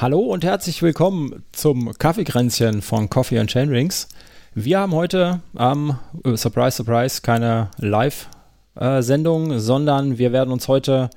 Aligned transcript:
Hallo 0.00 0.20
und 0.20 0.44
herzlich 0.44 0.80
willkommen 0.80 1.44
zum 1.52 1.92
Kaffeekränzchen 1.92 2.80
von 2.80 3.10
Coffee 3.10 3.38
and 3.38 3.50
Chainrings. 3.50 4.08
Wir 4.54 4.80
haben 4.80 4.94
heute, 4.94 5.42
ähm, 5.58 5.94
surprise, 6.36 6.78
surprise, 6.78 7.20
keine 7.20 7.70
Live-Sendung, 7.76 9.58
sondern 9.58 10.16
wir 10.16 10.32
werden 10.32 10.52
uns 10.52 10.68
heute 10.68 11.10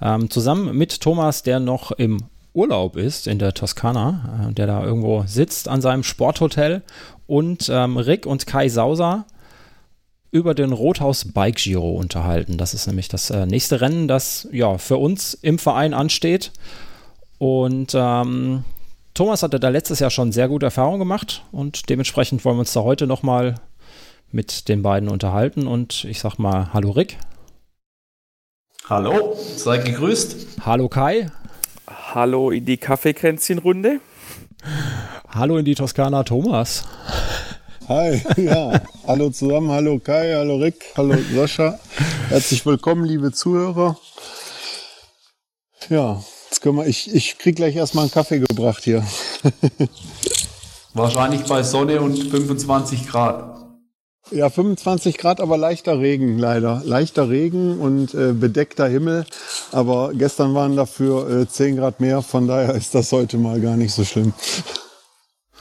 ähm, 0.00 0.30
zusammen 0.30 0.78
mit 0.78 1.00
Thomas, 1.00 1.42
der 1.42 1.58
noch 1.58 1.90
im 1.90 2.26
Urlaub 2.52 2.96
ist 2.96 3.26
in 3.26 3.40
der 3.40 3.54
Toskana, 3.54 4.50
äh, 4.50 4.54
der 4.54 4.68
da 4.68 4.84
irgendwo 4.84 5.24
sitzt 5.26 5.66
an 5.66 5.80
seinem 5.80 6.04
Sporthotel, 6.04 6.82
und 7.26 7.68
ähm, 7.68 7.96
Rick 7.96 8.24
und 8.24 8.46
Kai 8.46 8.68
Sauser 8.68 9.26
über 10.30 10.54
den 10.54 10.72
Rothaus 10.72 11.24
Bike 11.24 11.56
Giro 11.56 11.90
unterhalten. 11.96 12.56
Das 12.56 12.72
ist 12.72 12.86
nämlich 12.86 13.08
das 13.08 13.30
äh, 13.30 13.46
nächste 13.46 13.80
Rennen, 13.80 14.06
das 14.06 14.46
ja 14.52 14.78
für 14.78 14.98
uns 14.98 15.34
im 15.34 15.58
Verein 15.58 15.92
ansteht. 15.92 16.52
Und 17.38 17.92
ähm, 17.94 18.64
Thomas 19.14 19.42
hatte 19.42 19.60
da 19.60 19.68
letztes 19.68 20.00
Jahr 20.00 20.10
schon 20.10 20.32
sehr 20.32 20.48
gute 20.48 20.66
Erfahrungen 20.66 20.98
gemacht 20.98 21.44
und 21.52 21.88
dementsprechend 21.88 22.44
wollen 22.44 22.56
wir 22.56 22.60
uns 22.60 22.72
da 22.72 22.82
heute 22.82 23.06
nochmal 23.06 23.56
mit 24.30 24.68
den 24.68 24.82
beiden 24.82 25.08
unterhalten. 25.08 25.66
Und 25.66 26.04
ich 26.04 26.20
sag 26.20 26.38
mal, 26.38 26.72
hallo 26.72 26.90
Rick. 26.90 27.16
Hallo, 28.88 29.36
sei 29.56 29.78
gegrüßt. 29.78 30.64
Hallo 30.64 30.88
Kai. 30.88 31.30
Hallo 31.86 32.50
in 32.50 32.64
die 32.64 32.76
Kaffeekränzchenrunde. 32.76 34.00
Hallo 35.28 35.58
in 35.58 35.64
die 35.64 35.74
Toskana 35.74 36.24
Thomas. 36.24 36.84
Hi, 37.88 38.20
ja. 38.36 38.80
hallo 39.06 39.30
zusammen, 39.30 39.70
hallo 39.70 39.98
Kai, 39.98 40.34
hallo 40.34 40.56
Rick, 40.56 40.92
hallo 40.96 41.16
Sascha. 41.34 41.78
Herzlich 42.28 42.66
willkommen, 42.66 43.04
liebe 43.04 43.32
Zuhörer. 43.32 43.96
Ja, 45.88 46.22
Jetzt 46.50 46.60
können 46.62 46.76
wir, 46.76 46.86
ich, 46.86 47.14
ich 47.14 47.38
krieg 47.38 47.56
gleich 47.56 47.76
erstmal 47.76 48.04
einen 48.04 48.10
Kaffee 48.10 48.38
gebracht 48.38 48.84
hier. 48.84 49.04
Wahrscheinlich 50.94 51.42
bei 51.44 51.62
Sonne 51.62 52.00
und 52.00 52.16
25 52.16 53.06
Grad. 53.06 53.58
Ja, 54.30 54.50
25 54.50 55.16
Grad, 55.16 55.40
aber 55.40 55.56
leichter 55.56 56.00
Regen 56.00 56.38
leider. 56.38 56.82
Leichter 56.84 57.30
Regen 57.30 57.78
und 57.78 58.14
äh, 58.14 58.32
bedeckter 58.32 58.86
Himmel. 58.86 59.24
Aber 59.72 60.12
gestern 60.14 60.54
waren 60.54 60.76
dafür 60.76 61.42
äh, 61.42 61.48
10 61.48 61.76
Grad 61.76 62.00
mehr, 62.00 62.22
von 62.22 62.46
daher 62.46 62.74
ist 62.74 62.94
das 62.94 63.12
heute 63.12 63.38
mal 63.38 63.60
gar 63.60 63.76
nicht 63.76 63.92
so 63.92 64.04
schlimm. 64.04 64.32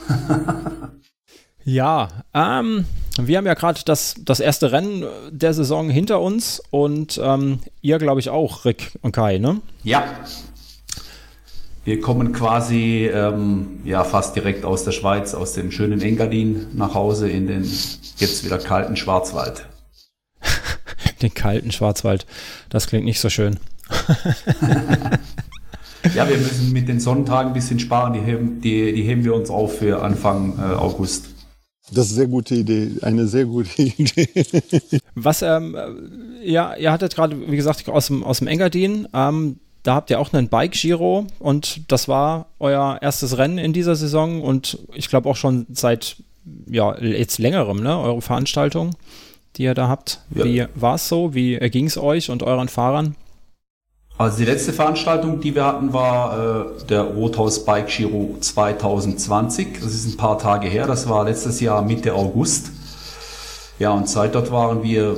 ja, 1.64 2.08
ähm, 2.34 2.86
wir 3.20 3.38
haben 3.38 3.46
ja 3.46 3.54
gerade 3.54 3.82
das, 3.86 4.16
das 4.20 4.40
erste 4.40 4.72
Rennen 4.72 5.06
der 5.32 5.54
Saison 5.54 5.90
hinter 5.90 6.22
uns 6.22 6.62
und 6.70 7.20
ähm, 7.24 7.60
ihr, 7.82 7.98
glaube 8.00 8.20
ich, 8.20 8.30
auch, 8.30 8.66
Rick 8.66 8.98
und 9.02 9.12
Kai, 9.12 9.38
ne? 9.38 9.62
Ja, 9.84 10.06
wir 11.88 12.02
kommen 12.02 12.34
quasi 12.34 13.10
ähm, 13.14 13.80
ja, 13.86 14.04
fast 14.04 14.36
direkt 14.36 14.66
aus 14.66 14.84
der 14.84 14.92
Schweiz, 14.92 15.34
aus 15.34 15.54
dem 15.54 15.72
schönen 15.72 16.02
Engadin 16.02 16.68
nach 16.74 16.94
Hause 16.94 17.30
in 17.30 17.48
den 17.48 17.64
jetzt 18.18 18.44
wieder 18.44 18.58
kalten 18.58 18.98
Schwarzwald. 18.98 19.66
den 21.22 21.34
kalten 21.34 21.72
Schwarzwald, 21.72 22.26
das 22.70 22.88
klingt 22.88 23.06
nicht 23.06 23.22
so 23.22 23.30
schön. 23.30 23.58
ja, 26.14 26.28
wir 26.28 26.38
müssen 26.38 26.74
mit 26.74 26.90
den 26.90 27.00
Sonnentagen 27.00 27.52
ein 27.52 27.54
bisschen 27.54 27.80
sparen, 27.80 28.12
die 28.12 28.20
heben, 28.20 28.60
die, 28.60 28.92
die 28.92 29.04
heben 29.04 29.24
wir 29.24 29.34
uns 29.34 29.50
auf 29.50 29.78
für 29.80 30.02
Anfang 30.02 30.60
äh, 30.60 30.64
August. 30.76 31.28
Das 31.94 32.08
ist 32.08 32.12
eine 32.12 32.18
sehr 32.18 32.28
gute 32.28 32.56
Idee, 32.56 32.98
eine 33.02 33.28
sehr 33.28 33.46
gute 33.46 33.82
Idee. 33.82 34.28
Was, 35.16 35.42
ähm, 35.42 35.78
ja, 36.44 36.76
ihr 36.76 36.92
hattet 36.92 37.16
gerade, 37.16 37.50
wie 37.50 37.56
gesagt, 37.56 37.88
aus 37.88 38.08
dem, 38.08 38.26
aus 38.26 38.40
dem 38.40 38.48
Engadin, 38.48 39.08
ähm, 39.14 39.62
da 39.88 39.96
habt 39.96 40.10
ihr 40.10 40.20
auch 40.20 40.34
einen 40.34 40.50
Bike-Giro 40.50 41.28
und 41.40 41.90
das 41.90 42.10
war 42.10 42.48
euer 42.60 43.00
erstes 43.02 43.38
Rennen 43.38 43.58
in 43.58 43.72
dieser 43.72 43.96
Saison 43.96 44.42
und 44.42 44.80
ich 44.94 45.08
glaube 45.08 45.30
auch 45.30 45.38
schon 45.38 45.66
seit 45.72 46.18
ja, 46.70 46.98
jetzt 47.00 47.40
längerem, 47.40 47.82
ne? 47.82 47.98
Eure 47.98 48.22
Veranstaltung, 48.22 48.96
die 49.56 49.64
ihr 49.64 49.74
da 49.74 49.88
habt. 49.88 50.20
Ja. 50.36 50.44
Wie 50.44 50.66
war 50.76 50.96
es 50.96 51.08
so? 51.08 51.34
Wie 51.34 51.58
ging 51.70 51.86
es 51.86 51.98
euch 51.98 52.30
und 52.30 52.44
euren 52.44 52.68
Fahrern? 52.68 53.16
Also 54.18 54.40
die 54.40 54.46
letzte 54.46 54.74
Veranstaltung, 54.74 55.40
die 55.40 55.56
wir 55.56 55.64
hatten, 55.64 55.94
war 55.94 56.80
äh, 56.82 56.86
der 56.90 57.04
Rothaus 57.04 57.64
Bike 57.64 57.88
Giro 57.88 58.36
2020. 58.42 59.80
Das 59.82 59.94
ist 59.94 60.06
ein 60.06 60.18
paar 60.18 60.38
Tage 60.38 60.68
her. 60.68 60.86
Das 60.86 61.08
war 61.08 61.24
letztes 61.24 61.62
Jahr 61.62 61.82
Mitte 61.82 62.14
August. 62.14 62.72
Ja, 63.80 63.92
und 63.92 64.10
seit 64.10 64.36
dort 64.36 64.52
waren 64.52 64.84
wir 64.84 65.16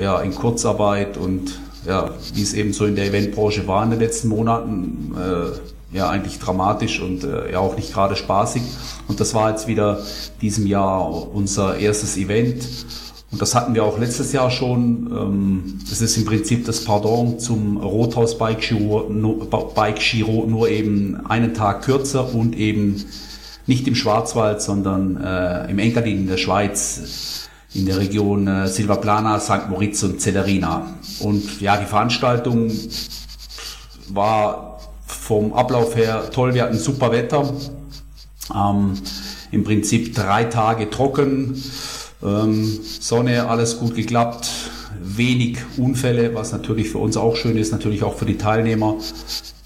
ja 0.00 0.20
in 0.20 0.34
Kurzarbeit 0.34 1.18
und 1.18 1.58
ja, 1.88 2.10
wie 2.34 2.42
es 2.42 2.52
eben 2.52 2.72
so 2.72 2.84
in 2.84 2.96
der 2.96 3.06
Eventbranche 3.06 3.66
war 3.66 3.82
in 3.82 3.90
den 3.90 3.98
letzten 3.98 4.28
Monaten, 4.28 5.14
äh, 5.16 5.96
ja 5.96 6.10
eigentlich 6.10 6.38
dramatisch 6.38 7.00
und 7.00 7.24
äh, 7.24 7.52
ja 7.52 7.60
auch 7.60 7.76
nicht 7.76 7.94
gerade 7.94 8.14
spaßig. 8.14 8.62
Und 9.08 9.20
das 9.20 9.32
war 9.32 9.50
jetzt 9.50 9.66
wieder 9.68 9.98
diesem 10.42 10.66
Jahr 10.66 11.34
unser 11.34 11.78
erstes 11.78 12.18
Event. 12.18 12.62
Und 13.30 13.40
das 13.40 13.54
hatten 13.54 13.74
wir 13.74 13.84
auch 13.84 13.98
letztes 13.98 14.32
Jahr 14.32 14.50
schon. 14.50 15.10
Ähm, 15.10 15.78
das 15.88 16.02
ist 16.02 16.18
im 16.18 16.26
Prinzip 16.26 16.66
das 16.66 16.84
Pardon 16.84 17.38
zum 17.38 17.78
Rothaus 17.78 18.36
Bike 18.36 18.60
Giro, 18.60 19.04
Bike 19.74 19.98
Giro 19.98 20.44
nur 20.46 20.68
eben 20.68 21.24
einen 21.26 21.54
Tag 21.54 21.82
kürzer 21.82 22.34
und 22.34 22.54
eben 22.54 23.06
nicht 23.66 23.88
im 23.88 23.94
Schwarzwald, 23.94 24.60
sondern 24.60 25.16
äh, 25.16 25.70
im 25.70 25.78
Engadin 25.78 26.18
in 26.18 26.26
der 26.26 26.38
Schweiz 26.38 27.47
in 27.78 27.86
der 27.86 27.98
Region 27.98 28.46
äh, 28.46 28.68
Silvaplana, 28.68 29.38
St. 29.38 29.68
Moritz 29.68 30.02
und 30.02 30.20
Celerina. 30.20 30.94
Und 31.20 31.60
ja, 31.60 31.76
die 31.76 31.86
Veranstaltung 31.86 32.70
war 34.08 34.80
vom 35.06 35.52
Ablauf 35.52 35.96
her 35.96 36.30
toll. 36.30 36.54
Wir 36.54 36.64
hatten 36.64 36.78
super 36.78 37.12
Wetter. 37.12 37.52
Ähm, 38.54 38.94
Im 39.50 39.64
Prinzip 39.64 40.14
drei 40.14 40.44
Tage 40.44 40.90
trocken, 40.90 41.62
ähm, 42.22 42.78
Sonne, 43.00 43.48
alles 43.48 43.78
gut 43.78 43.94
geklappt, 43.94 44.48
wenig 45.00 45.58
Unfälle, 45.76 46.34
was 46.34 46.52
natürlich 46.52 46.90
für 46.90 46.98
uns 46.98 47.16
auch 47.16 47.36
schön 47.36 47.56
ist, 47.56 47.72
natürlich 47.72 48.02
auch 48.02 48.16
für 48.16 48.26
die 48.26 48.38
Teilnehmer. 48.38 48.96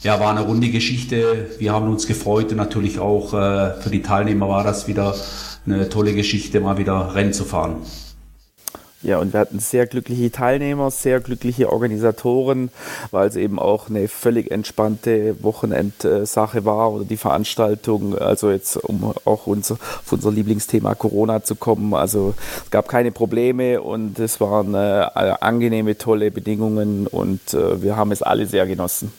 Ja, 0.02 0.18
war 0.20 0.30
eine 0.30 0.40
runde 0.40 0.68
Geschichte. 0.68 1.50
Wir 1.58 1.72
haben 1.72 1.88
uns 1.88 2.06
gefreut 2.06 2.50
und 2.50 2.56
natürlich 2.56 2.98
auch 2.98 3.32
äh, 3.32 3.80
für 3.80 3.90
die 3.90 4.02
Teilnehmer 4.02 4.48
war 4.48 4.64
das 4.64 4.88
wieder 4.88 5.14
eine 5.64 5.88
tolle 5.88 6.12
Geschichte, 6.14 6.60
mal 6.60 6.76
wieder 6.76 7.14
Rennen 7.14 7.32
zu 7.32 7.44
fahren. 7.44 7.76
Ja, 9.02 9.18
und 9.18 9.32
wir 9.32 9.40
hatten 9.40 9.58
sehr 9.58 9.86
glückliche 9.86 10.30
Teilnehmer, 10.30 10.90
sehr 10.92 11.20
glückliche 11.20 11.72
Organisatoren, 11.72 12.70
weil 13.10 13.28
es 13.28 13.34
eben 13.34 13.58
auch 13.58 13.90
eine 13.90 14.06
völlig 14.06 14.50
entspannte 14.52 15.42
Wochenendsache 15.42 16.64
war 16.64 16.92
oder 16.92 17.04
die 17.04 17.16
Veranstaltung, 17.16 18.16
also 18.16 18.50
jetzt 18.50 18.76
um 18.76 19.12
auch 19.24 19.46
unser, 19.48 19.74
auf 19.74 20.12
unser 20.12 20.30
Lieblingsthema 20.30 20.94
Corona 20.94 21.42
zu 21.42 21.56
kommen. 21.56 21.94
Also 21.94 22.34
es 22.64 22.70
gab 22.70 22.88
keine 22.88 23.10
Probleme 23.10 23.82
und 23.82 24.20
es 24.20 24.40
waren 24.40 24.74
äh, 24.74 24.78
angenehme, 24.78 25.98
tolle 25.98 26.30
Bedingungen 26.30 27.08
und 27.08 27.54
äh, 27.54 27.82
wir 27.82 27.96
haben 27.96 28.12
es 28.12 28.22
alle 28.22 28.46
sehr 28.46 28.66
genossen. 28.66 29.12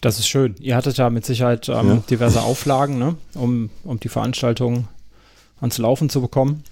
Das 0.00 0.18
ist 0.18 0.26
schön. 0.26 0.56
Ihr 0.58 0.74
hattet 0.74 0.96
ja 0.96 1.10
mit 1.10 1.24
Sicherheit 1.26 1.68
ähm, 1.68 1.88
ja. 1.88 2.02
diverse 2.10 2.42
Auflagen, 2.42 2.98
ne? 2.98 3.16
um, 3.34 3.70
um 3.84 4.00
die 4.00 4.08
Veranstaltung 4.08 4.88
ans 5.60 5.78
Laufen 5.78 6.08
zu 6.08 6.20
bekommen. 6.20 6.64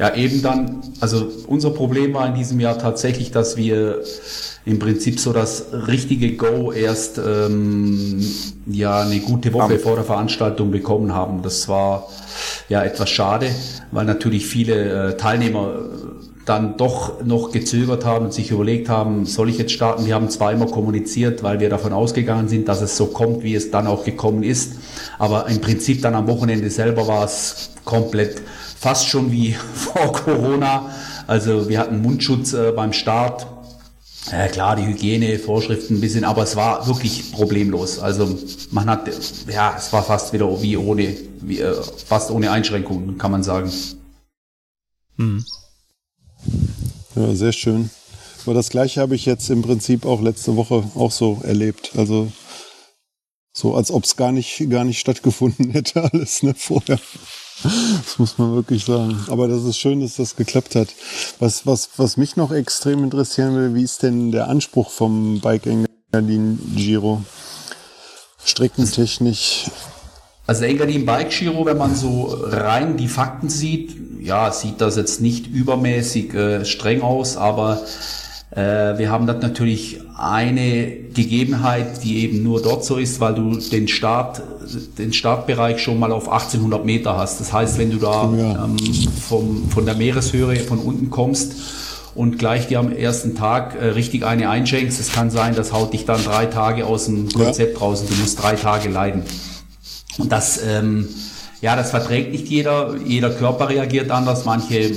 Ja, 0.00 0.14
eben 0.14 0.40
dann, 0.40 0.80
also 1.00 1.30
unser 1.46 1.68
Problem 1.68 2.14
war 2.14 2.26
in 2.26 2.34
diesem 2.34 2.58
Jahr 2.58 2.78
tatsächlich, 2.78 3.32
dass 3.32 3.58
wir 3.58 4.00
im 4.64 4.78
Prinzip 4.78 5.20
so 5.20 5.34
das 5.34 5.66
richtige 5.72 6.36
Go 6.36 6.72
erst 6.72 7.18
ähm, 7.18 8.24
ja 8.66 9.02
eine 9.02 9.20
gute 9.20 9.52
Woche 9.52 9.78
vor 9.78 9.96
der 9.96 10.04
Veranstaltung 10.04 10.70
bekommen 10.70 11.12
haben. 11.12 11.42
Das 11.42 11.68
war 11.68 12.08
ja 12.70 12.82
etwas 12.82 13.10
schade, 13.10 13.50
weil 13.92 14.06
natürlich 14.06 14.46
viele 14.46 15.10
äh, 15.10 15.16
Teilnehmer 15.18 15.74
dann 16.46 16.78
doch 16.78 17.22
noch 17.22 17.52
gezögert 17.52 18.06
haben 18.06 18.24
und 18.24 18.32
sich 18.32 18.50
überlegt 18.50 18.88
haben, 18.88 19.26
soll 19.26 19.50
ich 19.50 19.58
jetzt 19.58 19.72
starten? 19.72 20.06
Wir 20.06 20.14
haben 20.14 20.30
zweimal 20.30 20.68
kommuniziert, 20.68 21.42
weil 21.42 21.60
wir 21.60 21.68
davon 21.68 21.92
ausgegangen 21.92 22.48
sind, 22.48 22.68
dass 22.68 22.80
es 22.80 22.96
so 22.96 23.08
kommt, 23.08 23.42
wie 23.42 23.54
es 23.54 23.70
dann 23.70 23.86
auch 23.86 24.06
gekommen 24.06 24.44
ist. 24.44 24.76
Aber 25.18 25.46
im 25.48 25.60
Prinzip 25.60 26.00
dann 26.00 26.14
am 26.14 26.26
Wochenende 26.26 26.70
selber 26.70 27.06
war 27.06 27.26
es 27.26 27.72
komplett 27.84 28.40
fast 28.80 29.08
schon 29.08 29.30
wie 29.30 29.52
vor 29.74 30.12
Corona. 30.12 30.90
Also 31.26 31.68
wir 31.68 31.78
hatten 31.78 32.00
Mundschutz 32.02 32.54
äh, 32.54 32.72
beim 32.72 32.92
Start. 32.92 33.46
Ja, 34.30 34.48
klar, 34.48 34.76
die 34.76 34.86
Hygienevorschriften 34.86 35.96
ein 35.96 36.00
bisschen, 36.00 36.24
aber 36.24 36.42
es 36.42 36.56
war 36.56 36.86
wirklich 36.86 37.32
problemlos. 37.32 37.98
Also 37.98 38.38
man 38.70 38.88
hat, 38.88 39.08
ja, 39.48 39.74
es 39.76 39.92
war 39.92 40.02
fast 40.02 40.32
wieder 40.32 40.62
wie 40.62 40.76
ohne, 40.76 41.16
wie, 41.40 41.60
äh, 41.60 41.74
fast 42.06 42.30
ohne 42.30 42.50
Einschränkungen, 42.50 43.18
kann 43.18 43.30
man 43.30 43.42
sagen. 43.42 43.70
Hm. 45.16 45.44
Ja, 47.16 47.34
sehr 47.34 47.52
schön. 47.52 47.90
Aber 48.44 48.54
das 48.54 48.70
gleiche 48.70 49.00
habe 49.00 49.14
ich 49.14 49.26
jetzt 49.26 49.50
im 49.50 49.62
Prinzip 49.62 50.06
auch 50.06 50.22
letzte 50.22 50.56
Woche 50.56 50.84
auch 50.94 51.10
so 51.10 51.40
erlebt. 51.42 51.92
Also 51.96 52.30
so, 53.52 53.74
als 53.74 53.90
ob 53.90 54.04
es 54.04 54.16
gar 54.16 54.32
nicht, 54.32 54.70
gar 54.70 54.84
nicht 54.84 55.00
stattgefunden 55.00 55.70
hätte, 55.72 56.10
alles 56.12 56.42
ne, 56.42 56.54
vorher. 56.56 56.98
Das 57.62 58.18
muss 58.18 58.38
man 58.38 58.54
wirklich 58.54 58.84
sagen. 58.84 59.18
Aber 59.28 59.48
das 59.48 59.64
ist 59.64 59.78
schön, 59.78 60.00
dass 60.00 60.16
das 60.16 60.36
geklappt 60.36 60.74
hat. 60.74 60.88
Was, 61.38 61.66
was, 61.66 61.90
was 61.96 62.16
mich 62.16 62.36
noch 62.36 62.52
extrem 62.52 63.04
interessieren 63.04 63.54
will, 63.54 63.74
wie 63.74 63.82
ist 63.82 64.02
denn 64.02 64.32
der 64.32 64.48
Anspruch 64.48 64.90
vom 64.90 65.40
Bike 65.40 65.66
Engadin 65.66 66.58
Giro? 66.74 67.22
streckentechnisch. 68.44 69.70
Also 70.46 70.62
der 70.62 70.70
Engadin 70.70 71.06
Bike 71.06 71.30
Giro, 71.30 71.64
wenn 71.64 71.78
man 71.78 71.94
so 71.94 72.36
rein 72.42 72.96
die 72.96 73.08
Fakten 73.08 73.48
sieht, 73.48 73.96
ja, 74.20 74.50
sieht 74.52 74.80
das 74.80 74.96
jetzt 74.96 75.20
nicht 75.20 75.46
übermäßig 75.46 76.34
äh, 76.34 76.64
streng 76.64 77.02
aus, 77.02 77.36
aber 77.36 77.80
wir 78.52 79.10
haben 79.10 79.28
dort 79.28 79.42
natürlich 79.42 80.00
eine 80.16 80.86
Gegebenheit, 81.14 82.02
die 82.02 82.24
eben 82.24 82.42
nur 82.42 82.60
dort 82.60 82.84
so 82.84 82.96
ist, 82.96 83.20
weil 83.20 83.34
du 83.34 83.56
den 83.56 83.86
Start, 83.86 84.42
den 84.98 85.12
Startbereich 85.12 85.80
schon 85.80 85.98
mal 85.98 86.12
auf 86.12 86.28
1800 86.28 86.84
Meter 86.84 87.16
hast. 87.16 87.40
Das 87.40 87.52
heißt, 87.52 87.78
wenn 87.78 87.90
du 87.90 87.98
da 87.98 88.24
ähm, 88.24 88.76
vom, 89.28 89.70
von 89.70 89.86
der 89.86 89.94
Meereshöhe 89.94 90.56
von 90.56 90.78
unten 90.78 91.10
kommst 91.10 91.54
und 92.14 92.38
gleich 92.38 92.66
dir 92.66 92.80
am 92.80 92.92
ersten 92.92 93.34
Tag 93.34 93.76
äh, 93.80 93.86
richtig 93.86 94.24
eine 94.24 94.50
einschenkst, 94.50 95.00
es 95.00 95.12
kann 95.12 95.30
sein, 95.30 95.54
das 95.54 95.72
haut 95.72 95.92
dich 95.92 96.04
dann 96.04 96.22
drei 96.22 96.46
Tage 96.46 96.86
aus 96.86 97.06
dem 97.06 97.28
Konzept 97.28 97.74
ja. 97.74 97.80
raus 97.80 98.00
und 98.02 98.10
du 98.10 98.14
musst 98.16 98.42
drei 98.42 98.56
Tage 98.56 98.88
leiden. 98.88 99.22
Und 100.18 100.32
das, 100.32 100.60
ähm, 100.66 101.08
ja, 101.60 101.76
das 101.76 101.90
verträgt 101.90 102.32
nicht 102.32 102.48
jeder. 102.48 102.96
Jeder 103.04 103.30
Körper 103.30 103.68
reagiert 103.68 104.10
anders. 104.10 104.46
Manche, 104.46 104.92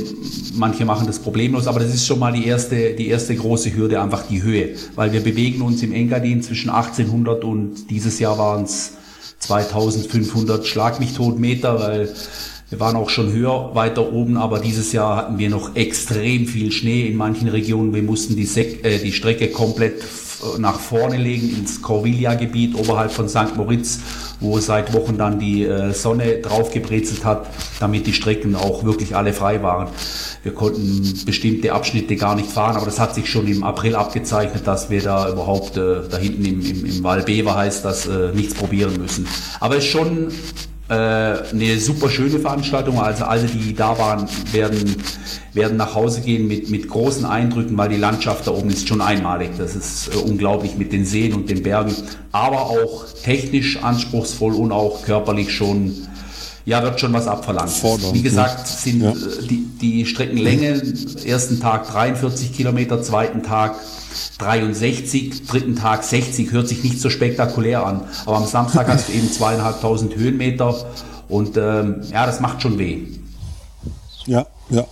manche 0.54 0.86
machen 0.86 1.08
das 1.08 1.20
problemlos. 1.20 1.68
Aber 1.68 1.80
das 1.80 1.94
ist 1.94 2.08
schon 2.08 2.20
mal 2.20 2.32
die 2.32 2.48
erste, 2.48 2.94
die 2.94 3.10
erste 3.10 3.36
große 3.36 3.76
Hürde, 3.76 4.02
einfach 4.02 4.24
die 4.28 4.42
Höhe. 4.44 4.76
Weil 4.96 5.12
wir 5.12 5.22
bewegen 5.22 5.62
uns 5.62 5.84
im 5.84 5.92
Engadin 5.92 6.42
zwischen 6.42 6.70
1800 6.70 7.44
und 7.44 7.90
dieses 7.90 8.20
Jahr 8.20 8.38
waren 8.38 8.64
es 8.64 8.94
2500 9.40 10.66
Schlag 10.66 11.02
mich 11.02 11.14
tot 11.14 11.38
Meter, 11.38 11.80
weil 11.82 12.10
wir 12.74 12.80
waren 12.80 12.96
auch 12.96 13.12
schon 13.12 13.32
höher 13.32 13.76
weiter 13.76 14.12
oben, 14.12 14.36
aber 14.36 14.58
dieses 14.58 14.94
Jahr 14.94 15.16
hatten 15.16 15.38
wir 15.38 15.52
noch 15.52 15.76
extrem 15.76 16.48
viel 16.48 16.72
Schnee 16.72 17.06
in 17.06 17.16
manchen 17.16 17.48
Regionen. 17.48 17.94
Wir 17.94 18.02
mussten 18.02 18.36
die, 18.36 18.46
Sek 18.46 18.84
äh, 18.84 18.98
die 18.98 19.12
Strecke 19.12 19.50
komplett 19.50 20.02
nach 20.58 20.80
vorne 20.80 21.18
legen 21.18 21.56
ins 21.56 21.84
Corviglia-Gebiet 21.84 22.76
oberhalb 22.76 23.12
von 23.12 23.30
St. 23.30 23.56
Moritz, 23.56 24.00
wo 24.40 24.58
seit 24.58 24.92
Wochen 24.94 25.20
dann 25.20 25.38
die 25.40 25.66
äh, 25.66 25.94
Sonne 25.94 26.40
draufgebrezelt 26.40 27.24
hat, 27.24 27.46
damit 27.80 28.08
die 28.08 28.14
Strecken 28.14 28.56
auch 28.56 28.84
wirklich 28.84 29.16
alle 29.16 29.34
frei 29.34 29.62
waren. 29.62 29.90
Wir 30.42 30.54
konnten 30.54 31.26
bestimmte 31.28 31.74
Abschnitte 31.74 32.16
gar 32.16 32.36
nicht 32.36 32.50
fahren, 32.50 32.76
aber 32.76 32.88
das 32.88 33.00
hat 33.00 33.14
sich 33.14 33.30
schon 33.30 33.48
im 33.48 33.64
April 33.64 33.96
abgezeichnet, 33.96 34.66
dass 34.66 34.90
wir 34.90 35.04
da 35.04 35.30
überhaupt 35.30 35.78
äh, 35.78 36.02
da 36.10 36.18
hinten 36.18 36.44
im, 36.44 36.66
im, 36.66 36.86
im 36.86 37.04
Val 37.04 37.22
Bever 37.22 37.56
heißt 37.56 37.86
das, 37.86 38.08
äh, 38.08 38.32
nichts 38.34 38.56
probieren 38.56 38.98
müssen. 39.00 39.28
Aber 39.60 39.78
es 39.78 39.86
ist 39.86 39.92
schon 39.92 40.30
äh, 40.30 40.32
eine 40.90 41.80
super 41.80 42.10
schöne 42.10 42.40
Veranstaltung. 42.40 43.00
Also 43.00 43.24
alle, 43.24 43.46
die 43.46 43.74
da 43.74 43.98
waren, 43.98 44.28
werden, 44.52 44.96
werden 45.54 45.78
nach 45.78 45.96
Hause 45.96 46.22
gehen 46.22 46.48
mit, 46.48 46.70
mit 46.70 46.90
großen 46.90 47.26
Eindrücken, 47.26 47.78
weil 47.78 47.90
die 47.90 47.98
Landschaft 47.98 48.48
da 48.48 48.52
oben 48.52 48.70
ist 48.70 48.88
schon 48.88 49.02
einmalig. 49.02 49.52
Das 49.58 49.76
ist 49.76 50.14
äh, 50.14 50.18
unglaublich 50.18 50.76
mit 50.76 50.92
den 50.92 51.06
Seen 51.06 51.34
und 51.34 51.50
den 51.50 51.64
Bergen, 51.64 51.96
aber 52.32 52.62
auch 52.62 53.06
technisch 53.24 53.82
anspruchsvoll 53.82 54.54
und 54.54 54.72
auch 54.72 55.04
körperlich 55.04 55.54
schon 55.54 55.94
ja, 56.66 56.82
wird 56.82 57.00
schon 57.00 57.12
was 57.12 57.28
abverlangt. 57.28 57.72
Wie 58.14 58.22
gesagt, 58.22 58.68
sind 58.68 59.02
ja. 59.02 59.12
Äh, 59.12 59.48
die, 59.50 59.66
die 59.82 60.06
Streckenlänge, 60.06 60.82
ersten 61.26 61.60
Tag 61.60 61.88
43 61.88 62.54
Kilometer, 62.54 63.02
zweiten 63.02 63.44
Tag 63.44 63.76
63, 64.38 65.46
dritten 65.48 65.76
Tag 65.76 66.04
60, 66.04 66.52
hört 66.52 66.68
sich 66.68 66.84
nicht 66.84 67.00
so 67.00 67.10
spektakulär 67.10 67.86
an. 67.86 68.02
Aber 68.26 68.38
am 68.38 68.46
Samstag 68.46 68.88
hast 68.88 69.10
du 69.10 69.14
eben 69.14 69.32
zweieinhalbtausend 69.32 70.16
Höhenmeter 70.16 70.76
und 71.30 71.58
ähm, 71.58 72.02
ja, 72.12 72.26
das 72.26 72.40
macht 72.40 72.62
schon 72.62 72.78
weh. 72.78 73.00
Ja, 74.26 74.46
ja. 74.70 74.86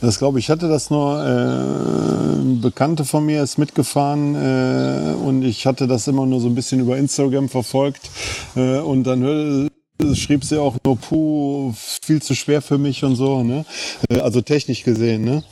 Das 0.00 0.18
glaube 0.18 0.38
ich, 0.38 0.48
hatte 0.48 0.68
das 0.68 0.88
nur, 0.88 1.22
äh, 1.22 2.20
Bekannte 2.60 3.04
von 3.04 3.24
mir 3.26 3.42
ist 3.42 3.58
mitgefahren 3.58 4.34
äh, 4.34 5.14
und 5.14 5.42
ich 5.42 5.66
hatte 5.66 5.86
das 5.86 6.08
immer 6.08 6.26
nur 6.26 6.40
so 6.40 6.48
ein 6.48 6.54
bisschen 6.54 6.80
über 6.80 6.96
Instagram 6.96 7.48
verfolgt 7.48 8.10
äh, 8.56 8.78
und 8.78 9.04
dann 9.04 9.22
hörte, 9.22 9.70
schrieb 10.14 10.44
sie 10.44 10.60
auch 10.60 10.76
nur, 10.84 10.96
puh, 10.96 11.74
viel 11.76 12.22
zu 12.22 12.34
schwer 12.34 12.62
für 12.62 12.78
mich 12.78 13.04
und 13.04 13.16
so, 13.16 13.42
ne? 13.42 13.64
Äh, 14.08 14.20
also 14.20 14.40
technisch 14.40 14.84
gesehen, 14.84 15.24
ne? 15.24 15.42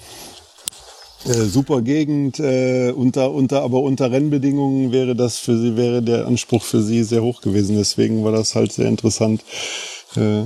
Äh, 1.29 1.45
super 1.45 1.83
Gegend, 1.83 2.41
äh, 2.41 2.91
unter, 2.91 3.33
unter, 3.33 3.63
aber 3.63 3.83
unter 3.83 4.11
Rennbedingungen 4.11 4.93
wäre 4.93 5.15
das 5.15 5.37
für 5.37 5.59
sie, 5.59 5.77
wäre 5.77 6.03
der 6.03 6.27
Anspruch 6.27 6.63
für 6.63 6.81
sie 6.81 7.03
sehr 7.03 7.23
hoch 7.23 7.43
gewesen. 7.43 7.77
Deswegen 7.77 8.25
war 8.25 8.33
das 8.33 8.55
halt 8.55 8.73
sehr 8.73 8.89
interessant. 8.89 9.43
Äh, 10.17 10.45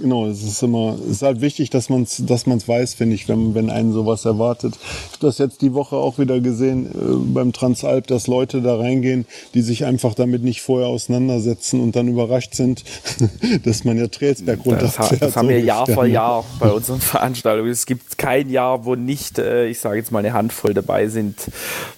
Genau, 0.00 0.26
es 0.26 0.42
ist 0.42 0.62
immer, 0.62 0.96
es 1.04 1.16
ist 1.16 1.22
halt 1.22 1.42
wichtig, 1.42 1.68
dass 1.68 1.90
man 1.90 2.04
es 2.04 2.24
dass 2.24 2.46
man's 2.46 2.66
weiß, 2.66 2.94
finde 2.94 3.14
ich, 3.14 3.28
wenn, 3.28 3.54
wenn 3.54 3.68
einen 3.68 3.92
sowas 3.92 4.24
erwartet. 4.24 4.74
Ich 4.76 5.18
habe 5.18 5.26
das 5.26 5.36
jetzt 5.36 5.60
die 5.60 5.74
Woche 5.74 5.96
auch 5.96 6.18
wieder 6.18 6.40
gesehen 6.40 6.86
äh, 6.86 7.32
beim 7.34 7.52
Transalp, 7.52 8.06
dass 8.06 8.26
Leute 8.26 8.62
da 8.62 8.76
reingehen, 8.76 9.26
die 9.52 9.60
sich 9.60 9.84
einfach 9.84 10.14
damit 10.14 10.42
nicht 10.44 10.62
vorher 10.62 10.88
auseinandersetzen 10.88 11.78
und 11.78 11.94
dann 11.94 12.08
überrascht 12.08 12.54
sind, 12.54 12.84
dass 13.64 13.84
man 13.84 13.98
ja 13.98 14.06
Trailsberg 14.06 14.64
runterfährt. 14.64 15.12
Das, 15.12 15.18
das 15.18 15.36
haben 15.36 15.50
wir 15.50 15.60
Jahr 15.60 15.86
für 15.86 16.06
Jahr 16.06 16.42
bei 16.58 16.70
unseren 16.70 17.00
Veranstaltungen. 17.00 17.70
Es 17.70 17.84
gibt 17.84 18.16
kein 18.16 18.48
Jahr, 18.48 18.86
wo 18.86 18.94
nicht, 18.94 19.38
äh, 19.38 19.66
ich 19.66 19.78
sage 19.78 19.98
jetzt 19.98 20.10
mal, 20.10 20.20
eine 20.20 20.32
Handvoll 20.32 20.72
dabei 20.72 21.08
sind, 21.08 21.36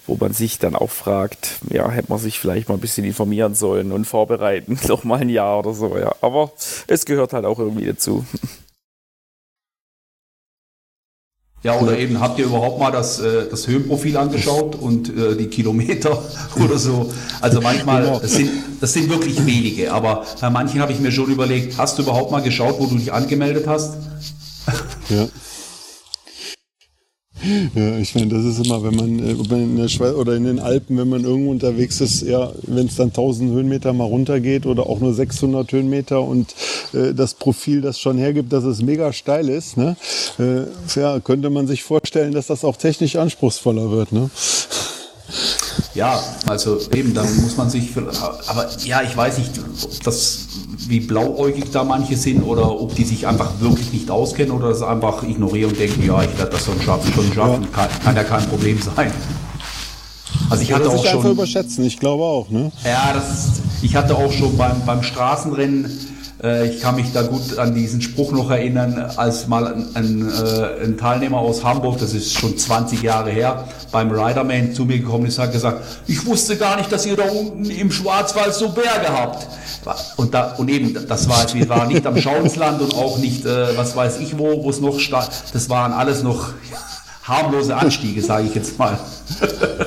wo 0.05 0.17
man 0.19 0.33
sich 0.33 0.59
dann 0.59 0.75
auch 0.75 0.89
fragt, 0.89 1.59
ja, 1.71 1.89
hätte 1.89 2.09
man 2.09 2.19
sich 2.19 2.39
vielleicht 2.39 2.67
mal 2.67 2.75
ein 2.75 2.81
bisschen 2.81 3.05
informieren 3.05 3.55
sollen 3.55 3.93
und 3.93 4.03
vorbereiten, 4.03 4.77
noch 4.89 5.05
mal 5.05 5.21
ein 5.21 5.29
Jahr 5.29 5.59
oder 5.59 5.73
so, 5.73 5.97
ja. 5.97 6.13
Aber 6.19 6.51
es 6.87 7.05
gehört 7.05 7.31
halt 7.31 7.45
auch 7.45 7.59
irgendwie 7.59 7.84
dazu. 7.85 8.25
Ja, 11.65 11.79
oder 11.79 11.97
eben, 11.97 12.19
habt 12.19 12.37
ihr 12.37 12.45
überhaupt 12.45 12.79
mal 12.79 12.91
das, 12.91 13.19
äh, 13.19 13.49
das 13.49 13.67
Höhenprofil 13.67 14.17
angeschaut 14.17 14.75
und 14.75 15.09
äh, 15.09 15.35
die 15.35 15.47
Kilometer 15.47 16.23
oder 16.63 16.77
so? 16.77 17.11
Also 17.41 17.59
manchmal, 17.59 18.03
genau. 18.03 18.19
das, 18.19 18.33
sind, 18.33 18.51
das 18.79 18.93
sind 18.93 19.09
wirklich 19.09 19.43
wenige, 19.47 19.91
aber 19.91 20.25
bei 20.39 20.51
manchen 20.51 20.79
habe 20.79 20.91
ich 20.91 20.99
mir 20.99 21.11
schon 21.11 21.31
überlegt, 21.31 21.75
hast 21.79 21.97
du 21.97 22.03
überhaupt 22.03 22.31
mal 22.31 22.43
geschaut, 22.43 22.79
wo 22.79 22.85
du 22.85 22.95
dich 22.95 23.11
angemeldet 23.11 23.65
hast? 23.65 23.95
Ja. 25.09 25.27
Ja, 27.75 27.97
ich 27.97 28.15
meine, 28.15 28.27
das 28.27 28.43
ist 28.43 28.65
immer, 28.65 28.83
wenn 28.83 28.95
man, 28.95 29.19
äh, 29.19 29.63
in 29.63 29.77
der 29.77 29.87
Schweiz 29.87 30.15
oder 30.15 30.35
in 30.35 30.45
den 30.45 30.59
Alpen, 30.59 30.97
wenn 30.97 31.09
man 31.09 31.23
irgendwo 31.23 31.51
unterwegs 31.51 32.01
ist, 32.01 32.21
ja, 32.23 32.51
wenn 32.63 32.87
es 32.87 32.95
dann 32.95 33.09
1000 33.09 33.51
Höhenmeter 33.51 33.93
mal 33.93 34.05
runtergeht 34.05 34.65
oder 34.65 34.87
auch 34.87 34.99
nur 34.99 35.13
600 35.13 35.71
Höhenmeter 35.71 36.21
und 36.21 36.55
äh, 36.93 37.13
das 37.13 37.35
Profil 37.35 37.81
das 37.81 37.99
schon 37.99 38.17
hergibt, 38.17 38.51
dass 38.51 38.63
es 38.63 38.81
mega 38.81 39.13
steil 39.13 39.49
ist, 39.49 39.77
ne, 39.77 39.95
äh, 40.39 40.63
ja, 40.99 41.19
könnte 41.19 41.49
man 41.49 41.67
sich 41.67 41.83
vorstellen, 41.83 42.33
dass 42.33 42.47
das 42.47 42.63
auch 42.63 42.77
technisch 42.77 43.15
anspruchsvoller 43.15 43.91
wird, 43.91 44.11
ne? 44.11 44.29
Ja, 45.95 46.21
also 46.47 46.77
eben, 46.93 47.13
dann 47.13 47.25
muss 47.41 47.55
man 47.55 47.69
sich, 47.69 47.89
aber 48.47 48.67
ja, 48.83 49.01
ich 49.01 49.15
weiß 49.15 49.37
nicht, 49.37 49.51
ob 49.81 50.03
das, 50.03 50.39
wie 50.87 50.99
blauäugig 50.99 51.71
da 51.71 51.85
manche 51.85 52.17
sind 52.17 52.43
oder 52.43 52.69
ob 52.69 52.93
die 52.95 53.05
sich 53.05 53.25
einfach 53.25 53.49
wirklich 53.61 53.93
nicht 53.93 54.11
auskennen 54.11 54.51
oder 54.51 54.69
das 54.69 54.81
einfach 54.81 55.23
ignorieren 55.23 55.71
und 55.71 55.79
denken, 55.79 56.05
ja, 56.05 56.21
ich 56.21 56.37
werde 56.37 56.51
das 56.51 56.65
schon 56.65 56.81
schaffen, 56.81 57.13
schon 57.13 57.31
schaffen, 57.33 57.63
ja. 57.63 57.69
Kann, 57.69 57.89
kann, 58.03 58.15
ja 58.17 58.23
kein 58.25 58.45
Problem 58.49 58.77
sein. 58.81 59.09
Also 60.49 60.63
ich 60.63 60.73
hatte 60.73 60.89
auch 60.89 60.97
sich 60.97 61.09
schon. 61.09 61.19
Einfach 61.19 61.31
überschätzen, 61.31 61.85
ich 61.85 61.97
glaube 61.97 62.23
auch, 62.23 62.49
ne? 62.49 62.73
Ja, 62.83 63.13
das, 63.13 63.61
ich 63.81 63.95
hatte 63.95 64.15
auch 64.15 64.33
schon 64.33 64.57
beim, 64.57 64.85
beim 64.85 65.01
Straßenrennen 65.01 65.89
ich 66.45 66.81
kann 66.81 66.95
mich 66.95 67.11
da 67.13 67.23
gut 67.23 67.57
an 67.57 67.73
diesen 67.73 68.01
Spruch 68.01 68.31
noch 68.31 68.51
erinnern, 68.51 69.11
als 69.15 69.47
mal 69.47 69.67
ein, 69.67 69.87
ein, 69.95 70.29
äh, 70.29 70.83
ein, 70.83 70.97
Teilnehmer 70.97 71.39
aus 71.39 71.63
Hamburg, 71.63 71.97
das 71.99 72.13
ist 72.13 72.33
schon 72.33 72.57
20 72.57 73.01
Jahre 73.01 73.31
her, 73.31 73.67
beim 73.91 74.11
Riderman 74.11 74.73
zu 74.73 74.85
mir 74.85 74.99
gekommen 74.99 75.25
ist, 75.25 75.39
hat 75.39 75.51
gesagt, 75.51 75.81
ich 76.07 76.25
wusste 76.25 76.57
gar 76.57 76.77
nicht, 76.77 76.91
dass 76.91 77.05
ihr 77.05 77.15
da 77.15 77.23
unten 77.23 77.65
im 77.65 77.91
Schwarzwald 77.91 78.53
so 78.53 78.69
Berge 78.69 79.09
habt. 79.09 79.47
Und, 80.17 80.33
da, 80.33 80.53
und 80.57 80.69
eben, 80.69 81.07
das 81.07 81.29
war, 81.29 81.53
wir 81.53 81.69
waren 81.69 81.87
nicht 81.87 82.05
am 82.05 82.17
Schauensland 82.19 82.81
und 82.81 82.95
auch 82.95 83.17
nicht, 83.17 83.45
äh, 83.45 83.77
was 83.77 83.95
weiß 83.95 84.19
ich 84.19 84.37
wo, 84.37 84.63
wo 84.63 84.69
es 84.69 84.81
noch 84.81 84.99
stand. 84.99 85.29
Das 85.53 85.69
waren 85.69 85.93
alles 85.93 86.23
noch 86.23 86.49
harmlose 87.23 87.75
Anstiege, 87.75 88.21
sage 88.21 88.47
ich 88.47 88.55
jetzt 88.55 88.77
mal. 88.77 88.97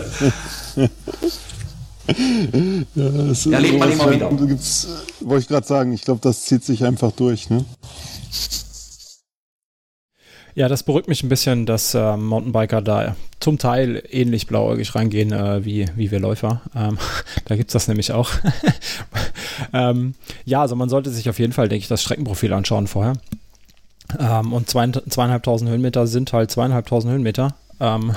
ja, 2.95 3.09
das 3.09 3.47
Erlebt 3.47 3.79
man 3.79 3.93
immer 3.93 4.11
wieder. 4.11 4.31
Gibt's, 4.47 4.89
wollte 5.21 5.43
ich 5.43 5.49
gerade 5.49 5.67
sagen, 5.67 5.93
ich 5.93 6.03
glaube, 6.03 6.21
das 6.23 6.45
zieht 6.45 6.65
sich 6.65 6.85
einfach 6.85 7.13
durch. 7.13 7.51
Ne? 7.51 7.65
Ja, 10.55 10.69
das 10.69 10.83
beruhigt 10.83 11.07
mich 11.07 11.23
ein 11.23 11.29
bisschen, 11.29 11.67
dass 11.67 11.95
äh, 11.95 12.17
Mountainbiker 12.17 12.83
da 12.83 13.15
zum 13.39 13.59
Teil 13.59 14.03
ähnlich 14.11 14.49
blauäugig 14.49 14.95
reingehen 14.95 15.33
äh, 15.33 15.65
wie, 15.65 15.87
wie 15.95 16.11
wir 16.11 16.19
Läufer. 16.19 16.63
Ähm, 16.75 16.99
da 17.45 17.55
gibt 17.55 17.71
es 17.71 17.75
das 17.75 17.87
nämlich 17.87 18.11
auch. 18.11 18.31
ähm, 19.73 20.15
ja, 20.45 20.61
also 20.63 20.75
man 20.75 20.89
sollte 20.89 21.11
sich 21.11 21.29
auf 21.29 21.39
jeden 21.39 21.53
Fall, 21.53 21.69
denke 21.69 21.83
ich, 21.83 21.89
das 21.89 22.03
Streckenprofil 22.03 22.53
anschauen 22.53 22.89
vorher. 22.89 23.13
Ähm, 24.19 24.53
und 24.53 24.69
zwei, 24.69 24.89
zweieinhalbtausend 24.89 25.71
Höhenmeter 25.71 26.07
sind 26.07 26.33
halt 26.33 26.51
zweieinhalbtausend 26.51 27.13
Höhenmeter. 27.13 27.55
Ähm, 27.81 28.13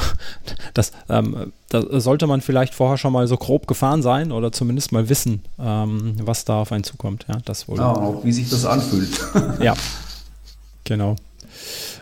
das, 0.73 0.91
ähm, 1.09 1.51
da 1.69 1.99
sollte 1.99 2.27
man 2.27 2.41
vielleicht 2.41 2.73
vorher 2.73 2.97
schon 2.97 3.13
mal 3.13 3.27
so 3.27 3.37
grob 3.37 3.67
gefahren 3.67 4.01
sein 4.01 4.31
oder 4.31 4.51
zumindest 4.51 4.91
mal 4.91 5.09
wissen, 5.09 5.43
ähm, 5.59 6.15
was 6.21 6.45
da 6.45 6.61
auf 6.61 6.71
einen 6.71 6.83
zukommt. 6.83 7.25
Ja, 7.27 7.37
das 7.45 7.67
wohl. 7.67 7.77
Ja, 7.77 7.91
auch 7.91 8.23
wie 8.23 8.31
sich 8.31 8.49
das 8.49 8.65
anfühlt. 8.65 9.09
ja, 9.61 9.73
genau. 10.83 11.15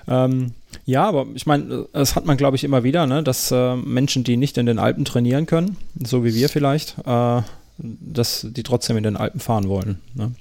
Ähm, 0.07 0.53
ja, 0.85 1.07
aber 1.07 1.27
ich 1.35 1.45
meine, 1.45 1.87
das 1.93 2.15
hat 2.15 2.25
man, 2.25 2.37
glaube 2.37 2.55
ich, 2.55 2.63
immer 2.63 2.83
wieder, 2.83 3.05
ne? 3.05 3.21
dass 3.21 3.51
äh, 3.51 3.75
Menschen, 3.75 4.23
die 4.23 4.37
nicht 4.37 4.57
in 4.57 4.65
den 4.65 4.79
Alpen 4.79 5.05
trainieren 5.05 5.45
können, 5.45 5.77
so 6.03 6.23
wie 6.23 6.33
wir 6.33 6.49
vielleicht, 6.49 6.97
äh, 7.05 7.41
dass 7.77 8.47
die 8.49 8.63
trotzdem 8.63 8.97
in 8.97 9.03
den 9.03 9.17
Alpen 9.17 9.39
fahren 9.39 9.69
wollen. 9.69 9.99
Ne? 10.15 10.31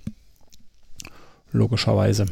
Logischerweise. 1.53 2.27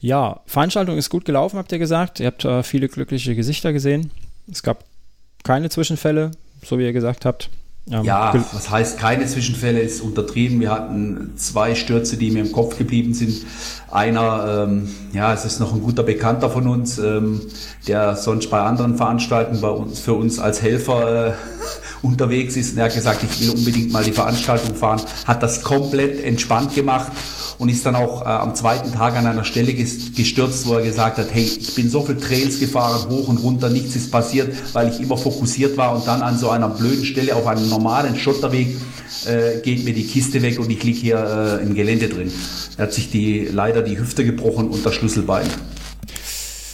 Ja, 0.00 0.40
Veranstaltung 0.46 0.96
ist 0.96 1.10
gut 1.10 1.24
gelaufen, 1.24 1.58
habt 1.58 1.72
ihr 1.72 1.78
gesagt. 1.78 2.20
Ihr 2.20 2.26
habt 2.26 2.44
äh, 2.44 2.62
viele 2.62 2.88
glückliche 2.88 3.34
Gesichter 3.34 3.72
gesehen. 3.72 4.10
Es 4.50 4.62
gab 4.62 4.84
keine 5.44 5.68
Zwischenfälle, 5.68 6.30
so 6.62 6.78
wie 6.78 6.84
ihr 6.84 6.92
gesagt 6.92 7.24
habt. 7.24 7.50
Ähm, 7.88 8.02
ja, 8.02 8.34
was 8.52 8.68
heißt 8.68 8.98
keine 8.98 9.26
Zwischenfälle, 9.26 9.78
ist 9.78 10.00
untertrieben. 10.00 10.58
Wir 10.58 10.72
hatten 10.72 11.34
zwei 11.36 11.76
Stürze, 11.76 12.16
die 12.16 12.32
mir 12.32 12.40
im 12.40 12.50
Kopf 12.50 12.76
geblieben 12.76 13.14
sind. 13.14 13.46
Einer, 13.90 14.66
ähm, 14.66 14.88
ja, 15.12 15.32
es 15.32 15.44
ist 15.44 15.60
noch 15.60 15.72
ein 15.72 15.80
guter 15.80 16.02
Bekannter 16.02 16.50
von 16.50 16.66
uns, 16.66 16.98
ähm, 16.98 17.42
der 17.86 18.16
sonst 18.16 18.50
bei 18.50 18.60
anderen 18.60 18.96
Veranstaltungen 18.96 19.60
bei 19.60 19.68
uns, 19.68 20.00
für 20.00 20.14
uns 20.14 20.40
als 20.40 20.62
Helfer 20.62 21.28
äh, 21.28 21.32
unterwegs 22.02 22.56
ist. 22.56 22.72
Und 22.72 22.78
er 22.78 22.86
hat 22.86 22.94
gesagt, 22.94 23.22
ich 23.22 23.40
will 23.40 23.50
unbedingt 23.50 23.92
mal 23.92 24.02
die 24.02 24.12
Veranstaltung 24.12 24.74
fahren, 24.74 25.00
hat 25.24 25.42
das 25.44 25.62
komplett 25.62 26.24
entspannt 26.24 26.74
gemacht 26.74 27.12
und 27.58 27.68
ist 27.68 27.84
dann 27.86 27.96
auch 27.96 28.22
äh, 28.22 28.28
am 28.28 28.54
zweiten 28.54 28.92
Tag 28.92 29.16
an 29.16 29.26
einer 29.26 29.44
Stelle 29.44 29.72
gestürzt, 29.74 30.66
wo 30.66 30.74
er 30.74 30.82
gesagt 30.82 31.18
hat, 31.18 31.28
hey, 31.32 31.44
ich 31.44 31.74
bin 31.74 31.88
so 31.88 32.02
viel 32.02 32.16
Trails 32.16 32.60
gefahren, 32.60 33.08
hoch 33.08 33.28
und 33.28 33.38
runter, 33.38 33.68
nichts 33.68 33.96
ist 33.96 34.10
passiert, 34.10 34.54
weil 34.72 34.88
ich 34.88 35.00
immer 35.00 35.16
fokussiert 35.16 35.76
war 35.76 35.94
und 35.94 36.06
dann 36.06 36.22
an 36.22 36.38
so 36.38 36.50
einer 36.50 36.68
blöden 36.68 37.04
Stelle 37.04 37.34
auf 37.34 37.46
einem 37.46 37.68
normalen 37.68 38.16
Schotterweg 38.16 38.76
äh, 39.26 39.60
geht 39.62 39.84
mir 39.84 39.94
die 39.94 40.06
Kiste 40.06 40.42
weg 40.42 40.58
und 40.58 40.70
ich 40.70 40.82
liege 40.82 40.98
hier 40.98 41.58
äh, 41.60 41.62
im 41.62 41.74
Gelände 41.74 42.08
drin. 42.08 42.30
Er 42.76 42.84
hat 42.84 42.92
sich 42.92 43.10
die, 43.10 43.48
leider 43.50 43.82
die 43.82 43.98
Hüfte 43.98 44.24
gebrochen 44.24 44.68
und 44.68 44.84
das 44.84 44.94
Schlüsselbein. 44.94 45.46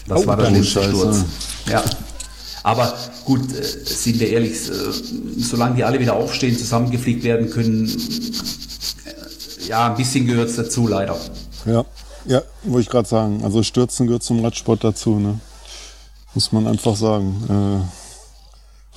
Das 0.08 0.24
oh, 0.24 0.26
war 0.26 0.36
der 0.36 0.46
schlimmste 0.46 0.82
Sturz. 0.82 1.24
Ja. 1.70 1.82
Aber 2.64 2.96
gut, 3.24 3.52
äh, 3.52 3.62
sind 3.62 4.20
wir 4.20 4.28
ehrlich, 4.28 4.52
äh, 4.52 4.72
solange 5.38 5.76
die 5.76 5.84
alle 5.84 5.98
wieder 6.00 6.14
aufstehen, 6.14 6.56
zusammengefliegt 6.56 7.24
werden 7.24 7.50
können, 7.50 7.90
ja, 9.68 9.88
ein 9.90 9.96
bisschen 9.96 10.26
gehört 10.26 10.48
es 10.48 10.56
dazu, 10.56 10.86
leider. 10.86 11.16
Ja, 11.66 11.84
ja, 12.24 12.42
wollte 12.64 12.82
ich 12.82 12.88
gerade 12.88 13.08
sagen. 13.08 13.42
Also 13.44 13.62
Stürzen 13.62 14.06
gehört 14.06 14.22
zum 14.22 14.44
Radsport 14.44 14.84
dazu, 14.84 15.18
ne? 15.18 15.40
Muss 16.34 16.52
man 16.52 16.66
einfach 16.66 16.96
sagen. 16.96 17.84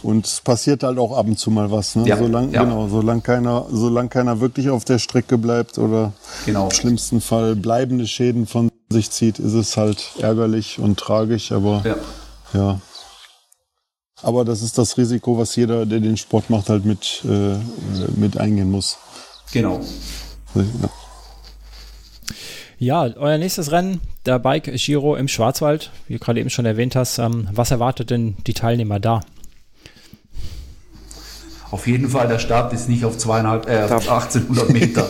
Äh, 0.04 0.06
und 0.06 0.26
es 0.26 0.42
passiert 0.42 0.84
halt 0.84 1.00
auch 1.00 1.18
ab 1.18 1.26
und 1.26 1.40
zu 1.40 1.50
mal 1.50 1.72
was, 1.72 1.96
ne? 1.96 2.08
Ja, 2.08 2.18
solange 2.18 2.54
ja. 2.54 2.64
genau, 2.64 2.88
solange 2.88 3.22
keiner, 3.22 3.66
solange 3.72 4.10
keiner 4.10 4.40
wirklich 4.40 4.70
auf 4.70 4.86
der 4.86 5.00
Strecke 5.00 5.38
bleibt 5.38 5.78
oder 5.78 6.14
genau. 6.46 6.66
im 6.66 6.72
schlimmsten 6.72 7.22
Fall 7.22 7.56
bleibende 7.56 8.06
Schäden 8.06 8.46
von 8.46 8.70
sich 8.90 9.10
zieht, 9.10 9.40
ist 9.40 9.54
es 9.54 9.78
halt 9.78 10.12
ärgerlich 10.20 10.80
und 10.80 11.00
tragisch, 11.00 11.52
aber 11.52 11.82
ja. 11.86 11.96
ja. 12.54 12.80
Aber 14.22 14.46
das 14.46 14.62
ist 14.62 14.78
das 14.78 14.98
Risiko, 14.98 15.38
was 15.38 15.56
jeder, 15.56 15.86
der 15.86 16.00
den 16.00 16.18
Sport 16.18 16.50
macht, 16.50 16.70
halt 16.70 16.86
mit, 16.86 17.22
äh, 17.26 17.58
mit 18.16 18.38
eingehen 18.38 18.72
muss. 18.72 18.98
Genau. 19.52 19.82
Ja, 22.78 23.04
euer 23.04 23.38
nächstes 23.38 23.72
Rennen, 23.72 24.02
der 24.26 24.38
Bike 24.40 24.74
Giro 24.76 25.16
im 25.16 25.28
Schwarzwald, 25.28 25.92
wie 26.08 26.14
du 26.14 26.20
gerade 26.20 26.40
eben 26.40 26.50
schon 26.50 26.66
erwähnt 26.66 26.96
hast. 26.96 27.20
Ähm, 27.20 27.48
was 27.52 27.72
erwartet 27.72 28.10
denn 28.10 28.36
die 28.48 28.54
Teilnehmer 28.54 29.00
da? 29.00 29.22
Auf 31.72 31.88
jeden 31.88 32.10
Fall, 32.10 32.28
der 32.28 32.40
Start 32.40 32.74
ist 32.74 32.90
nicht 32.90 33.06
auf 33.06 33.18
zweieinhalb, 33.18 33.68
äh, 33.68 33.80
1800 33.80 34.70
Meter. 34.70 35.10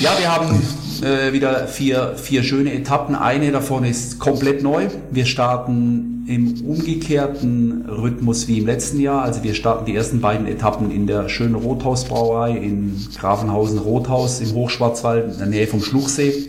ja, 0.00 0.18
wir 0.18 0.34
haben 0.34 0.62
äh, 1.02 1.32
wieder 1.32 1.66
vier, 1.66 2.14
vier 2.16 2.42
schöne 2.42 2.72
Etappen. 2.72 3.14
Eine 3.14 3.52
davon 3.52 3.84
ist 3.84 4.18
komplett 4.18 4.62
neu. 4.62 4.88
Wir 5.10 5.26
starten 5.26 6.13
im 6.26 6.66
umgekehrten 6.66 7.86
Rhythmus 7.88 8.48
wie 8.48 8.58
im 8.58 8.66
letzten 8.66 9.00
Jahr. 9.00 9.22
Also 9.22 9.42
wir 9.42 9.54
starten 9.54 9.84
die 9.84 9.94
ersten 9.94 10.20
beiden 10.20 10.46
Etappen 10.46 10.90
in 10.90 11.06
der 11.06 11.28
schönen 11.28 11.54
Rothausbrauerei 11.54 12.56
in 12.56 12.96
Grafenhausen-Rothaus 13.18 14.40
im 14.40 14.52
Hochschwarzwald 14.52 15.32
in 15.32 15.38
der 15.38 15.46
Nähe 15.48 15.66
vom 15.66 15.82
Schluchsee. 15.82 16.46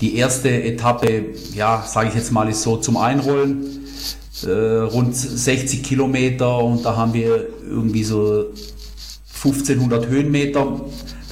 Die 0.00 0.16
erste 0.16 0.50
Etappe, 0.50 1.26
ja, 1.54 1.84
sage 1.86 2.08
ich 2.08 2.14
jetzt 2.14 2.32
mal, 2.32 2.48
ist 2.48 2.62
so 2.62 2.76
zum 2.76 2.96
Einrollen. 2.96 3.84
Äh, 4.44 4.50
rund 4.50 5.14
60 5.16 5.82
Kilometer 5.82 6.62
und 6.62 6.84
da 6.84 6.96
haben 6.96 7.14
wir 7.14 7.46
irgendwie 7.68 8.04
so 8.04 8.46
1500 9.42 10.08
Höhenmeter 10.08 10.80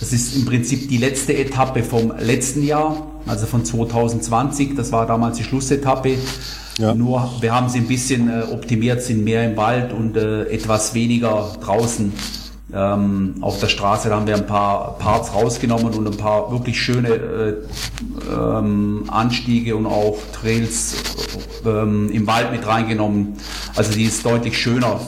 das 0.02 0.12
ist 0.12 0.35
im 0.35 0.44
Prinzip 0.44 0.88
die 0.88 0.97
letzte 0.97 1.32
Etappe 1.32 1.85
vom 1.85 2.12
letzten 2.18 2.64
Jahr, 2.64 3.06
also 3.25 3.47
von 3.47 3.64
2020. 3.64 4.75
Das 4.75 4.90
war 4.90 5.06
damals 5.06 5.37
die 5.37 5.44
Schlussetappe. 5.44 6.16
Ja. 6.78 6.94
Nur 6.94 7.30
wir 7.40 7.54
haben 7.54 7.68
sie 7.68 7.78
ein 7.78 7.88
bisschen 7.88 8.28
äh, 8.28 8.44
optimiert, 8.52 9.02
sind 9.02 9.24
mehr 9.24 9.44
im 9.44 9.56
Wald 9.56 9.92
und 9.92 10.16
äh, 10.16 10.44
etwas 10.44 10.94
weniger 10.94 11.52
draußen. 11.60 12.12
Ähm, 12.74 13.34
auf 13.42 13.60
der 13.60 13.68
Straße 13.68 14.08
da 14.08 14.16
haben 14.16 14.26
wir 14.26 14.34
ein 14.34 14.46
paar 14.46 14.96
Parts 14.98 15.34
rausgenommen 15.34 15.92
und 15.92 16.06
ein 16.06 16.16
paar 16.16 16.50
wirklich 16.50 16.80
schöne 16.80 17.08
äh, 17.08 17.54
ähm, 18.34 19.04
Anstiege 19.08 19.76
und 19.76 19.84
auch 19.84 20.16
Trails 20.32 20.94
ähm, 21.66 22.10
im 22.10 22.26
Wald 22.26 22.50
mit 22.50 22.66
reingenommen. 22.66 23.34
Also 23.76 23.92
die 23.92 24.04
ist 24.04 24.24
deutlich 24.24 24.58
schöner 24.58 25.00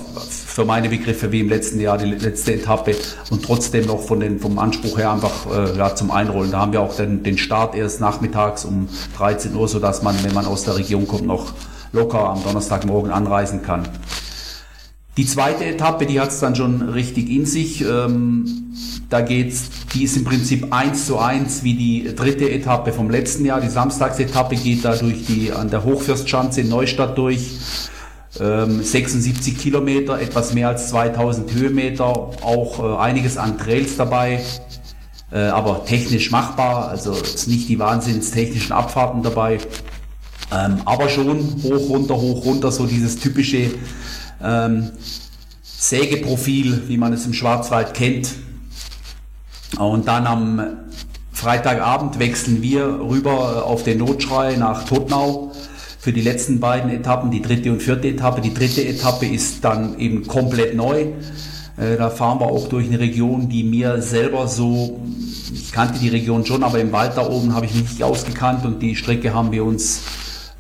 für 0.54 0.64
meine 0.64 0.88
Begriffe 0.88 1.32
wie 1.32 1.40
im 1.40 1.48
letzten 1.48 1.80
Jahr 1.80 1.98
die 1.98 2.04
letzte 2.04 2.54
Etappe 2.54 2.94
und 3.30 3.44
trotzdem 3.44 3.86
noch 3.86 4.02
von 4.02 4.20
den, 4.20 4.38
vom 4.38 4.60
Anspruch 4.60 4.98
her 4.98 5.10
einfach 5.10 5.46
äh, 5.52 5.76
ja, 5.76 5.96
zum 5.96 6.12
Einrollen. 6.12 6.52
Da 6.52 6.60
haben 6.60 6.72
wir 6.72 6.80
auch 6.80 6.94
den, 6.94 7.24
den 7.24 7.38
Start 7.38 7.74
erst 7.74 8.00
nachmittags 8.00 8.64
um 8.64 8.88
13 9.16 9.52
Uhr, 9.56 9.66
sodass 9.66 10.04
man, 10.04 10.14
wenn 10.22 10.32
man 10.32 10.46
aus 10.46 10.62
der 10.62 10.76
Region 10.76 11.08
kommt, 11.08 11.26
noch 11.26 11.54
locker 11.90 12.20
am 12.20 12.44
Donnerstagmorgen 12.44 13.10
anreisen 13.10 13.62
kann. 13.62 13.88
Die 15.16 15.26
zweite 15.26 15.64
Etappe, 15.64 16.06
die 16.06 16.20
hat 16.20 16.28
es 16.28 16.38
dann 16.38 16.54
schon 16.54 16.82
richtig 16.82 17.30
in 17.30 17.46
sich. 17.46 17.84
Ähm, 17.84 18.76
da 19.10 19.22
geht's, 19.22 19.70
die 19.92 20.04
ist 20.04 20.16
im 20.16 20.22
Prinzip 20.22 20.72
eins 20.72 21.06
zu 21.06 21.18
eins 21.18 21.64
wie 21.64 21.74
die 21.74 22.14
dritte 22.14 22.48
Etappe 22.48 22.92
vom 22.92 23.10
letzten 23.10 23.44
Jahr. 23.44 23.60
Die 23.60 23.68
Samstagsetappe 23.68 24.54
geht 24.54 24.84
da 24.84 24.94
durch 24.94 25.26
die 25.26 25.50
an 25.50 25.68
der 25.70 25.82
Hochfürstschanze 25.82 26.60
in 26.60 26.68
Neustadt 26.68 27.18
durch. 27.18 27.58
76 28.34 29.54
ähm, 29.54 29.58
Kilometer, 29.60 30.20
etwas 30.20 30.54
mehr 30.54 30.68
als 30.68 30.88
2000 30.88 31.52
Höhenmeter, 31.52 32.06
auch 32.42 32.80
äh, 32.80 33.00
einiges 33.00 33.36
an 33.36 33.58
Trails 33.58 33.96
dabei, 33.96 34.40
äh, 35.30 35.38
aber 35.38 35.84
technisch 35.84 36.30
machbar, 36.32 36.88
also 36.88 37.12
nicht 37.46 37.68
die 37.68 37.78
wahnsinnstechnischen 37.78 38.72
Abfahrten 38.72 39.22
dabei, 39.22 39.58
ähm, 40.52 40.80
aber 40.84 41.08
schon 41.08 41.62
hoch, 41.62 41.88
runter, 41.88 42.16
hoch, 42.16 42.44
runter, 42.44 42.72
so 42.72 42.86
dieses 42.86 43.18
typische 43.18 43.70
ähm, 44.42 44.90
Sägeprofil, 45.62 46.88
wie 46.88 46.96
man 46.96 47.12
es 47.12 47.26
im 47.26 47.34
Schwarzwald 47.34 47.94
kennt. 47.94 48.30
Und 49.78 50.08
dann 50.08 50.26
am 50.26 50.62
Freitagabend 51.32 52.18
wechseln 52.18 52.62
wir 52.62 52.86
rüber 52.86 53.64
auf 53.64 53.82
den 53.82 53.98
Notschrei 53.98 54.56
nach 54.56 54.84
Totnau 54.84 55.53
für 56.04 56.12
die 56.12 56.20
letzten 56.20 56.60
beiden 56.60 56.90
Etappen, 56.90 57.30
die 57.30 57.40
dritte 57.40 57.72
und 57.72 57.82
vierte 57.82 58.08
Etappe. 58.08 58.42
Die 58.42 58.52
dritte 58.52 58.86
Etappe 58.86 59.24
ist 59.24 59.64
dann 59.64 59.98
eben 59.98 60.26
komplett 60.26 60.76
neu. 60.76 61.06
Äh, 61.78 61.96
da 61.96 62.10
fahren 62.10 62.40
wir 62.40 62.46
auch 62.48 62.68
durch 62.68 62.88
eine 62.88 63.00
Region, 63.00 63.48
die 63.48 63.64
mir 63.64 64.02
selber 64.02 64.46
so, 64.46 65.00
ich 65.50 65.72
kannte 65.72 65.98
die 65.98 66.10
Region 66.10 66.44
schon, 66.44 66.62
aber 66.62 66.78
im 66.78 66.92
Wald 66.92 67.12
da 67.16 67.26
oben 67.26 67.54
habe 67.54 67.64
ich 67.64 67.72
mich 67.72 67.84
nicht 67.84 68.02
ausgekannt 68.02 68.66
und 68.66 68.82
die 68.82 68.96
Strecke 68.96 69.32
haben 69.32 69.50
wir 69.50 69.64
uns 69.64 70.02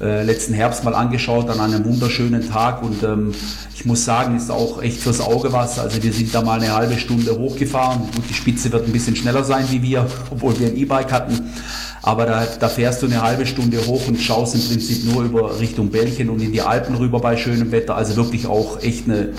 äh, 0.00 0.24
letzten 0.24 0.54
Herbst 0.54 0.84
mal 0.84 0.94
angeschaut 0.94 1.48
an 1.48 1.60
einem 1.60 1.84
wunderschönen 1.84 2.50
Tag 2.50 2.82
und 2.82 3.02
ähm, 3.02 3.32
ich 3.74 3.84
muss 3.84 4.04
sagen, 4.04 4.36
ist 4.36 4.50
auch 4.50 4.82
echt 4.82 4.98
fürs 4.98 5.20
Auge 5.20 5.52
was. 5.52 5.78
Also 5.78 6.02
wir 6.02 6.12
sind 6.12 6.34
da 6.34 6.42
mal 6.42 6.60
eine 6.60 6.74
halbe 6.74 6.98
Stunde 6.98 7.38
hochgefahren. 7.38 8.00
Gut, 8.14 8.24
die 8.28 8.34
Spitze 8.34 8.72
wird 8.72 8.86
ein 8.86 8.92
bisschen 8.92 9.14
schneller 9.14 9.44
sein 9.44 9.66
wie 9.70 9.82
wir, 9.82 10.06
obwohl 10.30 10.58
wir 10.58 10.68
ein 10.68 10.76
E-Bike 10.76 11.12
hatten. 11.12 11.52
Aber 12.02 12.26
da, 12.26 12.44
da 12.44 12.68
fährst 12.68 13.02
du 13.02 13.06
eine 13.06 13.22
halbe 13.22 13.46
Stunde 13.46 13.86
hoch 13.86 14.08
und 14.08 14.20
schaust 14.20 14.54
im 14.54 14.62
Prinzip 14.62 15.04
nur 15.12 15.22
über 15.24 15.58
Richtung 15.58 15.90
Belgien 15.90 16.28
und 16.28 16.42
in 16.42 16.52
die 16.52 16.60
Alpen 16.60 16.96
rüber 16.96 17.20
bei 17.20 17.36
schönem 17.36 17.70
Wetter. 17.72 17.94
Also 17.94 18.16
wirklich 18.16 18.46
auch 18.46 18.82
echt 18.82 19.08
eine 19.08 19.30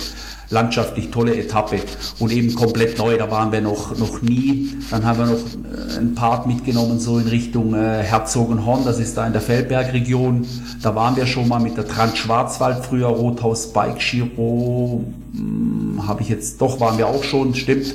landschaftlich 0.50 1.12
tolle 1.12 1.36
Etappe 1.36 1.80
und 2.20 2.32
eben 2.32 2.54
komplett 2.56 2.98
neu. 2.98 3.18
Da 3.18 3.30
waren 3.32 3.52
wir 3.52 3.62
noch, 3.62 3.98
noch 3.98 4.22
nie. 4.22 4.72
Dann 4.92 5.06
haben 5.06 5.20
wir 5.20 5.26
noch 5.26 5.34
äh, 5.34 6.00
ein 6.00 6.16
Part 6.16 6.48
mitgenommen, 6.48 7.00
so 7.00 7.20
in 7.20 7.28
Richtung 7.28 7.74
äh, 7.74 8.04
Herzogenhorn, 8.04 8.86
das 8.86 9.00
ist 9.00 9.18
da 9.18 9.26
in 9.26 9.34
der 9.34 9.42
Feldbergregion. 9.42 10.46
Da 10.82 10.96
waren 10.96 11.16
wir 11.16 11.26
schon 11.26 11.48
mal 11.48 11.60
mit 11.60 11.78
der 11.78 11.88
Trans-Schwarzwald, 11.88 12.86
früher 12.86 13.08
Rothaus 13.08 13.74
Bike 13.74 14.00
Giro, 14.00 15.04
hm, 15.34 16.08
habe 16.08 16.22
ich 16.22 16.30
jetzt, 16.30 16.62
doch 16.62 16.80
waren 16.80 16.98
wir 16.98 17.08
auch 17.08 17.24
schon, 17.24 17.56
stimmt. 17.56 17.94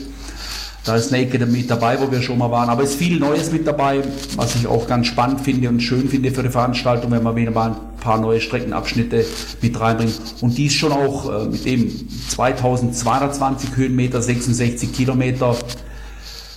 Da 0.84 0.96
ist 0.96 1.12
Naked 1.12 1.46
mit 1.50 1.70
dabei, 1.70 2.00
wo 2.00 2.10
wir 2.10 2.22
schon 2.22 2.38
mal 2.38 2.50
waren. 2.50 2.70
Aber 2.70 2.82
es 2.82 2.90
ist 2.90 2.98
viel 2.98 3.18
Neues 3.18 3.52
mit 3.52 3.66
dabei, 3.66 4.02
was 4.36 4.54
ich 4.56 4.66
auch 4.66 4.86
ganz 4.86 5.08
spannend 5.08 5.42
finde 5.42 5.68
und 5.68 5.80
schön 5.80 6.08
finde 6.08 6.30
für 6.30 6.42
die 6.42 6.48
Veranstaltung, 6.48 7.10
wenn 7.10 7.22
man 7.22 7.36
wieder 7.36 7.50
mal 7.50 7.70
ein 7.70 7.76
paar 8.00 8.18
neue 8.18 8.40
Streckenabschnitte 8.40 9.24
mit 9.60 9.78
reinbringt. 9.78 10.18
Und 10.40 10.56
dies 10.56 10.72
schon 10.72 10.92
auch 10.92 11.44
äh, 11.44 11.48
mit 11.48 11.64
dem 11.66 11.90
2220 12.28 13.76
Höhenmeter, 13.76 14.22
66 14.22 14.92
Kilometer, 14.92 15.54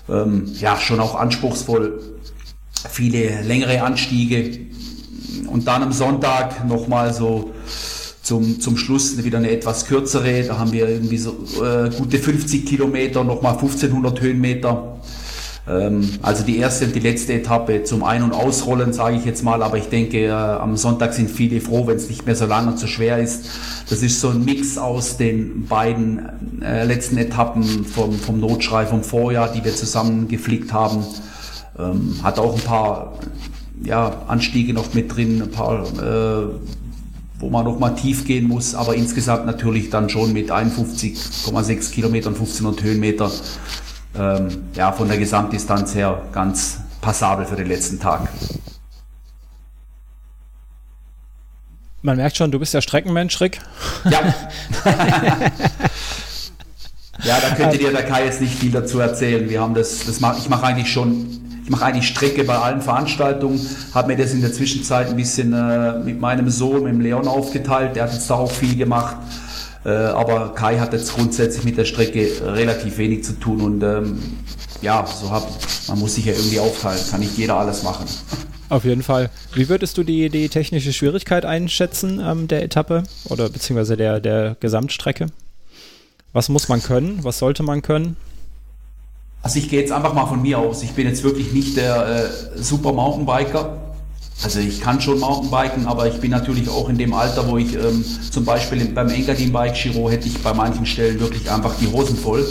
ähm, 0.09 0.51
ja, 0.59 0.77
schon 0.77 0.99
auch 1.01 1.15
anspruchsvoll 1.15 1.99
viele 2.89 3.41
längere 3.41 3.81
Anstiege. 3.81 4.59
Und 5.47 5.67
dann 5.67 5.83
am 5.83 5.91
Sonntag 5.91 6.65
nochmal 6.65 7.13
so 7.13 7.52
zum, 8.23 8.61
zum 8.61 8.77
Schluss 8.77 9.21
wieder 9.23 9.37
eine 9.37 9.51
etwas 9.51 9.85
kürzere. 9.85 10.43
Da 10.43 10.57
haben 10.57 10.71
wir 10.71 10.87
irgendwie 10.87 11.17
so 11.17 11.31
äh, 11.61 11.89
gute 11.95 12.17
50 12.17 12.65
Kilometer, 12.65 13.23
nochmal 13.23 13.53
1500 13.53 14.21
Höhenmeter. 14.21 14.97
Ähm, 15.67 16.09
also 16.21 16.43
die 16.43 16.57
erste 16.57 16.85
und 16.85 16.95
die 16.95 17.01
letzte 17.01 17.33
Etappe 17.33 17.83
zum 17.83 18.03
Ein- 18.03 18.23
und 18.23 18.33
Ausrollen, 18.33 18.93
sage 18.93 19.17
ich 19.17 19.25
jetzt 19.25 19.43
mal. 19.43 19.61
Aber 19.61 19.77
ich 19.77 19.89
denke, 19.89 20.25
äh, 20.25 20.31
am 20.31 20.77
Sonntag 20.77 21.13
sind 21.13 21.29
viele 21.29 21.59
froh, 21.59 21.85
wenn 21.85 21.97
es 21.97 22.07
nicht 22.09 22.25
mehr 22.25 22.35
so 22.35 22.45
lang 22.45 22.67
und 22.67 22.79
so 22.79 22.87
schwer 22.87 23.19
ist. 23.19 23.45
Das 23.89 24.01
ist 24.01 24.21
so 24.21 24.29
ein 24.29 24.45
Mix 24.45 24.77
aus 24.77 25.17
den 25.17 25.65
beiden 25.67 26.61
äh, 26.61 26.85
letzten 26.85 27.17
Etappen 27.17 27.85
vom, 27.85 28.13
vom 28.13 28.39
Notschrei 28.39 28.85
vom 28.85 29.03
Vorjahr, 29.03 29.51
die 29.51 29.63
wir 29.65 29.75
zusammen 29.75 30.29
geflickt 30.29 30.71
haben. 30.71 31.05
Ähm, 31.77 32.15
hat 32.23 32.39
auch 32.39 32.55
ein 32.55 32.61
paar 32.61 33.19
ja, 33.83 34.23
Anstiege 34.27 34.73
noch 34.73 34.93
mit 34.93 35.13
drin, 35.13 35.41
ein 35.41 35.51
paar 35.51 35.83
äh, 35.83 36.45
wo 37.43 37.49
man 37.49 37.65
noch 37.65 37.77
mal 37.77 37.89
tief 37.89 38.25
gehen 38.25 38.47
muss, 38.47 38.73
aber 38.73 38.95
insgesamt 38.95 39.45
natürlich 39.45 39.89
dann 39.89 40.09
schon 40.09 40.31
mit 40.31 40.49
51,6 40.49 41.91
Kilometern, 41.91 42.33
1500 42.33 42.83
Höhenmeter, 42.83 43.29
ähm, 44.17 44.47
ja, 44.75 44.93
von 44.93 45.09
der 45.09 45.17
Gesamtdistanz 45.17 45.93
her 45.93 46.21
ganz 46.31 46.79
passabel 47.01 47.45
für 47.45 47.57
den 47.57 47.67
letzten 47.67 47.99
Tag. 47.99 48.29
Man 52.01 52.15
merkt 52.15 52.37
schon, 52.37 52.49
du 52.49 52.59
bist 52.59 52.73
ja 52.73 52.81
Streckenmensch, 52.81 53.41
Rick. 53.41 53.59
Ja. 54.09 54.21
ja, 57.23 57.39
da 57.41 57.55
könnte 57.55 57.77
dir 57.77 57.91
der 57.91 58.03
Kai 58.03 58.23
jetzt 58.25 58.39
nicht 58.39 58.53
viel 58.55 58.71
dazu 58.71 58.99
erzählen. 58.99 59.49
Wir 59.49 59.59
haben 59.59 59.73
das, 59.73 60.05
das 60.05 60.21
mach, 60.21 60.37
ich 60.37 60.47
mache 60.47 60.65
eigentlich 60.65 60.91
schon 60.91 61.42
ich 61.63 61.69
mache 61.69 61.85
eigentlich 61.85 62.07
Strecke 62.07 62.43
bei 62.43 62.57
allen 62.57 62.81
Veranstaltungen, 62.81 63.59
habe 63.93 64.09
mir 64.09 64.17
das 64.17 64.33
in 64.33 64.41
der 64.41 64.51
Zwischenzeit 64.51 65.07
ein 65.07 65.15
bisschen 65.15 65.53
äh, 65.53 65.99
mit 65.99 66.19
meinem 66.19 66.49
Sohn, 66.49 66.83
mit 66.83 66.93
dem 66.93 67.01
Leon 67.01 67.27
aufgeteilt, 67.27 67.95
der 67.95 68.03
hat 68.03 68.13
jetzt 68.13 68.29
da 68.29 68.35
auch 68.35 68.51
viel 68.51 68.75
gemacht. 68.75 69.15
Äh, 69.85 69.89
aber 69.89 70.53
Kai 70.53 70.79
hat 70.79 70.93
jetzt 70.93 71.13
grundsätzlich 71.13 71.63
mit 71.63 71.77
der 71.77 71.85
Strecke 71.85 72.29
relativ 72.45 72.97
wenig 72.97 73.23
zu 73.23 73.33
tun 73.33 73.61
und 73.61 73.83
ähm, 73.83 74.19
ja, 74.81 75.05
so 75.05 75.31
hab, 75.31 75.47
man 75.87 75.99
muss 75.99 76.15
sich 76.15 76.25
ja 76.25 76.33
irgendwie 76.33 76.59
aufteilen, 76.59 76.99
kann 77.09 77.21
nicht 77.21 77.37
jeder 77.37 77.55
alles 77.55 77.83
machen. 77.83 78.05
Auf 78.69 78.85
jeden 78.85 79.03
Fall. 79.03 79.29
Wie 79.53 79.69
würdest 79.69 79.97
du 79.97 80.03
die, 80.03 80.29
die 80.29 80.49
technische 80.49 80.93
Schwierigkeit 80.93 81.45
einschätzen 81.45 82.21
ähm, 82.25 82.47
der 82.47 82.63
Etappe 82.63 83.03
oder 83.25 83.49
beziehungsweise 83.49 83.95
der, 83.97 84.19
der 84.19 84.57
Gesamtstrecke? 84.59 85.27
Was 86.33 86.49
muss 86.49 86.67
man 86.67 86.81
können? 86.81 87.19
Was 87.23 87.37
sollte 87.37 87.63
man 87.63 87.81
können? 87.81 88.17
Also 89.43 89.59
ich 89.59 89.69
gehe 89.69 89.81
jetzt 89.81 89.91
einfach 89.91 90.13
mal 90.13 90.25
von 90.25 90.41
mir 90.41 90.57
aus. 90.57 90.83
Ich 90.83 90.93
bin 90.93 91.05
jetzt 91.05 91.21
wirklich 91.23 91.51
nicht 91.51 91.75
der 91.75 92.29
äh, 92.55 92.63
super 92.63 92.93
Mountainbiker. 92.93 93.77
Also 94.41 94.59
ich 94.59 94.79
kann 94.79 95.01
schon 95.01 95.19
Mountainbiken, 95.19 95.85
aber 95.85 96.07
ich 96.07 96.19
bin 96.19 96.31
natürlich 96.31 96.69
auch 96.69 96.87
in 96.87 96.97
dem 96.97 97.13
Alter, 97.13 97.47
wo 97.49 97.57
ich 97.57 97.75
ähm, 97.75 98.03
zum 98.31 98.45
Beispiel 98.45 98.85
beim 98.85 99.09
Engadin 99.09 99.51
Bike 99.51 99.75
Giro 99.75 100.09
hätte 100.09 100.27
ich 100.27 100.41
bei 100.41 100.53
manchen 100.53 100.85
Stellen 100.85 101.19
wirklich 101.19 101.51
einfach 101.51 101.75
die 101.75 101.87
Hosen 101.87 102.15
voll 102.15 102.45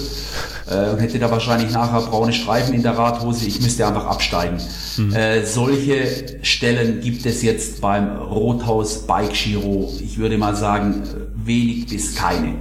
äh, 0.70 0.90
und 0.90 1.00
hätte 1.00 1.18
da 1.18 1.30
wahrscheinlich 1.30 1.72
nachher 1.72 2.02
braune 2.02 2.34
Streifen 2.34 2.74
in 2.74 2.82
der 2.82 2.96
Radhose. 2.96 3.46
Ich 3.46 3.62
müsste 3.62 3.86
einfach 3.86 4.04
absteigen. 4.06 4.58
Mhm. 4.98 5.14
Äh, 5.14 5.46
solche 5.46 6.38
Stellen 6.42 7.00
gibt 7.00 7.24
es 7.24 7.42
jetzt 7.42 7.80
beim 7.80 8.18
Rothaus 8.18 9.06
Bike 9.06 9.32
Giro. 9.32 9.90
Ich 10.02 10.18
würde 10.18 10.36
mal 10.36 10.56
sagen 10.56 11.02
wenig 11.34 11.86
bis 11.86 12.14
keine. 12.14 12.54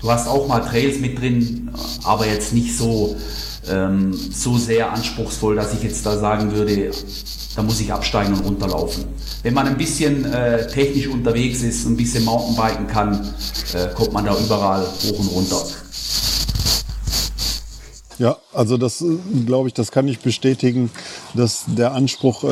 Du 0.00 0.10
hast 0.10 0.28
auch 0.28 0.46
mal 0.46 0.60
Trails 0.60 1.00
mit 1.00 1.18
drin, 1.20 1.70
aber 2.04 2.26
jetzt 2.26 2.52
nicht 2.52 2.76
so 2.76 3.16
ähm, 3.70 4.12
so 4.12 4.56
sehr 4.56 4.92
anspruchsvoll, 4.92 5.56
dass 5.56 5.74
ich 5.74 5.82
jetzt 5.82 6.04
da 6.04 6.18
sagen 6.18 6.52
würde, 6.52 6.90
da 7.56 7.62
muss 7.62 7.80
ich 7.80 7.92
absteigen 7.92 8.34
und 8.34 8.44
runterlaufen. 8.44 9.04
Wenn 9.42 9.54
man 9.54 9.66
ein 9.66 9.76
bisschen 9.76 10.24
äh, 10.24 10.66
technisch 10.68 11.08
unterwegs 11.08 11.62
ist, 11.62 11.86
ein 11.86 11.96
bisschen 11.96 12.24
Mountainbiken 12.24 12.86
kann, 12.86 13.34
äh, 13.74 13.88
kommt 13.94 14.12
man 14.12 14.24
da 14.24 14.36
überall 14.38 14.82
hoch 14.82 15.18
und 15.18 15.28
runter. 15.28 15.62
Ja, 18.18 18.36
also 18.52 18.76
das 18.76 19.00
äh, 19.00 19.18
glaube 19.46 19.68
ich, 19.68 19.74
das 19.74 19.92
kann 19.92 20.08
ich 20.08 20.20
bestätigen, 20.20 20.90
dass 21.34 21.64
der 21.66 21.92
Anspruch 21.92 22.44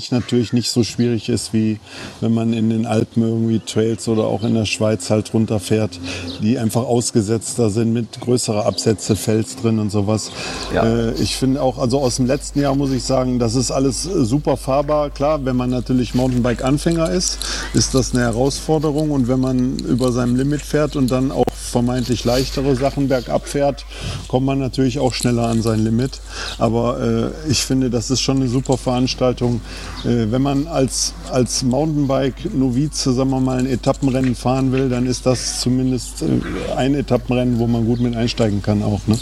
äh, 0.00 0.10
äh, 0.10 0.10
nicht 0.10 0.12
natürlich 0.12 0.52
nicht 0.52 0.70
so 0.70 0.82
schwierig 0.82 1.28
ist, 1.28 1.52
wie 1.52 1.78
wenn 2.20 2.32
man 2.32 2.52
in 2.52 2.70
den 2.70 2.86
Alpen 2.86 3.22
irgendwie 3.22 3.60
Trails 3.60 4.08
oder 4.08 4.24
auch 4.24 4.42
in 4.42 4.54
der 4.54 4.64
Schweiz 4.64 5.10
halt 5.10 5.34
runterfährt, 5.34 5.98
die 6.42 6.58
einfach 6.58 6.82
ausgesetzter 6.82 7.70
sind 7.70 7.92
mit 7.92 8.20
größerer 8.20 8.66
Absätze, 8.66 9.16
Fels 9.16 9.56
drin 9.56 9.78
und 9.78 9.90
sowas. 9.90 10.30
Ja. 10.74 10.84
Äh, 10.84 11.12
ich 11.14 11.36
finde 11.36 11.62
auch, 11.62 11.78
also 11.78 12.00
aus 12.00 12.16
dem 12.16 12.26
letzten 12.26 12.60
Jahr 12.60 12.74
muss 12.74 12.92
ich 12.92 13.04
sagen, 13.04 13.38
das 13.38 13.54
ist 13.54 13.70
alles 13.70 14.02
super 14.02 14.56
fahrbar. 14.56 15.10
Klar, 15.10 15.44
wenn 15.44 15.56
man 15.56 15.70
natürlich 15.70 16.14
Mountainbike-Anfänger 16.14 17.10
ist, 17.10 17.38
ist 17.74 17.94
das 17.94 18.14
eine 18.14 18.22
Herausforderung 18.22 19.10
und 19.10 19.28
wenn 19.28 19.40
man 19.40 19.78
über 19.78 20.12
seinem 20.12 20.36
Limit 20.36 20.62
fährt 20.62 20.96
und 20.96 21.10
dann 21.10 21.30
auch 21.30 21.44
vermeintlich 21.70 22.24
leichtere 22.24 22.74
Sachen 22.76 23.08
bergab 23.08 23.48
fährt, 23.48 23.86
kommt 24.28 24.44
man 24.46 24.58
natürlich 24.58 24.98
auch 24.98 25.14
schneller 25.14 25.46
an 25.46 25.62
sein 25.62 25.80
Limit. 25.80 26.20
Aber 26.58 27.00
äh, 27.00 27.50
ich 27.50 27.64
finde, 27.64 27.90
das 27.90 28.10
ist 28.10 28.20
schon 28.20 28.38
eine 28.38 28.48
super 28.48 28.76
Veranstaltung. 28.76 29.60
Äh, 30.04 30.30
wenn 30.30 30.42
man 30.42 30.66
als, 30.66 31.14
als 31.30 31.62
Mountainbike-Noviz 31.62 33.02
zusammen 33.02 33.44
mal 33.44 33.58
ein 33.58 33.66
Etappenrennen 33.66 34.34
fahren 34.34 34.72
will, 34.72 34.88
dann 34.88 35.06
ist 35.06 35.26
das 35.26 35.60
zumindest 35.60 36.22
äh, 36.22 36.72
ein 36.76 36.94
Etappenrennen, 36.94 37.58
wo 37.58 37.66
man 37.66 37.84
gut 37.84 38.00
mit 38.00 38.16
einsteigen 38.16 38.62
kann 38.62 38.82
auch. 38.82 39.00
Ne? 39.06 39.18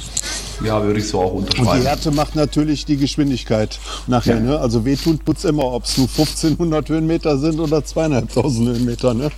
Ja, 0.65 0.83
würde 0.83 0.99
ich 0.99 1.09
so 1.09 1.21
auch 1.21 1.33
unterschreiben. 1.33 1.69
Und 1.69 1.81
die 1.81 1.87
Härte 1.87 2.11
macht 2.11 2.35
natürlich 2.35 2.85
die 2.85 2.97
Geschwindigkeit 2.97 3.79
nachher. 4.07 4.37
Ja. 4.37 4.41
Ne? 4.41 4.59
Also 4.59 4.85
wehtun 4.85 5.21
tut 5.25 5.39
es 5.39 5.45
immer, 5.45 5.65
ob 5.65 5.85
es 5.85 5.99
nur 5.99 6.09
1500 6.09 6.89
Höhenmeter 6.89 7.39
sind 7.39 7.61
oder 7.61 7.85
zweieinhalbtausend 7.85 8.69
Höhenmeter. 8.69 9.15
Ne? 9.15 9.31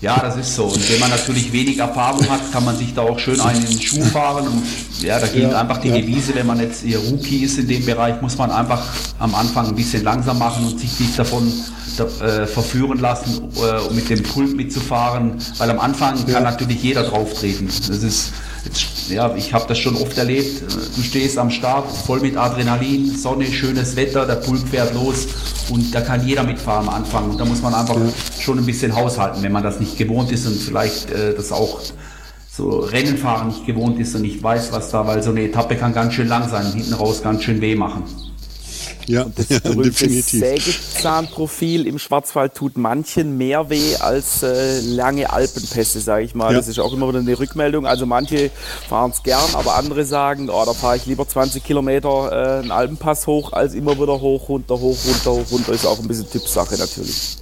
Ja, 0.00 0.20
das 0.20 0.36
ist 0.36 0.54
so. 0.54 0.66
Und 0.66 0.92
wenn 0.92 1.00
man 1.00 1.10
natürlich 1.10 1.52
wenig 1.52 1.78
Erfahrung 1.78 2.28
hat, 2.30 2.52
kann 2.52 2.64
man 2.64 2.76
sich 2.76 2.94
da 2.94 3.02
auch 3.02 3.18
schön 3.18 3.40
einen 3.40 3.64
in 3.64 3.70
den 3.70 3.80
Schuh 3.80 4.04
fahren. 4.04 4.46
Und 4.46 4.62
ja, 5.02 5.18
da 5.18 5.26
gilt 5.26 5.50
ja, 5.50 5.60
einfach 5.60 5.78
die 5.78 5.88
ja. 5.88 5.96
Devise, 5.96 6.36
wenn 6.36 6.46
man 6.46 6.60
jetzt 6.60 6.84
ihr 6.84 6.98
Rookie 6.98 7.38
ist 7.38 7.58
in 7.58 7.66
dem 7.66 7.84
Bereich, 7.84 8.22
muss 8.22 8.38
man 8.38 8.52
einfach 8.52 8.80
am 9.18 9.34
Anfang 9.34 9.66
ein 9.66 9.74
bisschen 9.74 10.04
langsam 10.04 10.38
machen 10.38 10.66
und 10.66 10.78
sich 10.78 11.00
nicht 11.00 11.18
davon 11.18 11.52
äh, 11.98 12.46
verführen 12.46 13.00
lassen, 13.00 13.48
äh, 13.56 13.88
um 13.88 13.96
mit 13.96 14.08
dem 14.08 14.22
Pult 14.22 14.56
mitzufahren. 14.56 15.32
Weil 15.58 15.70
am 15.70 15.80
Anfang 15.80 16.16
ja. 16.26 16.34
kann 16.34 16.44
natürlich 16.44 16.80
jeder 16.80 17.02
drauftreten. 17.02 17.66
Das 17.66 18.02
ist 18.04 18.32
ja, 19.08 19.34
ich 19.36 19.52
habe 19.52 19.64
das 19.68 19.78
schon 19.78 19.96
oft 19.96 20.16
erlebt. 20.18 20.62
Du 20.96 21.02
stehst 21.02 21.38
am 21.38 21.50
Start 21.50 21.90
voll 21.90 22.20
mit 22.20 22.36
Adrenalin, 22.36 23.16
Sonne, 23.16 23.46
schönes 23.46 23.96
Wetter, 23.96 24.26
der 24.26 24.36
Pulk 24.36 24.66
fährt 24.68 24.94
los 24.94 25.28
und 25.70 25.94
da 25.94 26.00
kann 26.00 26.26
jeder 26.26 26.44
mitfahren 26.44 26.88
am 26.88 26.94
Anfang. 26.94 27.30
Und 27.30 27.38
da 27.40 27.44
muss 27.44 27.62
man 27.62 27.74
einfach 27.74 27.96
schon 28.38 28.58
ein 28.58 28.66
bisschen 28.66 28.94
haushalten, 28.94 29.42
wenn 29.42 29.52
man 29.52 29.62
das 29.62 29.80
nicht 29.80 29.96
gewohnt 29.96 30.30
ist 30.32 30.46
und 30.46 30.56
vielleicht 30.56 31.10
äh, 31.10 31.34
das 31.34 31.52
auch 31.52 31.80
so 32.50 32.80
Rennenfahren 32.80 33.48
nicht 33.48 33.66
gewohnt 33.66 34.00
ist 34.00 34.14
und 34.14 34.22
nicht 34.22 34.42
weiß, 34.42 34.72
was 34.72 34.90
da, 34.90 35.06
weil 35.06 35.22
so 35.22 35.30
eine 35.30 35.42
Etappe 35.42 35.76
kann 35.76 35.94
ganz 35.94 36.14
schön 36.14 36.26
lang 36.26 36.48
sein, 36.48 36.72
hinten 36.72 36.94
raus 36.94 37.22
ganz 37.22 37.44
schön 37.44 37.60
weh 37.60 37.76
machen. 37.76 38.02
Ja, 39.08 39.22
und 39.22 39.38
das 39.38 39.48
ja, 39.48 39.58
definitiv. 39.60 40.40
Sägezahnprofil 40.40 41.86
im 41.86 41.98
Schwarzwald 41.98 42.54
tut 42.54 42.76
manchen 42.76 43.38
mehr 43.38 43.70
weh 43.70 43.96
als 43.96 44.42
äh, 44.42 44.80
lange 44.80 45.30
Alpenpässe, 45.32 46.00
sage 46.00 46.24
ich 46.24 46.34
mal. 46.34 46.52
Ja. 46.52 46.58
Das 46.58 46.68
ist 46.68 46.78
auch 46.78 46.92
immer 46.92 47.08
wieder 47.08 47.20
eine 47.20 47.38
Rückmeldung. 47.38 47.86
Also 47.86 48.04
manche 48.04 48.50
fahren 48.88 49.10
es 49.10 49.22
gern, 49.22 49.54
aber 49.54 49.76
andere 49.76 50.04
sagen, 50.04 50.50
oh, 50.50 50.62
da 50.64 50.74
fahre 50.74 50.96
ich 50.96 51.06
lieber 51.06 51.26
20 51.26 51.64
Kilometer 51.64 52.30
äh, 52.30 52.60
einen 52.60 52.70
Alpenpass 52.70 53.26
hoch, 53.26 53.52
als 53.52 53.74
immer 53.74 53.98
wieder 53.98 54.20
hoch, 54.20 54.48
runter, 54.48 54.78
hoch, 54.78 54.98
runter, 55.06 55.30
hoch, 55.32 55.50
runter. 55.50 55.72
Ist 55.72 55.86
auch 55.86 55.98
ein 55.98 56.06
bisschen 56.06 56.28
Tippsache 56.30 56.76
natürlich. 56.76 57.38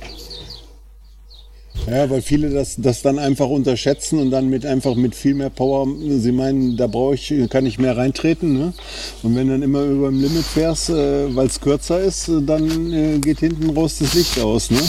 Ja, 1.86 2.10
weil 2.10 2.20
viele 2.20 2.50
das, 2.50 2.76
das 2.78 3.02
dann 3.02 3.18
einfach 3.18 3.46
unterschätzen 3.48 4.18
und 4.18 4.30
dann 4.30 4.48
mit 4.48 4.66
einfach 4.66 4.96
mit 4.96 5.14
viel 5.14 5.34
mehr 5.34 5.50
Power, 5.50 5.86
sie 6.08 6.32
meinen, 6.32 6.76
da 6.76 6.88
brauche 6.88 7.14
ich, 7.14 7.32
kann 7.48 7.64
ich 7.64 7.78
mehr 7.78 7.96
reintreten. 7.96 8.54
Ne? 8.54 8.72
Und 9.22 9.36
wenn 9.36 9.48
dann 9.48 9.62
immer 9.62 9.82
über 9.82 10.08
dem 10.08 10.20
Limit 10.20 10.44
fährst, 10.44 10.90
äh, 10.90 11.34
weil 11.34 11.46
es 11.46 11.60
kürzer 11.60 12.00
ist, 12.00 12.28
dann 12.46 12.92
äh, 12.92 13.18
geht 13.18 13.38
hinten 13.38 13.72
das 13.74 14.14
Licht 14.14 14.38
aus. 14.40 14.70
Ne? 14.70 14.80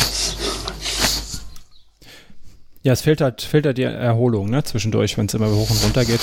Ja, 2.81 2.93
es 2.93 3.01
fehlt 3.01 3.21
halt, 3.21 3.41
fehlt 3.41 3.65
halt 3.65 3.77
die 3.77 3.83
Erholung 3.83 4.49
ne? 4.49 4.63
zwischendurch, 4.63 5.17
wenn 5.17 5.27
es 5.27 5.33
immer 5.35 5.51
hoch 5.51 5.69
und 5.69 5.83
runter 5.83 6.03
geht. 6.03 6.21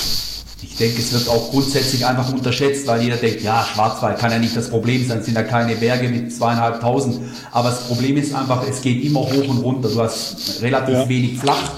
Ich 0.71 0.77
denke, 0.77 1.01
es 1.01 1.13
wird 1.13 1.29
auch 1.29 1.51
grundsätzlich 1.51 2.05
einfach 2.07 2.33
unterschätzt, 2.33 2.87
weil 2.87 3.03
jeder 3.03 3.17
denkt, 3.17 3.43
ja, 3.43 3.65
Schwarzwald 3.65 4.19
kann 4.19 4.31
ja 4.31 4.39
nicht 4.39 4.57
das 4.57 4.71
Problem 4.71 5.07
sein, 5.07 5.19
es 5.19 5.27
sind 5.27 5.35
ja 5.35 5.43
keine 5.43 5.77
Berge 5.77 6.09
mit 6.09 6.35
zweieinhalbtausend. 6.35 7.21
Aber 7.53 7.69
das 7.69 7.83
Problem 7.87 8.17
ist 8.17 8.35
einfach, 8.35 8.67
es 8.69 8.81
geht 8.81 9.05
immer 9.05 9.21
hoch 9.21 9.49
und 9.49 9.59
runter. 9.59 9.89
Du 9.89 10.01
hast 10.01 10.63
relativ 10.63 10.95
ja. 10.95 11.09
wenig 11.09 11.39
flach. 11.39 11.71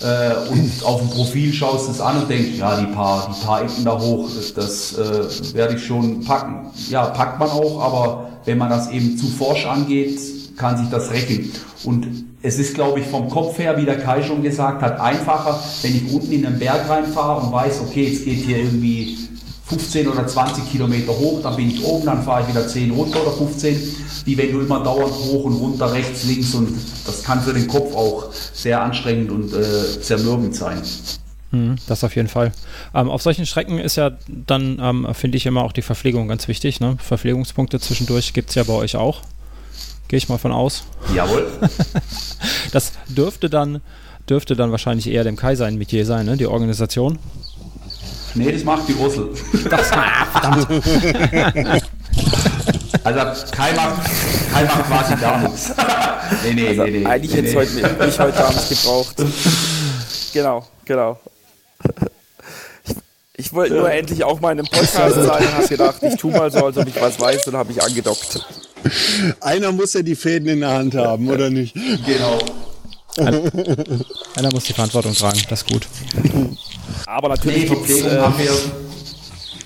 Äh, 0.00 0.50
und 0.50 0.70
auf 0.84 1.00
dem 1.00 1.10
Profil 1.10 1.52
schaust 1.52 1.88
du 1.88 1.92
es 1.92 2.00
an 2.00 2.22
und 2.22 2.30
denkst, 2.30 2.58
ja, 2.58 2.80
die 2.80 2.86
paar, 2.86 3.34
die 3.34 3.44
paar 3.44 3.62
Ecken 3.62 3.84
da 3.84 3.98
hoch, 3.98 4.28
das 4.54 4.94
äh, 4.94 5.54
werde 5.54 5.74
ich 5.74 5.84
schon 5.84 6.24
packen. 6.24 6.70
Ja, 6.88 7.06
packt 7.06 7.38
man 7.38 7.48
auch, 7.50 7.80
aber 7.80 8.30
wenn 8.44 8.58
man 8.58 8.68
das 8.68 8.90
eben 8.90 9.16
zu 9.16 9.26
forsch 9.26 9.66
angeht, 9.66 10.20
kann 10.56 10.76
sich 10.76 10.88
das 10.88 11.10
rächen. 11.10 11.52
Und 11.84 12.27
es 12.42 12.58
ist, 12.58 12.74
glaube 12.74 13.00
ich, 13.00 13.06
vom 13.06 13.28
Kopf 13.28 13.58
her, 13.58 13.76
wie 13.76 13.84
der 13.84 13.98
Kai 13.98 14.22
schon 14.22 14.42
gesagt 14.42 14.82
hat, 14.82 15.00
einfacher, 15.00 15.58
wenn 15.82 15.96
ich 15.96 16.12
unten 16.12 16.32
in 16.32 16.42
den 16.42 16.58
Berg 16.58 16.88
reinfahre 16.88 17.40
und 17.40 17.52
weiß, 17.52 17.80
okay, 17.80 18.04
jetzt 18.04 18.24
geht 18.24 18.44
hier 18.44 18.58
irgendwie 18.58 19.18
15 19.66 20.08
oder 20.08 20.26
20 20.26 20.70
Kilometer 20.70 21.12
hoch, 21.12 21.42
dann 21.42 21.56
bin 21.56 21.70
ich 21.70 21.84
oben, 21.84 22.06
dann 22.06 22.22
fahre 22.22 22.42
ich 22.42 22.48
wieder 22.48 22.66
10 22.66 22.90
runter 22.92 23.20
oder 23.22 23.32
15, 23.32 23.76
wie 24.24 24.38
wenn 24.38 24.52
du 24.52 24.60
immer 24.60 24.82
dauernd 24.82 25.12
hoch 25.12 25.44
und 25.44 25.54
runter, 25.54 25.92
rechts, 25.92 26.24
links 26.24 26.54
und 26.54 26.74
das 27.04 27.22
kann 27.22 27.42
für 27.42 27.52
den 27.52 27.66
Kopf 27.66 27.94
auch 27.94 28.32
sehr 28.32 28.80
anstrengend 28.80 29.30
und 29.30 29.52
äh, 29.52 30.00
zermürbend 30.00 30.54
sein. 30.54 30.80
Hm, 31.50 31.76
das 31.86 32.04
auf 32.04 32.14
jeden 32.14 32.28
Fall. 32.28 32.52
Ähm, 32.94 33.10
auf 33.10 33.22
solchen 33.22 33.46
Strecken 33.46 33.78
ist 33.78 33.96
ja 33.96 34.12
dann, 34.26 34.78
ähm, 34.80 35.08
finde 35.12 35.36
ich, 35.36 35.46
immer 35.46 35.62
auch 35.64 35.72
die 35.72 35.82
Verpflegung 35.82 36.28
ganz 36.28 36.46
wichtig. 36.46 36.80
Ne? 36.80 36.96
Verpflegungspunkte 36.98 37.80
zwischendurch 37.80 38.32
gibt 38.32 38.50
es 38.50 38.54
ja 38.54 38.64
bei 38.64 38.74
euch 38.74 38.96
auch. 38.96 39.22
Gehe 40.08 40.16
ich 40.16 40.28
mal 40.28 40.38
von 40.38 40.52
aus. 40.52 40.84
Jawohl. 41.14 41.46
das 42.72 42.92
dürfte 43.08 43.50
dann, 43.50 43.82
dürfte 44.28 44.56
dann 44.56 44.70
wahrscheinlich 44.70 45.08
eher 45.08 45.22
dem 45.22 45.36
Kai 45.36 45.54
sein 45.54 45.76
Metier 45.76 46.06
sein, 46.06 46.26
ne? 46.26 46.36
die 46.36 46.46
Organisation. 46.46 47.18
Nee, 48.34 48.52
das 48.52 48.64
macht 48.64 48.88
die 48.88 48.94
Ursel. 48.94 49.30
Das, 49.70 49.88
verdammt. 49.88 50.68
Also 53.04 53.20
Kai 53.52 53.72
macht, 53.72 54.10
Kai 54.52 54.64
macht 54.64 54.86
quasi 54.86 55.16
gar 55.16 55.38
nichts. 55.40 55.72
nee, 56.44 56.54
nee, 56.54 56.68
also 56.68 56.82
nee, 56.84 56.90
nee. 56.90 57.06
Eigentlich 57.06 57.32
nee, 57.32 57.38
hätte 57.38 57.48
nee. 57.48 57.84
heute 57.84 58.06
mich 58.06 58.18
heute 58.18 58.44
Abend 58.44 58.68
gebraucht. 58.68 59.16
Genau, 60.32 60.66
genau. 60.84 61.18
Ich, 62.84 63.46
ich 63.46 63.52
wollte 63.52 63.74
nur 63.74 63.90
endlich 63.90 64.24
auch 64.24 64.40
mal 64.40 64.52
in 64.52 64.58
einem 64.58 64.68
Podcast 64.68 65.14
sein 65.14 65.24
und 65.24 65.54
habe 65.54 65.68
gedacht, 65.68 66.02
ich 66.02 66.16
tue 66.16 66.32
mal 66.32 66.50
so, 66.50 66.66
als 66.66 66.76
ob 66.76 66.86
ich 66.86 67.00
was 67.00 67.20
weiß 67.20 67.46
und 67.46 67.56
habe 67.56 67.72
mich 67.72 67.82
angedockt. 67.82 68.46
Einer 69.40 69.72
muss 69.72 69.94
ja 69.94 70.02
die 70.02 70.14
Fäden 70.14 70.48
in 70.48 70.60
der 70.60 70.70
Hand 70.70 70.94
haben, 70.94 71.28
oder 71.28 71.50
nicht? 71.50 71.74
Genau. 72.06 72.38
Einer 74.36 74.52
muss 74.52 74.64
die 74.64 74.72
Verantwortung 74.72 75.14
tragen, 75.14 75.40
das 75.48 75.62
ist 75.62 75.68
gut. 75.68 75.88
Aber 77.06 77.28
natürlich 77.28 77.68
nee, 77.68 77.76
gibt 77.76 77.90
es. 77.90 78.02
Äh, 78.02 78.20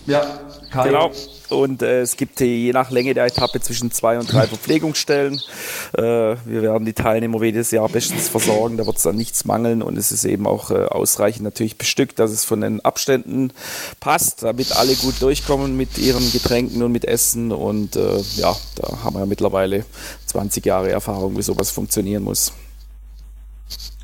ja, 0.06 0.40
Kai. 0.70 0.88
Genau. 0.88 1.10
Und 1.52 1.82
äh, 1.82 2.00
es 2.00 2.16
gibt 2.16 2.40
je 2.40 2.72
nach 2.72 2.90
Länge 2.90 3.14
der 3.14 3.26
Etappe 3.26 3.60
zwischen 3.60 3.90
zwei 3.92 4.18
und 4.18 4.32
drei 4.32 4.46
Verpflegungsstellen. 4.48 5.40
Äh, 5.96 6.02
wir 6.02 6.62
werden 6.62 6.84
die 6.84 6.92
Teilnehmer 6.92 7.42
jedes 7.42 7.70
Jahr 7.70 7.88
bestens 7.88 8.28
versorgen, 8.28 8.76
da 8.76 8.86
wird 8.86 8.96
es 8.96 9.02
dann 9.02 9.16
nichts 9.16 9.44
mangeln 9.44 9.82
und 9.82 9.96
es 9.96 10.12
ist 10.12 10.24
eben 10.24 10.46
auch 10.46 10.70
äh, 10.70 10.84
ausreichend 10.84 11.44
natürlich 11.44 11.76
bestückt, 11.76 12.18
dass 12.18 12.30
es 12.30 12.44
von 12.44 12.60
den 12.60 12.80
Abständen 12.84 13.52
passt, 14.00 14.42
damit 14.42 14.76
alle 14.76 14.94
gut 14.94 15.20
durchkommen 15.20 15.76
mit 15.76 15.98
ihren 15.98 16.30
Getränken 16.32 16.82
und 16.82 16.92
mit 16.92 17.04
Essen. 17.04 17.52
Und 17.52 17.96
äh, 17.96 18.18
ja, 18.36 18.56
da 18.76 19.04
haben 19.04 19.14
wir 19.14 19.20
ja 19.20 19.26
mittlerweile 19.26 19.84
20 20.26 20.64
Jahre 20.64 20.90
Erfahrung, 20.90 21.36
wie 21.36 21.42
sowas 21.42 21.70
funktionieren 21.70 22.24
muss. 22.24 22.52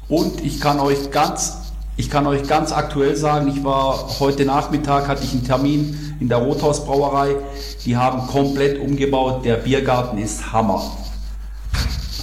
Und 0.08 0.42
ich 0.44 0.60
kann 0.60 0.80
euch 0.80 1.10
ganz, 1.10 1.58
ich 1.96 2.10
kann 2.10 2.26
euch 2.26 2.44
ganz 2.44 2.72
aktuell 2.72 3.14
sagen, 3.14 3.48
ich 3.48 3.62
war 3.62 4.18
heute 4.20 4.44
Nachmittag, 4.44 5.06
hatte 5.08 5.24
ich 5.24 5.32
einen 5.32 5.44
Termin 5.44 6.07
in 6.20 6.28
der 6.28 6.38
Rothausbrauerei. 6.38 7.36
Die 7.84 7.96
haben 7.96 8.26
komplett 8.26 8.78
umgebaut. 8.80 9.44
Der 9.44 9.56
Biergarten 9.56 10.18
ist 10.18 10.52
Hammer. 10.52 10.96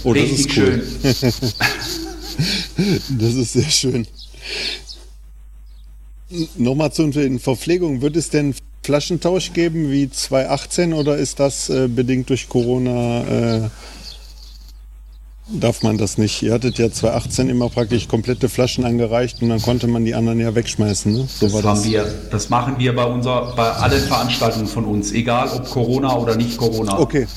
Oh, 0.03 0.11
Richtig 0.11 0.47
das 0.47 0.55
ist 0.55 0.57
cool. 0.57 1.53
schön. 2.75 3.17
das 3.19 3.33
ist 3.33 3.53
sehr 3.53 3.69
schön. 3.69 4.07
Nochmal 6.57 6.91
zu 6.91 7.07
den 7.07 7.39
Verpflegungen. 7.39 8.01
Wird 8.01 8.15
es 8.15 8.29
denn 8.29 8.55
Flaschentausch 8.83 9.53
geben 9.53 9.91
wie 9.91 10.09
2018 10.09 10.93
oder 10.93 11.17
ist 11.17 11.39
das 11.39 11.69
äh, 11.69 11.87
bedingt 11.87 12.29
durch 12.29 12.47
Corona 12.47 13.23
äh, 13.65 13.69
darf 15.47 15.83
man 15.83 15.97
das 15.97 16.17
nicht. 16.17 16.41
Ihr 16.41 16.53
hattet 16.53 16.77
ja 16.79 16.91
2018 16.91 17.49
immer 17.49 17.69
praktisch 17.69 18.07
komplette 18.07 18.49
Flaschen 18.49 18.83
angereicht 18.83 19.41
und 19.41 19.49
dann 19.49 19.61
konnte 19.61 19.87
man 19.87 20.03
die 20.03 20.15
anderen 20.15 20.39
ja 20.39 20.55
wegschmeißen. 20.55 21.11
Ne? 21.11 21.27
So 21.27 21.47
das, 21.47 21.61
das. 21.61 21.85
Wir, 21.85 22.05
das 22.31 22.49
machen 22.49 22.75
wir 22.79 22.95
bei, 22.95 23.05
unser, 23.05 23.53
bei 23.55 23.69
allen 23.71 24.01
Veranstaltungen 24.01 24.67
von 24.67 24.85
uns, 24.85 25.11
egal 25.11 25.49
ob 25.49 25.69
Corona 25.69 26.15
oder 26.15 26.35
nicht 26.35 26.57
Corona. 26.57 26.99
Okay. 26.99 27.27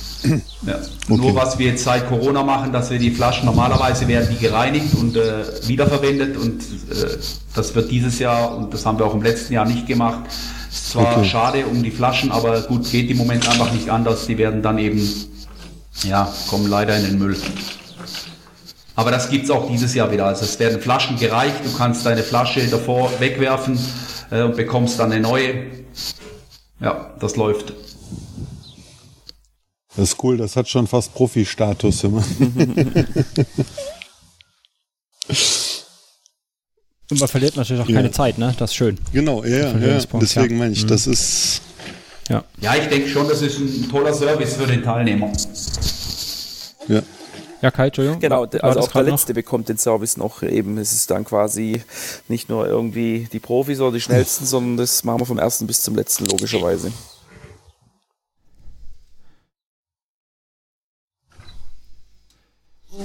Ja. 0.67 0.75
okay. 0.75 1.17
Nur 1.17 1.35
was 1.35 1.59
wir 1.59 1.67
jetzt 1.67 1.85
seit 1.85 2.09
Corona 2.09 2.43
machen, 2.43 2.73
dass 2.73 2.91
wir 2.91 2.99
die 2.99 3.11
Flaschen, 3.11 3.47
normalerweise 3.47 4.09
werden 4.09 4.29
die 4.31 4.39
gereinigt 4.39 4.95
und 4.95 5.17
äh, 5.17 5.45
wiederverwendet 5.67 6.37
und 6.37 6.63
äh, 6.91 7.19
das 7.55 7.75
wird 7.75 7.91
dieses 7.91 8.19
Jahr 8.19 8.57
und 8.57 8.73
das 8.73 8.85
haben 8.87 8.99
wir 8.99 9.07
auch 9.07 9.15
im 9.15 9.23
letzten 9.23 9.53
Jahr 9.53 9.67
nicht 9.67 9.87
gemacht. 9.87 10.25
Ist 10.71 10.91
zwar 10.91 11.19
okay. 11.19 11.29
schade 11.29 11.67
um 11.67 11.83
die 11.83 11.91
Flaschen, 11.91 12.31
aber 12.31 12.63
gut, 12.63 12.91
geht 12.91 13.11
im 13.11 13.19
Moment 13.19 13.49
einfach 13.49 13.73
nicht 13.73 13.89
anders. 13.91 14.27
Die 14.27 14.37
werden 14.39 14.63
dann 14.63 14.79
eben, 14.79 15.01
ja, 16.05 16.33
kommen 16.49 16.69
leider 16.69 16.97
in 16.97 17.05
den 17.05 17.19
Müll. 17.19 17.37
Aber 18.99 19.13
das 19.13 19.31
gibt 19.31 19.45
es 19.45 19.51
auch 19.53 19.71
dieses 19.71 19.95
Jahr 19.95 20.11
wieder. 20.11 20.27
Also 20.27 20.45
es 20.45 20.59
werden 20.59 20.81
Flaschen 20.81 21.17
gereicht, 21.17 21.65
du 21.65 21.73
kannst 21.73 22.05
deine 22.05 22.25
Flasche 22.25 22.67
davor 22.67 23.13
wegwerfen 23.21 23.79
äh, 24.33 24.43
und 24.43 24.57
bekommst 24.57 24.99
dann 24.99 25.13
eine 25.13 25.21
neue. 25.23 25.67
Ja, 26.81 27.15
das 27.21 27.37
läuft. 27.37 27.75
Das 29.95 30.11
ist 30.11 30.25
cool, 30.25 30.37
das 30.37 30.57
hat 30.57 30.69
schon 30.69 30.89
fast 30.89 31.15
Profi-Status 31.15 32.03
immer. 32.03 32.25
Und 37.11 37.21
man 37.21 37.29
verliert 37.29 37.57
natürlich 37.57 37.83
auch 37.83 37.89
ja. 37.89 37.95
keine 37.95 38.11
Zeit, 38.11 38.37
ne? 38.37 38.55
Das 38.59 38.71
ist 38.71 38.77
schön. 38.77 38.99
Genau, 39.13 39.45
ja, 39.45 39.79
ja. 39.79 40.01
Deswegen 40.15 40.55
ja. 40.55 40.59
meine 40.59 40.73
ich, 40.73 40.83
mhm. 40.83 40.89
das 40.89 41.07
ist. 41.07 41.63
Ja, 42.29 42.45
ja 42.61 42.75
ich 42.75 42.89
denke 42.89 43.09
schon, 43.09 43.29
das 43.29 43.43
ist 43.43 43.59
ein 43.59 43.89
toller 43.89 44.13
Service 44.13 44.57
für 44.57 44.67
den 44.67 44.83
Teilnehmer. 44.83 45.33
Ja. 46.89 47.03
Ja, 47.61 47.71
Kai, 47.71 47.87
Entschuldigung. 47.87 48.21
Genau, 48.21 48.45
also 48.45 48.81
auch 48.81 48.93
der 48.93 49.03
Letzte 49.03 49.33
noch? 49.33 49.35
bekommt 49.35 49.69
den 49.69 49.79
Service 49.79 50.17
noch 50.17 50.43
eben. 50.43 50.79
Es 50.79 50.93
ist 50.93 51.11
dann 51.11 51.25
quasi 51.25 51.83
nicht 52.29 52.49
nur 52.49 52.67
irgendwie 52.67 53.29
die 53.33 53.41
Profis 53.41 53.81
oder 53.81 53.93
die 53.93 54.01
Schnellsten, 54.01 54.47
sondern 54.47 54.77
das 54.77 55.03
machen 55.05 55.21
wir 55.21 55.27
vom 55.27 55.39
ersten 55.39 55.67
bis 55.67 55.83
zum 55.83 55.97
letzten, 55.97 56.27
logischerweise. 56.27 56.93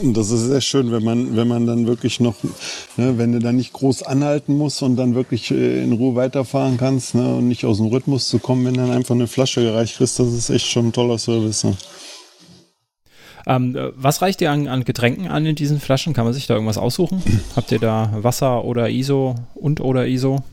Das 0.01 0.31
ist 0.31 0.47
sehr 0.47 0.61
schön, 0.61 0.91
wenn 0.91 1.03
man, 1.03 1.35
wenn 1.35 1.47
man 1.47 1.67
dann 1.67 1.85
wirklich 1.87 2.19
noch, 2.19 2.35
ne, 2.97 3.17
wenn 3.17 3.31
du 3.31 3.39
dann 3.39 3.57
nicht 3.57 3.73
groß 3.73 4.03
anhalten 4.03 4.57
musst 4.57 4.81
und 4.81 4.95
dann 4.95 5.13
wirklich 5.13 5.51
äh, 5.51 5.83
in 5.83 5.93
Ruhe 5.93 6.15
weiterfahren 6.15 6.77
kannst 6.77 7.15
ne, 7.15 7.35
und 7.35 7.47
nicht 7.47 7.63
aus 7.63 7.77
dem 7.77 7.87
Rhythmus 7.87 8.27
zu 8.27 8.39
kommen, 8.39 8.65
wenn 8.65 8.73
dann 8.73 8.91
einfach 8.91 9.13
eine 9.13 9.27
Flasche 9.27 9.61
gereicht 9.61 9.97
kriegst, 9.97 10.19
das 10.19 10.33
ist 10.33 10.49
echt 10.49 10.67
schon 10.67 10.87
ein 10.87 10.93
toller 10.93 11.17
Service. 11.19 11.63
Ne. 11.63 11.77
Ähm, 13.45 13.77
was 13.95 14.21
reicht 14.21 14.39
dir 14.39 14.51
an, 14.51 14.67
an, 14.67 14.85
Getränken 14.85 15.27
an 15.27 15.45
in 15.45 15.55
diesen 15.55 15.79
Flaschen? 15.79 16.13
Kann 16.13 16.25
man 16.25 16.33
sich 16.33 16.47
da 16.47 16.53
irgendwas 16.53 16.77
aussuchen? 16.77 17.21
Habt 17.55 17.71
ihr 17.71 17.79
da 17.79 18.11
Wasser 18.15 18.63
oder 18.63 18.89
ISO 18.89 19.35
und 19.55 19.81
oder 19.81 20.07
ISO? 20.07 20.43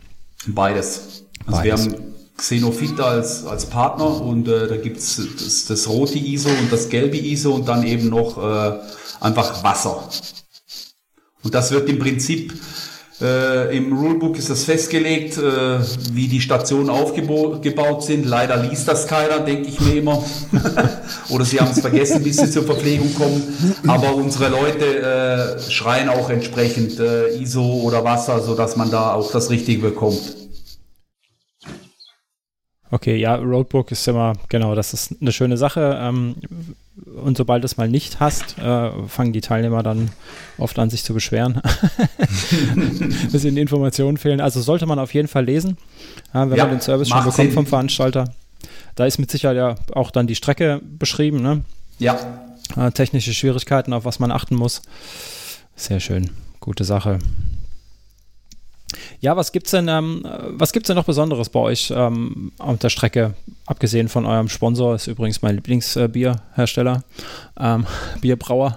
Beides. 0.46 1.24
Also 1.46 1.59
Beides. 1.59 1.64
wir 1.64 1.72
haben 1.72 2.05
Xenofit 2.37 2.98
als, 3.00 3.44
als 3.44 3.66
Partner 3.66 4.20
und 4.20 4.48
äh, 4.48 4.66
da 4.66 4.76
gibt's 4.76 5.16
das, 5.16 5.66
das 5.66 5.88
rote 5.88 6.18
ISO 6.18 6.48
und 6.48 6.72
das 6.72 6.88
gelbe 6.88 7.18
ISO 7.18 7.55
und 7.55 7.68
dann 7.68 7.83
eben 7.85 8.09
noch 8.09 8.38
äh, 8.38 8.79
einfach 9.20 9.62
Wasser. 9.62 10.09
Und 11.42 11.55
das 11.55 11.70
wird 11.70 11.88
im 11.88 11.98
Prinzip 11.98 12.53
äh, 13.20 13.76
Im 13.76 13.92
Rulebook 13.92 14.38
ist 14.38 14.48
das 14.48 14.64
festgelegt, 14.64 15.37
äh, 15.37 15.78
wie 16.12 16.26
die 16.28 16.40
Stationen 16.40 16.88
aufgebaut 16.88 18.02
sind. 18.02 18.24
Leider 18.24 18.56
liest 18.56 18.88
das 18.88 19.06
keiner, 19.06 19.40
denke 19.40 19.68
ich 19.68 19.78
mir 19.80 19.98
immer. 19.98 20.24
Oder 21.28 21.44
sie 21.44 21.61
haben 21.61 21.70
es 21.70 21.80
vergessen, 21.80 22.22
bis 22.22 22.38
sie 22.38 22.50
zur 22.50 22.64
Verpflegung 22.64 23.14
kommen. 23.14 23.74
Aber 23.87 24.14
unsere 24.14 24.48
Leute 24.48 25.59
äh, 25.59 25.70
schreien 25.70 26.09
auch 26.09 26.30
entsprechend 26.30 26.98
äh, 26.98 27.37
ISO 27.37 27.83
oder 27.85 28.04
Wasser, 28.04 28.40
sodass 28.40 28.76
man 28.76 28.90
da 28.90 29.12
auch 29.14 29.30
das 29.30 29.50
Richtige 29.50 29.83
bekommt. 29.83 30.39
Okay, 32.92 33.16
ja, 33.16 33.37
Roadbook 33.37 33.92
ist 33.92 34.07
immer, 34.09 34.33
genau, 34.48 34.74
das 34.74 34.92
ist 34.92 35.16
eine 35.20 35.31
schöne 35.31 35.57
Sache. 35.57 35.98
Ähm, 36.00 36.35
und 37.22 37.37
sobald 37.37 37.62
du 37.62 37.66
es 37.66 37.76
mal 37.76 37.88
nicht 37.88 38.18
hast, 38.18 38.59
äh, 38.59 38.90
fangen 39.07 39.33
die 39.33 39.40
Teilnehmer 39.40 39.83
dann 39.83 40.11
oft 40.59 40.79
an, 40.79 40.90
sich 40.90 41.05
zu 41.05 41.14
beschweren. 41.14 41.62
bisschen 43.31 43.57
Informationen 43.57 44.16
fehlen. 44.16 44.40
Also 44.40 44.61
sollte 44.61 44.87
man 44.87 44.98
auf 44.98 45.14
jeden 45.14 45.29
Fall 45.29 45.44
lesen, 45.44 45.76
äh, 46.33 46.40
wenn 46.40 46.57
ja, 46.57 46.64
man 46.64 46.74
den 46.74 46.81
Service 46.81 47.09
schon 47.09 47.18
bekommt 47.18 47.37
Sinn. 47.37 47.53
vom 47.53 47.66
Veranstalter. 47.66 48.35
Da 48.96 49.07
ist 49.07 49.18
mit 49.18 49.31
Sicherheit 49.31 49.57
ja 49.57 49.76
auch 49.92 50.11
dann 50.11 50.26
die 50.26 50.35
Strecke 50.35 50.81
beschrieben, 50.83 51.40
ne? 51.42 51.62
Ja. 51.98 52.18
Äh, 52.76 52.90
technische 52.90 53.35
Schwierigkeiten, 53.35 53.92
auf 53.92 54.05
was 54.05 54.18
man 54.18 54.33
achten 54.33 54.57
muss. 54.57 54.83
Sehr 55.76 56.00
schön. 56.00 56.31
Gute 56.59 56.85
Sache. 56.85 57.18
Ja, 59.20 59.37
was 59.37 59.53
gibt's 59.53 59.70
denn, 59.70 59.88
ähm, 59.88 60.24
was 60.50 60.72
gibt's 60.72 60.88
denn 60.88 60.96
noch 60.96 61.05
Besonderes 61.05 61.48
bei 61.48 61.61
euch 61.61 61.92
ähm, 61.94 62.53
auf 62.59 62.79
der 62.79 62.90
Strecke? 62.90 63.35
Abgesehen 63.66 64.09
von 64.09 64.26
eurem 64.26 64.48
Sponsor, 64.48 64.94
ist 64.94 65.07
übrigens 65.07 65.42
mein 65.42 65.57
Lieblingsbierhersteller, 65.57 67.05
äh, 67.59 67.74
ähm, 67.74 67.87
Bierbrauer. 68.20 68.76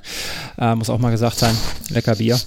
äh, 0.58 0.74
muss 0.74 0.90
auch 0.90 0.98
mal 0.98 1.10
gesagt 1.10 1.38
sein. 1.38 1.56
Lecker 1.90 2.16
Bier. 2.16 2.38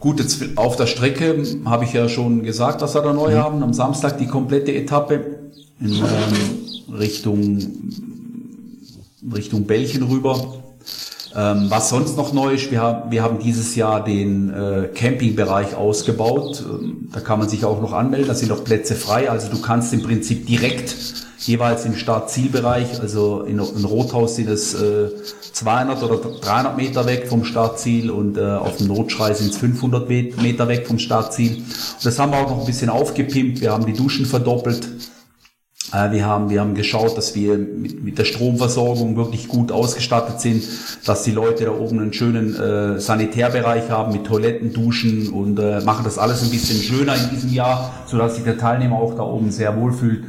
Gut, 0.00 0.20
jetzt 0.20 0.42
auf 0.56 0.76
der 0.76 0.86
Strecke 0.86 1.42
habe 1.64 1.84
ich 1.84 1.94
ja 1.94 2.08
schon 2.08 2.42
gesagt, 2.42 2.82
was 2.82 2.94
wir 2.94 3.00
da 3.00 3.12
neu 3.12 3.30
mhm. 3.30 3.38
haben. 3.38 3.62
Am 3.62 3.72
Samstag 3.72 4.18
die 4.18 4.26
komplette 4.26 4.74
Etappe 4.74 5.44
in 5.80 5.94
ähm, 5.94 6.94
Richtung, 6.94 7.58
Richtung 9.32 9.64
Belgien 9.66 10.02
rüber. 10.02 10.62
Ähm, 11.36 11.66
was 11.68 11.88
sonst 11.88 12.16
noch 12.16 12.32
neu 12.32 12.54
ist, 12.54 12.70
wir 12.70 12.80
haben, 12.80 13.10
wir 13.10 13.22
haben 13.22 13.38
dieses 13.40 13.74
Jahr 13.74 14.04
den 14.04 14.50
äh, 14.50 14.88
Campingbereich 14.94 15.74
ausgebaut. 15.74 16.64
Ähm, 16.64 17.08
da 17.12 17.20
kann 17.20 17.40
man 17.40 17.48
sich 17.48 17.64
auch 17.64 17.80
noch 17.80 17.92
anmelden, 17.92 18.28
da 18.28 18.34
sind 18.34 18.50
noch 18.50 18.62
Plätze 18.62 18.94
frei. 18.94 19.30
Also 19.30 19.48
du 19.48 19.60
kannst 19.60 19.92
im 19.92 20.02
Prinzip 20.02 20.46
direkt 20.46 20.94
jeweils 21.40 21.84
im 21.84 21.94
Start-Zielbereich, 21.94 23.00
also 23.00 23.42
in, 23.42 23.58
in 23.58 23.84
Rothaus 23.84 24.36
sind 24.36 24.48
es 24.48 24.74
äh, 24.74 25.10
200 25.52 26.02
oder 26.02 26.16
300 26.40 26.76
Meter 26.76 27.06
weg 27.06 27.26
vom 27.28 27.44
Startziel 27.44 28.10
und 28.10 28.38
äh, 28.38 28.42
auf 28.42 28.76
dem 28.78 28.88
Notschrei 28.88 29.34
sind 29.34 29.50
es 29.50 29.58
500 29.58 30.08
Meter 30.08 30.68
weg 30.68 30.86
vom 30.86 30.98
Startziel. 30.98 31.56
Und 31.56 32.04
das 32.04 32.18
haben 32.18 32.32
wir 32.32 32.38
auch 32.38 32.50
noch 32.50 32.60
ein 32.60 32.66
bisschen 32.66 32.90
aufgepimpt. 32.90 33.60
Wir 33.60 33.72
haben 33.72 33.86
die 33.86 33.92
Duschen 33.92 34.26
verdoppelt. 34.26 34.88
Äh, 35.94 36.10
wir 36.10 36.26
haben, 36.26 36.50
wir 36.50 36.60
haben 36.60 36.74
geschaut, 36.74 37.16
dass 37.16 37.34
wir 37.34 37.56
mit, 37.56 38.02
mit 38.02 38.18
der 38.18 38.24
Stromversorgung 38.24 39.16
wirklich 39.16 39.48
gut 39.48 39.70
ausgestattet 39.70 40.40
sind, 40.40 40.64
dass 41.06 41.22
die 41.22 41.30
Leute 41.30 41.64
da 41.64 41.70
oben 41.70 42.00
einen 42.00 42.12
schönen 42.12 42.54
äh, 42.56 42.98
Sanitärbereich 42.98 43.90
haben 43.90 44.12
mit 44.12 44.24
Toiletten, 44.24 44.72
Duschen 44.72 45.28
und 45.28 45.58
äh, 45.58 45.80
machen 45.80 46.04
das 46.04 46.18
alles 46.18 46.42
ein 46.42 46.50
bisschen 46.50 46.80
schöner 46.82 47.14
in 47.14 47.30
diesem 47.30 47.52
Jahr, 47.52 47.92
sodass 48.06 48.34
sich 48.34 48.44
der 48.44 48.58
Teilnehmer 48.58 48.96
auch 48.96 49.14
da 49.14 49.22
oben 49.22 49.50
sehr 49.50 49.80
wohl 49.80 49.92
fühlt. 49.92 50.24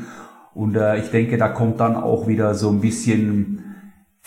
Und 0.54 0.75
äh, 0.75 0.99
ich 0.99 1.10
denke, 1.10 1.38
da 1.38 1.49
kommt 1.49 1.80
dann 1.80 1.95
auch 1.95 2.28
wieder 2.28 2.54
so 2.54 2.69
ein 2.69 2.80
bisschen 2.80 3.64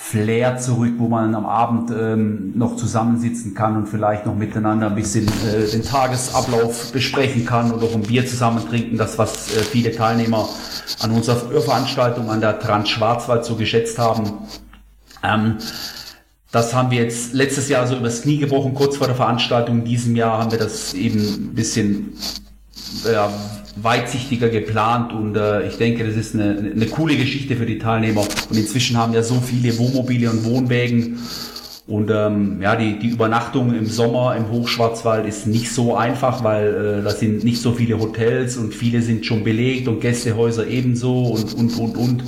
Flair 0.00 0.56
zurück, 0.56 0.94
wo 0.96 1.08
man 1.08 1.34
am 1.34 1.44
Abend 1.44 1.90
ähm, 1.90 2.52
noch 2.56 2.76
zusammensitzen 2.76 3.52
kann 3.52 3.76
und 3.76 3.88
vielleicht 3.88 4.24
noch 4.24 4.34
miteinander 4.34 4.86
ein 4.86 4.94
bisschen 4.94 5.26
äh, 5.26 5.66
den 5.70 5.82
Tagesablauf 5.82 6.92
besprechen 6.92 7.44
kann 7.44 7.72
oder 7.72 7.84
auch 7.84 7.94
ein 7.94 8.02
Bier 8.02 8.24
zusammen 8.24 8.66
trinken. 8.66 8.96
Das, 8.96 9.18
was 9.18 9.54
äh, 9.54 9.60
viele 9.60 9.90
Teilnehmer 9.90 10.48
an 11.00 11.10
unserer 11.10 11.36
Veranstaltung 11.60 12.30
an 12.30 12.40
der 12.40 12.58
Trans 12.60 12.88
Schwarzwald 12.88 13.44
so 13.44 13.56
geschätzt 13.56 13.98
haben. 13.98 14.32
Ähm, 15.22 15.58
das 16.52 16.74
haben 16.74 16.90
wir 16.90 17.02
jetzt 17.02 17.34
letztes 17.34 17.68
Jahr 17.68 17.86
so 17.86 17.96
übers 17.96 18.22
Knie 18.22 18.38
gebrochen, 18.38 18.74
kurz 18.74 18.96
vor 18.96 19.08
der 19.08 19.16
Veranstaltung. 19.16 19.80
In 19.80 19.84
diesem 19.84 20.16
Jahr 20.16 20.38
haben 20.38 20.52
wir 20.52 20.58
das 20.58 20.94
eben 20.94 21.18
ein 21.18 21.54
bisschen 21.54 22.14
ja, 23.04 23.32
weitsichtiger 23.76 24.48
geplant 24.48 25.12
und 25.12 25.36
äh, 25.36 25.66
ich 25.68 25.76
denke, 25.76 26.04
das 26.04 26.16
ist 26.16 26.34
eine, 26.34 26.72
eine 26.74 26.86
coole 26.86 27.16
Geschichte 27.16 27.56
für 27.56 27.66
die 27.66 27.78
Teilnehmer. 27.78 28.22
Und 28.50 28.56
inzwischen 28.56 28.96
haben 28.96 29.12
ja 29.12 29.22
so 29.22 29.40
viele 29.40 29.76
Wohnmobile 29.78 30.30
und 30.30 30.44
Wohnwägen 30.44 31.18
und 31.88 32.10
ähm, 32.10 32.60
ja, 32.60 32.76
die, 32.76 32.98
die 32.98 33.08
Übernachtung 33.08 33.74
im 33.74 33.86
Sommer 33.86 34.36
im 34.36 34.50
Hochschwarzwald 34.50 35.26
ist 35.26 35.46
nicht 35.46 35.72
so 35.72 35.96
einfach, 35.96 36.44
weil 36.44 36.98
äh, 37.00 37.02
da 37.02 37.08
sind 37.08 37.44
nicht 37.44 37.62
so 37.62 37.72
viele 37.72 37.98
Hotels 37.98 38.58
und 38.58 38.74
viele 38.74 39.00
sind 39.00 39.24
schon 39.24 39.42
belegt 39.42 39.88
und 39.88 40.02
Gästehäuser 40.02 40.66
ebenso 40.66 41.22
und 41.22 41.54
und 41.54 41.78
und 41.78 41.96
und. 41.96 42.24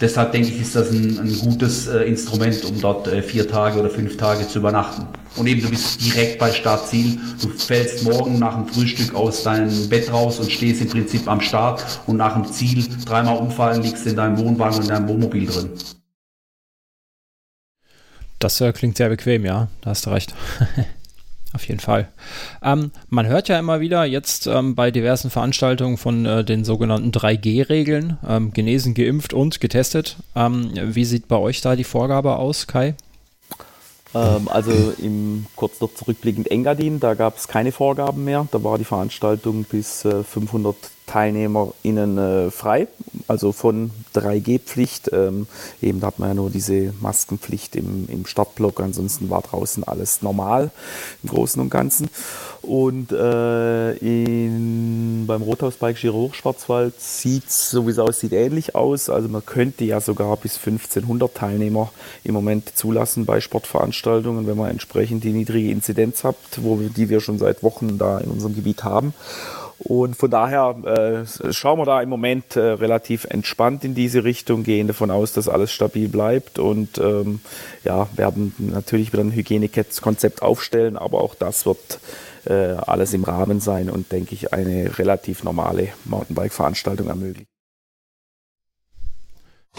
Deshalb 0.00 0.32
denke 0.32 0.48
ich, 0.48 0.58
ist 0.58 0.74
das 0.74 0.90
ein, 0.90 1.18
ein 1.18 1.38
gutes 1.38 1.86
äh, 1.86 2.04
Instrument, 2.04 2.64
um 2.64 2.80
dort 2.80 3.06
äh, 3.08 3.20
vier 3.20 3.46
Tage 3.46 3.78
oder 3.78 3.90
fünf 3.90 4.16
Tage 4.16 4.48
zu 4.48 4.60
übernachten. 4.60 5.06
Und 5.36 5.48
eben, 5.48 5.60
du 5.60 5.68
bist 5.68 6.02
direkt 6.02 6.38
bei 6.38 6.50
Startziel. 6.50 7.18
Du 7.42 7.48
fällst 7.50 8.04
morgen 8.04 8.38
nach 8.38 8.54
dem 8.54 8.66
Frühstück 8.68 9.14
aus 9.14 9.42
deinem 9.42 9.86
Bett 9.90 10.10
raus 10.10 10.40
und 10.40 10.50
stehst 10.50 10.80
im 10.80 10.88
Prinzip 10.88 11.28
am 11.28 11.42
Start 11.42 11.84
und 12.06 12.16
nach 12.16 12.40
dem 12.40 12.50
Ziel 12.50 12.86
dreimal 13.04 13.36
umfallen, 13.36 13.82
liegst 13.82 14.06
in 14.06 14.16
deinem 14.16 14.38
Wohnwagen 14.38 14.78
und 14.78 14.84
in 14.84 14.88
deinem 14.88 15.08
Wohnmobil 15.08 15.44
drin. 15.44 15.68
Das 18.44 18.60
äh, 18.60 18.74
klingt 18.74 18.98
sehr 18.98 19.08
bequem, 19.08 19.46
ja. 19.46 19.68
Da 19.80 19.90
hast 19.90 20.04
du 20.04 20.10
recht. 20.10 20.34
Auf 21.54 21.66
jeden 21.66 21.80
Fall. 21.80 22.08
Ähm, 22.62 22.90
man 23.08 23.26
hört 23.26 23.48
ja 23.48 23.58
immer 23.58 23.80
wieder 23.80 24.04
jetzt 24.04 24.46
ähm, 24.46 24.74
bei 24.74 24.90
diversen 24.90 25.30
Veranstaltungen 25.30 25.96
von 25.96 26.26
äh, 26.26 26.44
den 26.44 26.62
sogenannten 26.62 27.10
3G-Regeln, 27.10 28.18
ähm, 28.28 28.52
genesen, 28.52 28.92
geimpft 28.92 29.32
und 29.32 29.62
getestet. 29.62 30.16
Ähm, 30.36 30.72
wie 30.74 31.06
sieht 31.06 31.26
bei 31.26 31.36
euch 31.36 31.62
da 31.62 31.74
die 31.74 31.84
Vorgabe 31.84 32.36
aus, 32.36 32.66
Kai? 32.66 32.96
Ähm, 34.14 34.46
also 34.48 34.92
im 35.00 35.46
kurz 35.56 35.80
noch 35.80 35.94
zurückblickend 35.94 36.50
Engadin, 36.50 37.00
da 37.00 37.14
gab 37.14 37.38
es 37.38 37.48
keine 37.48 37.72
Vorgaben 37.72 38.24
mehr. 38.24 38.46
Da 38.50 38.62
war 38.62 38.76
die 38.76 38.84
Veranstaltung 38.84 39.64
bis 39.64 40.04
äh, 40.04 40.22
500 40.22 40.76
TeilnehmerInnen 41.06 42.18
äh, 42.18 42.50
frei, 42.50 42.88
also 43.28 43.52
von 43.52 43.90
3G-Pflicht. 44.14 45.10
Ähm, 45.12 45.46
eben 45.82 46.00
da 46.00 46.08
hat 46.08 46.18
man 46.18 46.30
ja 46.30 46.34
nur 46.34 46.50
diese 46.50 46.92
Maskenpflicht 47.00 47.76
im, 47.76 48.08
im 48.08 48.26
Startblock, 48.26 48.80
ansonsten 48.80 49.30
war 49.30 49.42
draußen 49.42 49.84
alles 49.84 50.22
normal 50.22 50.70
im 51.22 51.28
Großen 51.28 51.60
und 51.60 51.70
Ganzen. 51.70 52.08
Und 52.62 53.12
äh, 53.12 53.92
in, 53.96 55.26
beim 55.26 55.42
Rothaus 55.42 55.76
Bike 55.76 55.96
Giro 55.96 56.16
Hochschwarzwald 56.16 56.98
sieht 56.98 57.50
so 57.50 57.86
wie 57.86 57.90
es 57.90 57.98
aussieht, 57.98 58.32
ähnlich 58.32 58.74
aus. 58.74 59.10
Also 59.10 59.28
man 59.28 59.44
könnte 59.44 59.84
ja 59.84 60.00
sogar 60.00 60.34
bis 60.38 60.56
1500 60.56 61.34
Teilnehmer 61.34 61.92
im 62.24 62.32
Moment 62.32 62.76
zulassen 62.76 63.26
bei 63.26 63.40
Sportveranstaltungen, 63.40 64.46
wenn 64.46 64.56
man 64.56 64.70
entsprechend 64.70 65.24
die 65.24 65.32
niedrige 65.32 65.70
Inzidenz 65.70 66.24
hat, 66.24 66.36
wo, 66.56 66.76
die 66.76 67.10
wir 67.10 67.20
schon 67.20 67.38
seit 67.38 67.62
Wochen 67.62 67.98
da 67.98 68.18
in 68.18 68.30
unserem 68.30 68.54
Gebiet 68.54 68.84
haben. 68.84 69.12
Und 69.78 70.16
von 70.16 70.30
daher 70.30 70.76
äh, 70.84 71.52
schauen 71.52 71.78
wir 71.78 71.84
da 71.84 72.00
im 72.00 72.08
Moment 72.08 72.56
äh, 72.56 72.60
relativ 72.60 73.24
entspannt 73.24 73.84
in 73.84 73.94
diese 73.94 74.24
Richtung, 74.24 74.62
gehen 74.62 74.86
davon 74.86 75.10
aus, 75.10 75.32
dass 75.32 75.48
alles 75.48 75.72
stabil 75.72 76.08
bleibt 76.08 76.58
und 76.58 76.98
ähm, 76.98 77.40
ja, 77.82 78.08
werden 78.14 78.54
natürlich 78.58 79.12
wieder 79.12 79.24
ein 79.24 79.32
Hygienekonzept 79.32 80.42
aufstellen, 80.42 80.96
aber 80.96 81.20
auch 81.20 81.34
das 81.34 81.66
wird 81.66 81.98
äh, 82.46 82.52
alles 82.52 83.12
im 83.14 83.24
Rahmen 83.24 83.60
sein 83.60 83.90
und 83.90 84.12
denke 84.12 84.34
ich 84.34 84.52
eine 84.52 84.98
relativ 84.98 85.44
normale 85.44 85.88
Mountainbike-Veranstaltung 86.04 87.08
ermöglichen. 87.08 87.53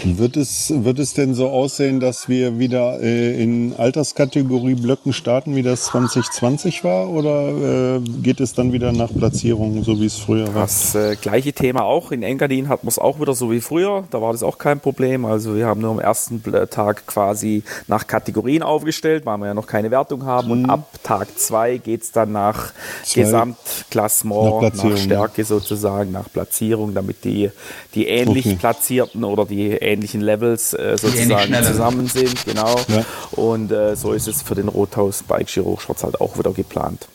Wird 0.03 0.35
es, 0.35 0.73
wird 0.83 0.99
es 0.99 1.13
denn 1.13 1.33
so 1.33 1.49
aussehen, 1.49 2.01
dass 2.01 2.27
wir 2.27 2.59
wieder 2.59 2.99
äh, 2.99 3.41
in 3.41 3.73
Alterskategorie 3.77 4.75
Blöcken 4.75 5.13
starten, 5.13 5.55
wie 5.55 5.63
das 5.63 5.85
2020 5.85 6.83
war? 6.83 7.09
Oder 7.09 7.95
äh, 7.95 7.99
geht 8.21 8.41
es 8.41 8.53
dann 8.53 8.73
wieder 8.73 8.91
nach 8.91 9.09
Platzierung, 9.17 9.83
so 9.85 9.97
wie 10.01 10.05
es 10.05 10.17
früher 10.17 10.53
war? 10.53 10.63
Das 10.63 10.95
äh, 10.95 11.15
gleiche 11.15 11.53
Thema 11.53 11.83
auch. 11.83 12.11
In 12.11 12.23
Engadin 12.23 12.67
hat 12.67 12.83
man 12.83 12.89
es 12.89 12.99
auch 12.99 13.21
wieder 13.21 13.33
so 13.33 13.49
wie 13.51 13.61
früher. 13.61 14.03
Da 14.11 14.21
war 14.21 14.33
das 14.33 14.43
auch 14.43 14.57
kein 14.57 14.81
Problem. 14.81 15.23
Also 15.23 15.55
wir 15.55 15.65
haben 15.65 15.79
nur 15.79 15.91
am 15.91 15.99
ersten 15.99 16.43
Tag 16.69 17.07
quasi 17.07 17.63
nach 17.87 18.05
Kategorien 18.05 18.63
aufgestellt, 18.63 19.25
weil 19.25 19.37
wir 19.37 19.47
ja 19.47 19.53
noch 19.53 19.67
keine 19.67 19.91
Wertung 19.91 20.25
haben. 20.25 20.51
Und 20.51 20.63
mhm. 20.63 20.69
ab 20.71 20.89
Tag 21.03 21.39
zwei 21.39 21.77
geht 21.77 22.03
es 22.03 22.11
dann 22.11 22.33
nach 22.33 22.73
zwei. 23.05 23.21
Gesamtklassement, 23.21 24.61
nach, 24.61 24.83
nach, 24.83 24.97
Stärke 24.97 25.45
sozusagen, 25.45 26.11
nach 26.11 26.29
Platzierung, 26.31 26.93
damit 26.93 27.23
die, 27.23 27.49
die 27.93 28.07
ähnlich 28.07 28.45
okay. 28.45 28.57
Platzierten 28.59 29.23
oder 29.23 29.45
die 29.45 29.84
ähnlichen 29.85 30.21
Levels 30.21 30.73
äh, 30.73 30.97
sozusagen 30.97 31.53
zusammen 31.63 32.07
sind. 32.07 32.45
Genau. 32.45 32.75
Ja. 32.87 33.05
Und 33.31 33.71
äh, 33.71 33.95
so 33.95 34.13
ist 34.13 34.27
es 34.27 34.41
für 34.41 34.55
den 34.55 34.67
Rothaus 34.67 35.23
Bike 35.23 35.47
Giro 35.47 35.77
Schwarzwald 35.79 36.19
auch 36.21 36.37
wieder 36.37 36.51
geplant. 36.51 37.07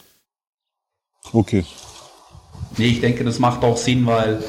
Okay. 1.32 1.64
Nee, 2.76 2.86
ich 2.86 3.00
denke, 3.00 3.24
das 3.24 3.38
macht 3.38 3.62
auch 3.64 3.76
Sinn, 3.76 4.06
weil 4.06 4.42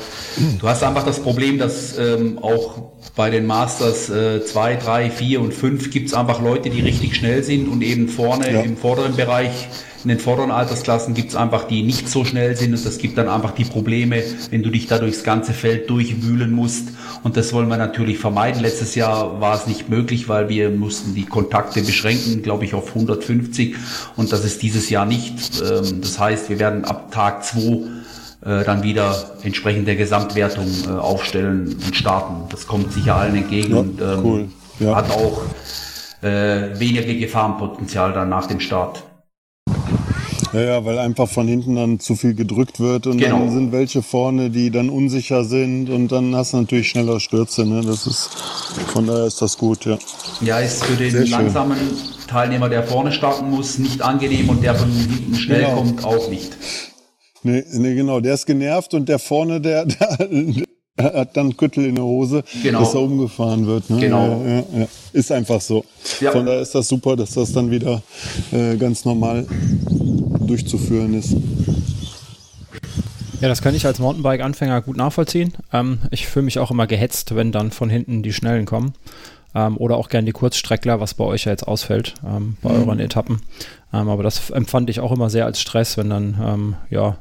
du 0.60 0.68
hast 0.68 0.84
einfach 0.84 1.04
das 1.04 1.20
Problem, 1.20 1.58
dass 1.58 1.98
ähm, 1.98 2.38
auch 2.40 2.92
bei 3.16 3.30
den 3.32 3.48
Masters 3.48 4.08
2, 4.08 4.76
3, 4.76 5.10
4 5.10 5.42
und 5.42 5.54
5 5.54 5.90
gibt 5.90 6.08
es 6.08 6.14
einfach 6.14 6.40
Leute, 6.42 6.70
die 6.70 6.82
richtig 6.82 7.16
schnell 7.16 7.44
sind 7.44 7.68
und 7.68 7.82
eben 7.82 8.08
vorne 8.08 8.54
ja. 8.54 8.62
im 8.62 8.78
vorderen 8.78 9.16
Bereich 9.16 9.68
in 10.04 10.10
den 10.10 10.20
vorderen 10.20 10.52
Altersklassen 10.52 11.14
gibt 11.14 11.30
es 11.30 11.36
einfach, 11.36 11.66
die 11.66 11.84
nicht 11.84 12.10
so 12.10 12.26
schnell 12.26 12.56
sind 12.56 12.74
und 12.74 12.86
das 12.86 12.98
gibt 12.98 13.18
dann 13.18 13.30
einfach 13.30 13.52
die 13.52 13.66
Probleme, 13.66 14.24
wenn 14.50 14.64
du 14.64 14.70
dich 14.70 14.88
da 14.88 14.98
durchs 14.98 15.24
ganze 15.24 15.54
Feld 15.54 15.90
durchwühlen 15.90 16.52
musst 16.52 16.90
und 17.24 17.38
das 17.38 17.54
wollen 17.54 17.68
wir 17.68 17.78
natürlich 17.78 18.18
vermeiden. 18.18 18.62
Letztes 18.62 18.96
Jahr 18.96 19.40
war 19.40 19.56
es 19.56 19.68
nicht 19.68 19.90
möglich, 19.90 20.28
weil 20.28 20.50
wir 20.50 20.70
mussten 20.70 21.14
die 21.14 21.26
Kontakte 21.26 21.82
beschränken, 21.82 22.42
glaube 22.42 22.66
ich, 22.66 22.74
auf 22.74 22.90
150 22.90 23.76
und 24.16 24.32
das 24.32 24.44
ist 24.44 24.62
dieses 24.62 24.90
Jahr 24.90 25.06
nicht. 25.06 25.62
Ähm, 25.62 26.02
das 26.02 26.20
heißt, 26.20 26.50
wir 26.50 26.60
werden 26.60 26.86
ab 26.86 27.12
Tag 27.12 27.44
2 27.46 27.60
äh, 28.44 28.64
dann 28.64 28.82
wieder 28.82 29.36
entsprechend 29.44 29.88
der 29.88 29.96
Gesamtwertung 29.96 30.68
äh, 30.88 30.90
aufstellen 30.90 31.78
und 31.86 31.96
starten. 31.96 32.50
Das 32.50 32.66
kommt 32.66 32.92
sicher 32.92 33.16
allen 33.16 33.36
entgegen 33.36 33.72
ja, 33.74 33.80
und 33.80 34.02
ähm, 34.02 34.20
cool. 34.24 34.48
ja. 34.80 34.96
hat 34.96 35.12
auch 35.12 35.44
äh, 36.24 36.80
weniger 36.80 37.04
Gefahrenpotenzial 37.04 38.14
dann 38.14 38.30
nach 38.30 38.48
dem 38.48 38.60
Start. 38.60 39.04
Ja, 40.54 40.62
ja, 40.62 40.86
weil 40.86 41.00
einfach 41.00 41.30
von 41.30 41.48
hinten 41.48 41.76
dann 41.76 42.00
zu 42.00 42.16
viel 42.16 42.34
gedrückt 42.34 42.82
wird 42.82 43.08
und 43.08 43.20
genau. 43.20 43.40
dann 43.40 43.52
sind 43.52 43.72
welche 43.72 44.02
vorne, 44.02 44.50
die 44.50 44.70
dann 44.70 44.90
unsicher 44.90 45.46
sind 45.46 45.90
und 45.90 46.12
dann 46.12 46.36
hast 46.36 46.52
du 46.52 46.58
natürlich 46.58 46.90
schneller 46.90 47.22
Stürze. 47.22 47.66
Ne? 47.66 47.82
Das 47.86 48.06
ist, 48.06 48.30
von 48.88 49.08
daher 49.08 49.26
ist 49.26 49.42
das 49.42 49.58
gut, 49.58 49.86
ja. 49.86 49.98
Ja, 50.42 50.60
ist 50.60 50.84
für 50.84 50.98
den 50.98 51.12
Sehr 51.12 51.28
langsamen 51.28 51.78
schön. 51.78 52.28
Teilnehmer, 52.28 52.68
der 52.68 52.84
vorne 52.84 53.14
starten 53.14 53.50
muss, 53.50 53.78
nicht 53.78 54.02
angenehm 54.02 54.50
und 54.50 54.62
der 54.62 54.76
von 54.76 54.92
hinten 54.92 55.36
schnell 55.36 55.62
genau. 55.62 55.76
kommt, 55.76 56.04
auch 56.04 56.30
nicht. 56.30 56.52
Nee, 57.44 57.64
nee, 57.72 57.96
genau. 57.96 58.20
Der 58.20 58.34
ist 58.34 58.46
genervt 58.46 58.94
und 58.94 59.08
der 59.08 59.20
vorne, 59.20 59.62
der, 59.62 59.86
der 60.20 60.30
hat 61.00 61.38
dann 61.38 61.56
Küttel 61.56 61.86
in 61.86 61.96
der 61.96 62.04
Hose, 62.04 62.44
genau. 62.64 62.82
dass 62.82 62.94
er 62.94 63.02
umgefahren 63.02 63.66
wird. 63.66 63.90
Ne? 63.90 64.00
Genau. 64.00 64.44
Ja, 64.46 64.56
ja, 64.56 64.64
ja. 64.80 64.88
Ist 65.14 65.32
einfach 65.32 65.62
so. 65.62 65.86
Von 66.32 66.46
daher 66.46 66.62
ist 66.62 66.76
das 66.76 66.88
super, 66.88 67.16
dass 67.16 67.32
das 67.32 67.54
dann 67.54 67.72
wieder 67.72 68.02
äh, 68.52 68.76
ganz 68.78 69.06
normal 69.06 69.46
durchzuführen 69.90 71.14
ist. 71.14 71.36
Ja, 73.42 73.48
das 73.48 73.62
kann 73.62 73.74
ich 73.74 73.86
als 73.86 74.00
Mountainbike-Anfänger 74.00 74.82
gut 74.82 74.98
nachvollziehen. 74.98 75.54
Ähm, 75.74 76.00
ich 76.12 76.28
fühle 76.28 76.46
mich 76.46 76.60
auch 76.60 76.70
immer 76.70 76.86
gehetzt, 76.86 77.36
wenn 77.36 77.52
dann 77.52 77.72
von 77.72 77.90
hinten 77.90 78.22
die 78.22 78.34
Schnellen 78.34 78.66
kommen. 78.66 78.94
Ähm, 79.56 79.78
oder 79.78 79.98
auch 79.98 80.10
gerne 80.10 80.26
die 80.26 80.32
Kurzstreckler, 80.32 81.00
was 81.00 81.16
bei 81.16 81.24
euch 81.24 81.46
ja 81.46 81.52
jetzt 81.52 81.68
ausfällt 81.68 82.14
ähm, 82.26 82.56
bei 82.62 82.72
mhm. 82.72 82.84
euren 82.84 83.00
Etappen. 83.00 83.42
Ähm, 83.92 84.10
aber 84.10 84.24
das 84.24 84.52
empfand 84.52 84.90
ich 84.90 85.00
auch 85.00 85.12
immer 85.12 85.30
sehr 85.30 85.46
als 85.46 85.60
Stress, 85.60 85.98
wenn 85.98 86.10
dann, 86.10 86.40
ähm, 86.42 86.76
ja, 86.90 87.18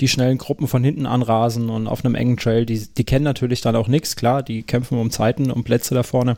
die 0.00 0.08
schnellen 0.08 0.38
Gruppen 0.38 0.66
von 0.66 0.82
hinten 0.82 1.06
anrasen 1.06 1.70
und 1.70 1.86
auf 1.86 2.04
einem 2.04 2.14
engen 2.14 2.36
Trail, 2.36 2.66
die, 2.66 2.86
die 2.86 3.04
kennen 3.04 3.24
natürlich 3.24 3.60
dann 3.60 3.76
auch 3.76 3.88
nichts, 3.88 4.16
klar, 4.16 4.42
die 4.42 4.62
kämpfen 4.62 4.98
um 4.98 5.10
Zeiten, 5.10 5.50
um 5.50 5.64
Plätze 5.64 5.94
da 5.94 6.02
vorne. 6.02 6.36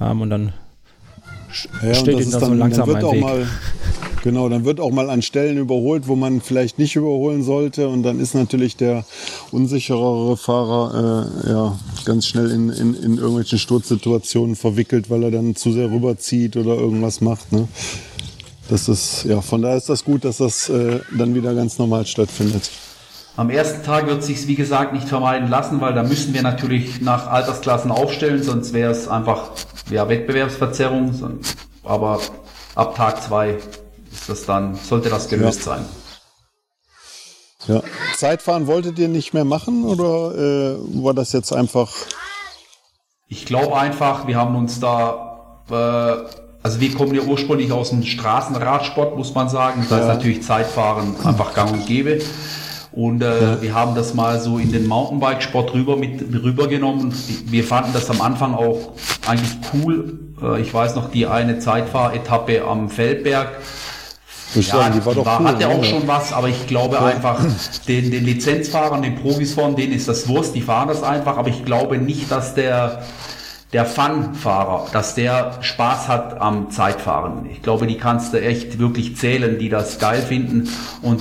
Ähm, 0.00 0.20
und 0.20 0.30
dann 0.30 0.52
ja, 1.82 1.94
steht 1.94 2.20
ihnen 2.20 2.30
dann, 2.30 2.40
so 2.40 2.54
langsam 2.54 2.92
dann 2.92 3.02
wird 3.02 3.12
Weg. 3.12 3.20
Mal, 3.20 3.46
genau, 4.22 4.48
dann 4.48 4.64
wird 4.64 4.80
auch 4.80 4.90
mal 4.90 5.10
an 5.10 5.22
Stellen 5.22 5.58
überholt, 5.58 6.06
wo 6.06 6.16
man 6.16 6.40
vielleicht 6.40 6.78
nicht 6.78 6.96
überholen 6.96 7.42
sollte. 7.42 7.88
Und 7.88 8.02
dann 8.02 8.20
ist 8.20 8.34
natürlich 8.34 8.76
der 8.76 9.04
unsicherere 9.50 10.36
Fahrer 10.36 11.30
äh, 11.46 11.50
ja, 11.50 11.78
ganz 12.04 12.26
schnell 12.26 12.50
in, 12.50 12.68
in, 12.70 12.94
in 12.94 13.16
irgendwelchen 13.16 13.58
Sturzsituationen 13.58 14.56
verwickelt, 14.56 15.10
weil 15.10 15.22
er 15.22 15.30
dann 15.30 15.56
zu 15.56 15.72
sehr 15.72 15.90
rüberzieht 15.90 16.56
oder 16.56 16.74
irgendwas 16.74 17.20
macht. 17.20 17.52
Ne? 17.52 17.68
Das 18.68 18.88
ist, 18.88 19.24
ja, 19.24 19.40
von 19.40 19.62
daher 19.62 19.76
ist 19.76 19.88
das 19.88 20.04
gut, 20.04 20.24
dass 20.24 20.38
das 20.38 20.68
äh, 20.68 21.00
dann 21.16 21.34
wieder 21.34 21.54
ganz 21.54 21.78
normal 21.78 22.06
stattfindet. 22.06 22.70
Am 23.36 23.50
ersten 23.50 23.84
Tag 23.84 24.06
wird 24.06 24.22
sich 24.22 24.46
wie 24.46 24.56
gesagt 24.56 24.92
nicht 24.92 25.08
vermeiden 25.08 25.48
lassen, 25.48 25.80
weil 25.80 25.94
da 25.94 26.02
müssen 26.02 26.34
wir 26.34 26.42
natürlich 26.42 27.00
nach 27.00 27.28
Altersklassen 27.28 27.90
aufstellen, 27.90 28.42
sonst 28.42 28.72
wäre 28.72 28.90
es 28.90 29.08
einfach 29.08 29.52
ja, 29.90 30.08
Wettbewerbsverzerrung. 30.08 31.40
Aber 31.84 32.20
ab 32.74 32.96
Tag 32.96 33.22
zwei 33.22 33.58
ist 34.12 34.28
das 34.28 34.44
dann, 34.44 34.74
sollte 34.74 35.08
das 35.08 35.28
gelöst 35.28 35.60
ja. 35.60 35.76
sein. 35.76 35.84
Ja. 37.68 37.82
Zeitfahren 38.16 38.66
wolltet 38.66 38.98
ihr 38.98 39.08
nicht 39.08 39.34
mehr 39.34 39.44
machen 39.44 39.84
oder 39.84 40.34
äh, 40.34 40.78
war 41.02 41.14
das 41.14 41.32
jetzt 41.32 41.52
einfach? 41.52 41.92
Ich 43.28 43.46
glaube 43.46 43.78
einfach, 43.78 44.26
wir 44.26 44.36
haben 44.36 44.56
uns 44.56 44.80
da 44.80 45.62
äh, 45.70 46.47
also 46.62 46.80
wir 46.80 46.94
kommen 46.94 47.14
ja 47.14 47.22
ursprünglich 47.22 47.72
aus 47.72 47.90
dem 47.90 48.02
Straßenradsport, 48.02 49.16
muss 49.16 49.34
man 49.34 49.48
sagen. 49.48 49.86
Da 49.88 49.96
ja. 49.96 50.02
ist 50.02 50.08
natürlich 50.08 50.42
Zeitfahren 50.42 51.14
einfach 51.24 51.54
gang 51.54 51.72
und 51.72 51.86
gäbe. 51.86 52.18
Und 52.92 53.22
äh, 53.22 53.40
ja. 53.40 53.62
wir 53.62 53.74
haben 53.74 53.94
das 53.94 54.14
mal 54.14 54.40
so 54.40 54.58
in 54.58 54.72
den 54.72 54.86
Mountainbike-Sport 54.86 55.72
rüber 55.74 55.96
mit 55.96 56.20
rübergenommen. 56.20 57.14
Wir 57.44 57.62
fanden 57.62 57.92
das 57.92 58.10
am 58.10 58.20
Anfang 58.20 58.54
auch 58.54 58.92
eigentlich 59.26 59.56
cool. 59.72 60.18
Äh, 60.42 60.60
ich 60.62 60.74
weiß 60.74 60.96
noch 60.96 61.10
die 61.10 61.26
eine 61.26 61.58
Zeitfahretappe 61.58 62.64
am 62.64 62.90
Feldberg. 62.90 63.58
Ich 64.54 64.68
ja, 64.68 64.88
die 64.88 65.04
war 65.04 65.14
doch 65.14 65.26
war, 65.26 65.40
cool, 65.40 65.48
hat 65.48 65.60
ja 65.60 65.68
auch 65.68 65.84
schon 65.84 66.08
was, 66.08 66.32
aber 66.32 66.48
ich 66.48 66.66
glaube 66.66 66.96
ja. 66.96 67.04
einfach, 67.04 67.38
den, 67.86 68.10
den 68.10 68.24
Lizenzfahrern, 68.24 69.02
den 69.02 69.16
Profis 69.16 69.52
von 69.52 69.76
denen 69.76 69.92
ist 69.92 70.08
das 70.08 70.26
Wurst, 70.26 70.54
die 70.54 70.62
fahren 70.62 70.88
das 70.88 71.02
einfach, 71.02 71.36
aber 71.36 71.50
ich 71.50 71.66
glaube 71.66 71.98
nicht, 71.98 72.30
dass 72.30 72.54
der 72.54 73.02
der 73.72 73.84
Fun-Fahrer, 73.84 74.88
dass 74.92 75.14
der 75.14 75.58
Spaß 75.60 76.08
hat 76.08 76.40
am 76.40 76.70
Zeitfahren. 76.70 77.46
Ich 77.50 77.62
glaube, 77.62 77.86
die 77.86 77.98
kannst 77.98 78.32
du 78.32 78.40
echt 78.40 78.78
wirklich 78.78 79.16
zählen, 79.16 79.58
die 79.58 79.68
das 79.68 79.98
geil 79.98 80.22
finden. 80.22 80.68
Und 81.02 81.20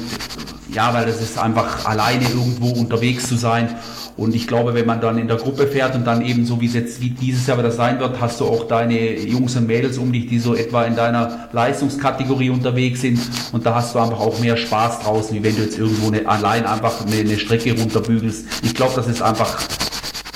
ja, 0.72 0.94
weil 0.94 1.06
das 1.06 1.22
ist 1.22 1.38
einfach 1.38 1.86
alleine 1.86 2.24
irgendwo 2.24 2.70
unterwegs 2.70 3.28
zu 3.28 3.36
sein. 3.36 3.76
Und 4.16 4.34
ich 4.34 4.48
glaube, 4.48 4.74
wenn 4.74 4.86
man 4.86 5.00
dann 5.00 5.20
in 5.20 5.28
der 5.28 5.38
Gruppe 5.38 5.68
fährt 5.68 5.94
und 5.94 6.06
dann 6.06 6.22
eben 6.24 6.46
so 6.46 6.60
wie 6.60 6.66
es 6.66 6.74
jetzt 6.74 7.02
wie 7.02 7.12
dieses 7.12 7.46
Jahr 7.46 7.60
wieder 7.60 7.72
sein 7.72 8.00
wird, 8.00 8.20
hast 8.20 8.40
du 8.40 8.46
auch 8.46 8.68
deine 8.68 9.20
Jungs 9.20 9.56
und 9.56 9.68
Mädels 9.68 9.98
um 9.98 10.12
dich, 10.12 10.28
die 10.28 10.40
so 10.40 10.56
etwa 10.56 10.86
in 10.86 10.96
deiner 10.96 11.50
Leistungskategorie 11.52 12.50
unterwegs 12.50 13.02
sind. 13.02 13.20
Und 13.52 13.66
da 13.66 13.76
hast 13.76 13.94
du 13.94 14.00
einfach 14.00 14.20
auch 14.20 14.40
mehr 14.40 14.58
Spaß 14.58 15.02
draußen, 15.02 15.36
wie 15.36 15.44
wenn 15.44 15.56
du 15.56 15.64
jetzt 15.64 15.78
irgendwo 15.78 16.08
eine, 16.08 16.28
allein 16.28 16.66
einfach 16.66 17.06
eine, 17.06 17.18
eine 17.18 17.38
Strecke 17.38 17.78
runterbügelst. 17.78 18.46
Ich 18.64 18.74
glaube, 18.74 18.94
das 18.96 19.08
ist 19.08 19.22
einfach 19.22 19.60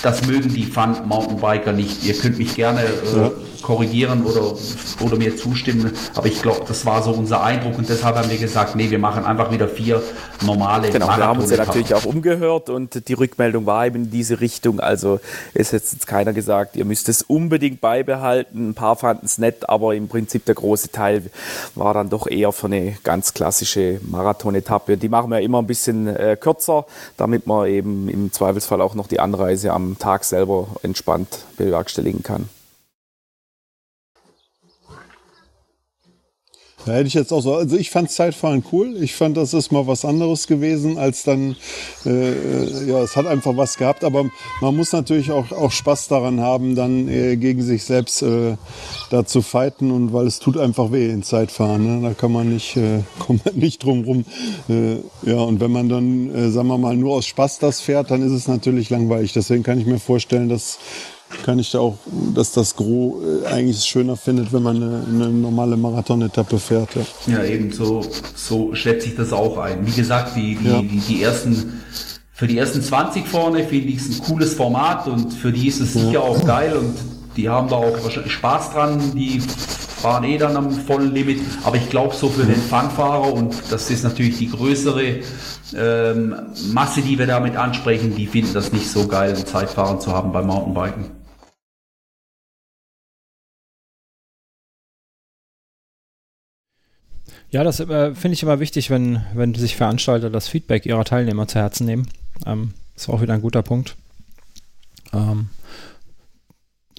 das 0.01 0.25
mögen 0.25 0.53
die 0.53 0.65
Fun-Mountainbiker 0.65 1.71
nicht. 1.71 2.03
Ihr 2.05 2.15
könnt 2.15 2.37
mich 2.37 2.55
gerne 2.55 2.81
äh. 2.81 3.31
Korrigieren 3.61 4.25
oder, 4.25 4.53
oder 5.03 5.17
mir 5.17 5.35
zustimmen, 5.37 5.91
aber 6.15 6.27
ich 6.27 6.41
glaube, 6.41 6.61
das 6.67 6.85
war 6.85 7.01
so 7.03 7.11
unser 7.11 7.43
Eindruck 7.43 7.77
und 7.77 7.89
deshalb 7.89 8.15
haben 8.15 8.29
wir 8.29 8.37
gesagt, 8.37 8.75
nee, 8.75 8.89
wir 8.89 8.99
machen 8.99 9.25
einfach 9.25 9.51
wieder 9.51 9.67
vier 9.67 10.01
normale 10.45 10.89
Genau, 10.89 11.07
wir 11.07 11.25
haben 11.25 11.39
uns 11.39 11.51
ja 11.51 11.57
natürlich 11.57 11.93
auch 11.93 12.05
umgehört 12.05 12.69
und 12.69 13.07
die 13.07 13.13
Rückmeldung 13.13 13.65
war 13.65 13.85
eben 13.85 14.05
in 14.05 14.11
diese 14.11 14.41
Richtung. 14.41 14.79
Also 14.79 15.19
es 15.53 15.73
hat 15.73 15.81
jetzt 15.81 16.07
keiner 16.07 16.33
gesagt, 16.33 16.75
ihr 16.75 16.85
müsst 16.85 17.09
es 17.09 17.21
unbedingt 17.21 17.81
beibehalten. 17.81 18.69
Ein 18.69 18.73
paar 18.73 18.95
fanden 18.95 19.25
es 19.25 19.37
nett, 19.37 19.69
aber 19.69 19.95
im 19.95 20.07
Prinzip 20.07 20.45
der 20.45 20.55
große 20.55 20.91
Teil 20.91 21.23
war 21.75 21.93
dann 21.93 22.09
doch 22.09 22.27
eher 22.27 22.51
für 22.51 22.67
eine 22.67 22.97
ganz 23.03 23.33
klassische 23.33 23.99
Marathon-Etappe. 24.03 24.97
Die 24.97 25.09
machen 25.09 25.31
wir 25.31 25.39
immer 25.41 25.59
ein 25.59 25.67
bisschen 25.67 26.07
äh, 26.07 26.37
kürzer, 26.39 26.85
damit 27.17 27.47
man 27.47 27.67
eben 27.67 28.09
im 28.09 28.31
Zweifelsfall 28.31 28.81
auch 28.81 28.95
noch 28.95 29.07
die 29.07 29.19
Anreise 29.19 29.71
am 29.71 29.97
Tag 29.99 30.23
selber 30.23 30.67
entspannt 30.83 31.39
bewerkstelligen 31.57 32.23
kann. 32.23 32.49
Da 36.85 36.93
hätte 36.93 37.07
ich 37.07 37.13
jetzt 37.13 37.31
auch 37.31 37.41
so, 37.41 37.55
also 37.55 37.77
ich 37.77 37.91
fand 37.91 38.09
Zeitfahren 38.09 38.63
cool. 38.71 38.95
Ich 39.01 39.13
fand, 39.13 39.37
das 39.37 39.53
ist 39.53 39.71
mal 39.71 39.85
was 39.87 40.03
anderes 40.03 40.47
gewesen, 40.47 40.97
als 40.97 41.23
dann, 41.23 41.55
äh, 42.05 42.87
ja, 42.87 43.01
es 43.01 43.15
hat 43.15 43.27
einfach 43.27 43.55
was 43.55 43.77
gehabt, 43.77 44.03
aber 44.03 44.25
man 44.61 44.75
muss 44.75 44.91
natürlich 44.91 45.31
auch, 45.31 45.51
auch 45.51 45.71
Spaß 45.71 46.07
daran 46.07 46.41
haben, 46.41 46.75
dann 46.75 47.07
äh, 47.07 47.37
gegen 47.37 47.61
sich 47.61 47.83
selbst 47.83 48.23
äh, 48.23 48.55
da 49.09 49.25
zu 49.25 49.41
fighten 49.41 49.91
und 49.91 50.13
weil 50.13 50.25
es 50.25 50.39
tut 50.39 50.57
einfach 50.57 50.91
weh 50.91 51.09
in 51.09 51.23
Zeitfahren. 51.23 52.01
Ne? 52.01 52.07
Da 52.07 52.13
kann 52.13 52.31
man 52.31 52.49
nicht, 52.49 52.75
äh, 52.77 53.01
kommt 53.19 53.45
man 53.45 53.55
nicht 53.55 53.83
drum 53.83 54.03
rum. 54.03 54.25
Äh, 54.67 54.95
ja, 55.23 55.37
und 55.37 55.59
wenn 55.59 55.71
man 55.71 55.89
dann, 55.89 56.33
äh, 56.33 56.49
sagen 56.49 56.67
wir 56.67 56.77
mal, 56.77 56.95
nur 56.95 57.15
aus 57.15 57.27
Spaß 57.27 57.59
das 57.59 57.81
fährt, 57.81 58.09
dann 58.09 58.21
ist 58.23 58.31
es 58.31 58.47
natürlich 58.47 58.89
langweilig. 58.89 59.33
Deswegen 59.33 59.63
kann 59.63 59.79
ich 59.79 59.85
mir 59.85 59.99
vorstellen, 59.99 60.49
dass 60.49 60.79
kann 61.43 61.59
ich 61.59 61.71
da 61.71 61.79
auch, 61.79 61.97
dass 62.33 62.51
das 62.51 62.75
Gros 62.75 63.23
äh, 63.23 63.47
eigentlich 63.47 63.83
schöner 63.83 64.15
findet, 64.15 64.53
wenn 64.53 64.63
man 64.63 64.77
eine, 64.77 65.03
eine 65.07 65.29
normale 65.29 65.77
Marathon-Etappe 65.77 66.59
fährt. 66.59 66.89
Ja. 66.95 67.33
ja, 67.33 67.43
eben 67.43 67.71
so, 67.71 68.01
so 68.35 68.73
schätze 68.75 69.09
ich 69.09 69.15
das 69.15 69.33
auch 69.33 69.57
ein. 69.57 69.85
Wie 69.85 69.91
gesagt, 69.91 70.35
die, 70.35 70.55
die, 70.55 70.67
ja. 70.67 70.81
die, 70.81 70.99
die 70.99 71.23
ersten, 71.23 71.81
für 72.33 72.47
die 72.47 72.57
ersten 72.57 72.81
20 72.81 73.27
vorne 73.27 73.63
finde 73.63 73.89
ich 73.89 73.97
es 73.97 74.09
ein 74.09 74.23
cooles 74.23 74.53
Format 74.53 75.07
und 75.07 75.33
für 75.33 75.51
die 75.51 75.67
ist 75.67 75.79
es 75.79 75.93
sicher 75.93 76.11
ja. 76.11 76.19
auch 76.19 76.45
geil 76.45 76.75
und 76.75 76.95
die 77.37 77.49
haben 77.49 77.69
da 77.69 77.77
auch 77.77 78.03
wahrscheinlich 78.03 78.33
Spaß 78.33 78.73
dran, 78.73 78.99
die 79.15 79.41
fahren 80.01 80.23
eh 80.23 80.37
dann 80.37 80.57
am 80.57 80.71
vollen 80.71 81.13
Limit, 81.13 81.39
aber 81.63 81.77
ich 81.77 81.89
glaube 81.89 82.15
so 82.15 82.27
für 82.27 82.43
den 82.43 82.59
Fangfahrer 82.61 83.33
und 83.33 83.55
das 83.69 83.89
ist 83.89 84.03
natürlich 84.03 84.37
die 84.37 84.49
größere 84.49 85.19
ähm, 85.77 86.35
Masse, 86.73 87.01
die 87.01 87.17
wir 87.17 87.27
damit 87.27 87.55
ansprechen, 87.55 88.15
die 88.15 88.27
finden 88.27 88.53
das 88.53 88.71
nicht 88.71 88.89
so 88.89 89.07
geil, 89.07 89.35
Zeitfahren 89.45 90.01
zu 90.01 90.11
haben 90.11 90.31
beim 90.31 90.47
Mountainbiken. 90.47 91.20
Ja, 97.51 97.65
das 97.65 97.81
äh, 97.81 98.15
finde 98.15 98.33
ich 98.33 98.43
immer 98.43 98.61
wichtig, 98.61 98.89
wenn, 98.89 99.21
wenn 99.33 99.53
sich 99.53 99.75
Veranstalter 99.75 100.29
das 100.29 100.47
Feedback 100.47 100.85
ihrer 100.85 101.03
Teilnehmer 101.03 101.47
zu 101.47 101.59
Herzen 101.59 101.85
nehmen. 101.85 102.07
Ähm, 102.45 102.73
ist 102.95 103.09
auch 103.09 103.21
wieder 103.21 103.33
ein 103.33 103.41
guter 103.41 103.61
Punkt. 103.61 103.97
Ähm, 105.11 105.49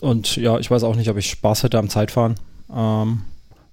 und 0.02 0.36
ja, 0.36 0.58
ich 0.58 0.70
weiß 0.70 0.82
auch 0.82 0.96
nicht, 0.96 1.08
ob 1.08 1.16
ich 1.16 1.30
Spaß 1.30 1.62
hätte 1.62 1.78
am 1.78 1.88
Zeitfahren. 1.88 2.34
Ähm, 2.70 3.22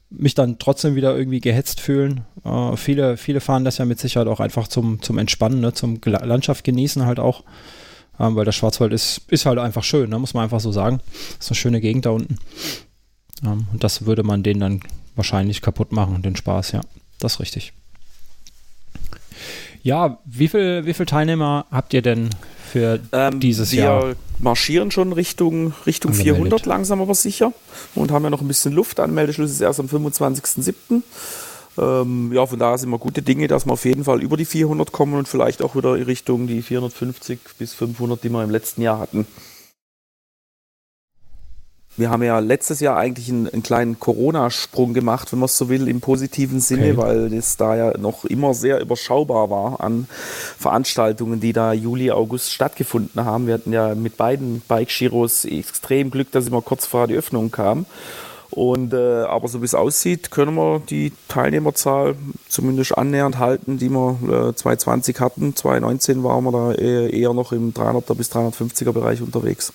mich 0.09 0.35
dann 0.35 0.57
trotzdem 0.57 0.95
wieder 0.95 1.15
irgendwie 1.17 1.41
gehetzt 1.41 1.81
fühlen. 1.81 2.21
Äh, 2.45 2.77
viele, 2.77 3.17
viele 3.17 3.41
fahren 3.41 3.65
das 3.65 3.77
ja 3.77 3.85
mit 3.85 3.99
Sicherheit 3.99 4.27
auch 4.27 4.39
einfach 4.39 4.69
zum, 4.69 5.01
zum 5.01 5.17
Entspannen, 5.17 5.59
ne? 5.59 5.73
zum 5.73 5.99
Landschaft 6.05 6.63
genießen 6.63 7.05
halt 7.05 7.19
auch. 7.19 7.43
Ähm, 8.19 8.37
weil 8.37 8.45
der 8.45 8.53
Schwarzwald 8.53 8.93
ist, 8.93 9.21
ist 9.27 9.45
halt 9.45 9.59
einfach 9.59 9.83
schön, 9.83 10.09
ne? 10.09 10.17
muss 10.17 10.33
man 10.33 10.43
einfach 10.43 10.61
so 10.61 10.71
sagen. 10.71 11.01
Ist 11.39 11.49
eine 11.49 11.55
schöne 11.55 11.81
Gegend 11.81 12.05
da 12.05 12.11
unten. 12.11 12.37
Ähm, 13.43 13.67
und 13.73 13.83
das 13.83 14.05
würde 14.05 14.23
man 14.23 14.43
denen 14.43 14.61
dann 14.61 14.79
wahrscheinlich 15.15 15.61
kaputt 15.61 15.91
machen, 15.91 16.21
den 16.21 16.35
Spaß, 16.35 16.71
ja. 16.71 16.81
Das 17.19 17.33
ist 17.33 17.39
richtig. 17.39 17.73
Ja, 19.81 20.19
wie 20.25 20.47
viele 20.47 20.85
wie 20.85 20.93
viel 20.93 21.05
Teilnehmer 21.05 21.65
habt 21.71 21.93
ihr 21.93 22.01
denn 22.01 22.29
für 22.71 22.99
ähm, 23.11 23.39
dieses 23.39 23.71
wir 23.71 23.79
Jahr? 23.79 24.07
Wir 24.07 24.15
marschieren 24.39 24.91
schon 24.91 25.13
Richtung, 25.13 25.73
Richtung 25.85 26.13
400 26.13 26.65
langsam 26.65 27.01
aber 27.01 27.15
sicher 27.15 27.53
und 27.95 28.11
haben 28.11 28.23
ja 28.23 28.29
noch 28.29 28.41
ein 28.41 28.47
bisschen 28.47 28.73
Luft. 28.73 28.99
Anmeldeschluss 28.99 29.51
ist 29.51 29.61
erst 29.61 29.79
am 29.79 29.87
25.07. 29.87 31.01
Ähm, 31.77 32.31
ja, 32.33 32.45
von 32.45 32.59
daher 32.59 32.77
sind 32.77 32.89
wir 32.89 32.97
gute 32.97 33.21
Dinge, 33.21 33.47
dass 33.47 33.65
wir 33.65 33.73
auf 33.73 33.85
jeden 33.85 34.03
Fall 34.03 34.21
über 34.21 34.35
die 34.35 34.45
400 34.45 34.91
kommen 34.91 35.13
und 35.13 35.27
vielleicht 35.27 35.61
auch 35.61 35.75
wieder 35.75 35.95
in 35.95 36.03
Richtung 36.03 36.47
die 36.47 36.61
450 36.61 37.39
bis 37.57 37.73
500, 37.73 38.21
die 38.23 38.29
wir 38.29 38.43
im 38.43 38.49
letzten 38.49 38.81
Jahr 38.81 38.99
hatten. 38.99 39.27
Wir 41.99 42.09
haben 42.09 42.23
ja 42.23 42.39
letztes 42.39 42.79
Jahr 42.79 42.95
eigentlich 42.95 43.27
einen, 43.27 43.49
einen 43.49 43.61
kleinen 43.61 43.99
Corona-Sprung 43.99 44.93
gemacht, 44.93 45.33
wenn 45.33 45.39
man 45.39 45.47
es 45.47 45.57
so 45.57 45.67
will, 45.67 45.89
im 45.89 45.99
positiven 45.99 46.61
Sinne, 46.61 46.93
okay. 46.93 46.97
weil 46.97 47.33
es 47.33 47.57
da 47.57 47.75
ja 47.75 47.97
noch 47.97 48.23
immer 48.23 48.53
sehr 48.53 48.79
überschaubar 48.79 49.49
war 49.49 49.81
an 49.81 50.07
Veranstaltungen, 50.57 51.41
die 51.41 51.51
da 51.51 51.73
Juli, 51.73 52.09
August 52.09 52.53
stattgefunden 52.53 53.25
haben. 53.25 53.47
Wir 53.47 53.55
hatten 53.55 53.73
ja 53.73 53.95
mit 53.95 54.15
beiden 54.15 54.61
Bike-Giros 54.69 55.43
extrem 55.43 56.09
Glück, 56.09 56.31
dass 56.31 56.47
immer 56.47 56.61
kurz 56.61 56.85
vor 56.85 57.07
die 57.07 57.15
Öffnung 57.15 57.51
kam. 57.51 57.85
Und, 58.49 58.93
äh, 58.93 59.23
aber 59.23 59.49
so 59.49 59.61
wie 59.61 59.65
es 59.65 59.75
aussieht, 59.75 60.31
können 60.31 60.55
wir 60.55 60.79
die 60.79 61.11
Teilnehmerzahl 61.27 62.15
zumindest 62.47 62.97
annähernd 62.97 63.39
halten, 63.39 63.77
die 63.77 63.89
wir 63.89 64.51
äh, 64.51 64.55
2020 64.55 65.19
hatten. 65.19 65.53
2019 65.53 66.23
waren 66.23 66.45
wir 66.45 66.51
da 66.53 66.73
eher, 66.73 67.13
eher 67.13 67.33
noch 67.33 67.51
im 67.51 67.73
300er 67.73 68.15
bis 68.15 68.31
350er 68.31 68.93
Bereich 68.93 69.21
unterwegs. 69.21 69.73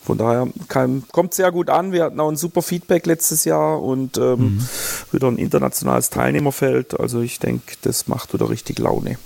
Von 0.00 0.18
daher 0.18 0.48
kann, 0.68 1.04
kommt 1.12 1.34
sehr 1.34 1.52
gut 1.52 1.70
an. 1.70 1.92
Wir 1.92 2.04
hatten 2.04 2.20
auch 2.20 2.30
ein 2.30 2.36
super 2.36 2.62
Feedback 2.62 3.06
letztes 3.06 3.44
Jahr 3.44 3.82
und 3.82 4.16
ähm, 4.16 4.40
mhm. 4.40 4.68
wieder 5.12 5.28
ein 5.28 5.38
internationales 5.38 6.10
Teilnehmerfeld. 6.10 6.98
Also 6.98 7.20
ich 7.20 7.38
denke, 7.38 7.74
das 7.82 8.08
macht 8.08 8.32
wieder 8.32 8.48
richtig 8.48 8.78
Laune. 8.78 9.18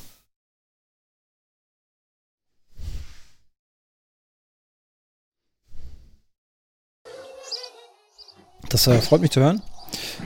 Das 8.68 8.86
äh, 8.86 9.00
freut 9.02 9.20
mich 9.20 9.30
zu 9.30 9.40
hören. 9.40 9.62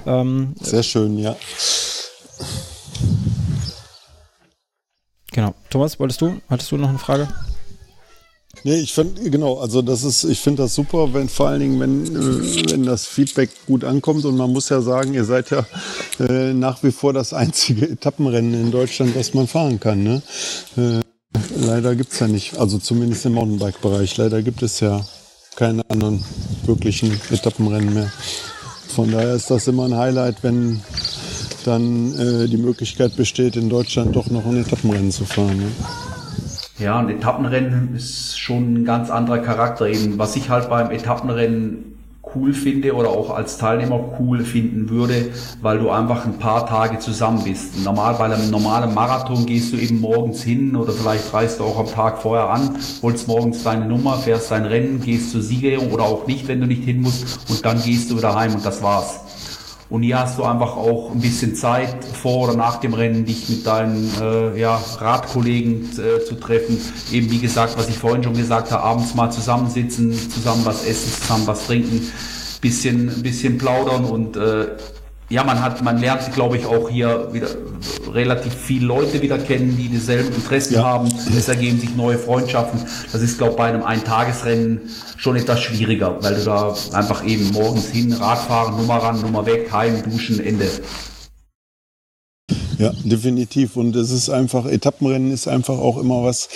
Ähm, 0.07 0.55
Sehr 0.61 0.85
schön, 0.85 1.19
ja. 1.19 1.35
Genau. 5.33 5.55
Thomas, 5.69 5.99
wolltest 5.99 6.21
du? 6.21 6.41
Hattest 6.49 6.71
du 6.71 6.77
noch 6.77 6.89
eine 6.89 6.99
Frage? 6.99 7.29
Nee, 8.65 8.81
ich 8.81 8.93
finde, 8.93 9.31
genau, 9.31 9.59
also 9.59 9.81
das 9.83 10.03
ist, 10.03 10.25
ich 10.25 10.41
finde 10.41 10.63
das 10.63 10.75
super, 10.75 11.15
wenn 11.15 11.29
vor 11.29 11.49
allen 11.49 11.61
Dingen, 11.61 11.81
wenn, 11.81 12.05
äh, 12.07 12.71
wenn 12.73 12.85
das 12.85 13.07
Feedback 13.07 13.51
gut 13.67 13.85
ankommt 13.85 14.25
und 14.25 14.37
man 14.37 14.53
muss 14.53 14.69
ja 14.69 14.81
sagen, 14.81 15.15
ihr 15.15 15.25
seid 15.25 15.51
ja 15.51 15.65
äh, 16.19 16.53
nach 16.53 16.83
wie 16.83 16.91
vor 16.91 17.13
das 17.13 17.33
einzige 17.33 17.89
Etappenrennen 17.89 18.55
in 18.55 18.71
Deutschland, 18.71 19.15
das 19.15 19.35
man 19.35 19.47
fahren 19.47 19.79
kann. 19.79 20.03
Ne? 20.03 20.23
Äh, 20.77 21.01
leider 21.57 21.93
es 21.93 22.19
ja 22.19 22.29
nicht, 22.29 22.59
also 22.59 22.79
zumindest 22.79 23.27
im 23.27 23.35
Mountainbike-Bereich, 23.35 24.17
leider 24.17 24.43
gibt 24.43 24.63
es 24.63 24.81
ja 24.81 25.05
keine 25.55 25.83
anderen 25.89 26.25
wirklichen 26.65 27.19
Etappenrennen 27.31 27.95
mehr. 27.95 28.13
Von 28.89 29.11
daher 29.11 29.35
ist 29.35 29.51
das 29.51 29.69
immer 29.69 29.85
ein 29.85 29.97
Highlight, 29.97 30.43
wenn 30.43 30.83
dann 31.65 32.15
äh, 32.19 32.49
die 32.49 32.57
Möglichkeit 32.57 33.17
besteht, 33.17 33.57
in 33.57 33.69
Deutschland 33.69 34.15
doch 34.15 34.29
noch 34.31 34.47
ein 34.47 34.63
Etappenrennen 34.63 35.11
zu 35.11 35.25
fahren. 35.25 35.57
Ne? 35.59 35.73
Ja, 36.79 36.99
ein 36.99 37.09
Etappenrennen 37.09 37.95
ist 37.97 38.39
schon 38.39 38.75
ein 38.75 38.85
ganz 38.85 39.09
anderer 39.09 39.39
Charakter. 39.39 39.87
Eben, 39.87 40.19
was 40.19 40.37
ich 40.37 40.51
halt 40.51 40.69
beim 40.69 40.91
Etappenrennen 40.91 41.97
cool 42.35 42.53
finde 42.53 42.95
oder 42.95 43.09
auch 43.09 43.31
als 43.31 43.57
Teilnehmer 43.57 44.19
cool 44.19 44.45
finden 44.45 44.91
würde, 44.91 45.31
weil 45.63 45.79
du 45.79 45.89
einfach 45.89 46.27
ein 46.27 46.39
paar 46.39 46.67
Tage 46.67 46.99
zusammen 46.99 47.43
bist. 47.45 47.83
Normal 47.83 48.17
bei 48.19 48.25
einem 48.27 48.51
normalen 48.51 48.93
Marathon 48.93 49.47
gehst 49.47 49.73
du 49.73 49.79
eben 49.79 50.01
morgens 50.01 50.43
hin 50.43 50.77
oder 50.77 50.93
vielleicht 50.93 51.33
reist 51.33 51.61
du 51.61 51.65
auch 51.65 51.79
am 51.79 51.87
Tag 51.87 52.19
vorher 52.19 52.51
an, 52.51 52.77
holst 53.03 53.27
morgens 53.27 53.63
deine 53.63 53.87
Nummer, 53.87 54.19
fährst 54.19 54.51
dein 54.51 54.67
Rennen, 54.67 55.01
gehst 55.01 55.31
zur 55.31 55.41
Siegerehrung 55.41 55.93
oder 55.93 56.05
auch 56.05 56.27
nicht, 56.27 56.47
wenn 56.49 56.61
du 56.61 56.67
nicht 56.67 56.85
hin 56.85 57.01
musst 57.01 57.49
und 57.49 57.65
dann 57.65 57.83
gehst 57.83 58.11
du 58.11 58.19
wieder 58.19 58.35
heim 58.35 58.55
und 58.55 58.67
das 58.67 58.83
war's. 58.83 59.21
Und 59.89 60.03
hier 60.03 60.19
hast 60.19 60.39
du 60.39 60.45
einfach 60.45 60.77
auch 60.77 61.13
ein 61.13 61.21
bisschen 61.21 61.55
Zeit 61.55 62.05
vor 62.05 62.49
oder 62.49 62.57
nach 62.57 62.81
dem 62.81 62.93
Rennen, 62.93 63.25
dich 63.25 63.49
mit 63.49 63.67
deinen 63.67 64.11
äh, 64.21 64.59
ja, 64.59 64.81
Radkollegen 64.99 65.89
äh, 65.93 66.25
zu 66.25 66.35
treffen. 66.35 66.81
Eben 67.13 67.31
wie 67.31 67.39
gesagt, 67.39 67.79
was 67.79 67.89
ich 67.89 67.97
vorhin 67.97 68.25
schon 68.25 68.35
gesagt 68.35 68.73
habe, 68.73 68.83
abends 68.83 69.15
mal 69.15 69.31
zusammensitzen, 69.31 70.13
zusammen 70.13 70.65
was 70.65 70.85
essen, 70.85 71.13
zusammen 71.13 71.47
was 71.47 71.67
trinken, 71.67 72.13
bisschen, 72.61 73.23
bisschen 73.23 73.59
plaudern 73.59 74.05
und 74.05 74.37
äh, 74.37 74.67
ja, 75.29 75.43
man 75.43 75.61
hat, 75.61 75.83
man 75.83 75.99
lernt, 75.99 76.33
glaube 76.35 76.57
ich, 76.57 76.67
auch 76.67 76.89
hier 76.89 77.29
wieder 77.33 77.49
relativ 78.13 78.55
viele 78.55 78.87
Leute 78.87 79.21
wieder 79.21 79.39
kennen, 79.39 79.77
die 79.77 79.89
dieselben 79.89 80.33
Interessen 80.33 80.75
ja. 80.75 80.85
haben. 80.85 81.09
Es 81.37 81.49
ergeben 81.49 81.81
sich 81.81 81.97
neue 81.97 82.17
Freundschaften. 82.17 82.81
Das 83.11 83.21
ist, 83.21 83.39
glaube 83.39 83.53
ich, 83.53 83.57
bei 83.57 83.65
einem 83.65 83.83
Eintagesrennen 83.83 84.83
schon 85.17 85.35
etwas 85.35 85.61
schwieriger, 85.63 86.23
weil 86.23 86.37
du 86.37 86.45
da 86.45 86.75
einfach 86.93 87.25
eben 87.25 87.51
morgens 87.53 87.89
hin, 87.89 88.13
Radfahren, 88.13 88.77
Nummer 88.77 88.99
ran, 88.99 89.21
Nummer 89.21 89.45
weg, 89.47 89.69
heim, 89.73 90.03
duschen, 90.05 90.39
Ende. 90.39 90.71
Ja, 92.79 92.93
definitiv. 93.05 93.77
Und 93.77 93.97
es 93.97 94.11
ist 94.11 94.29
einfach, 94.29 94.67
Etappenrennen 94.67 95.33
ist 95.33 95.49
einfach 95.49 95.79
auch 95.79 95.99
immer 95.99 96.25
was, 96.25 96.49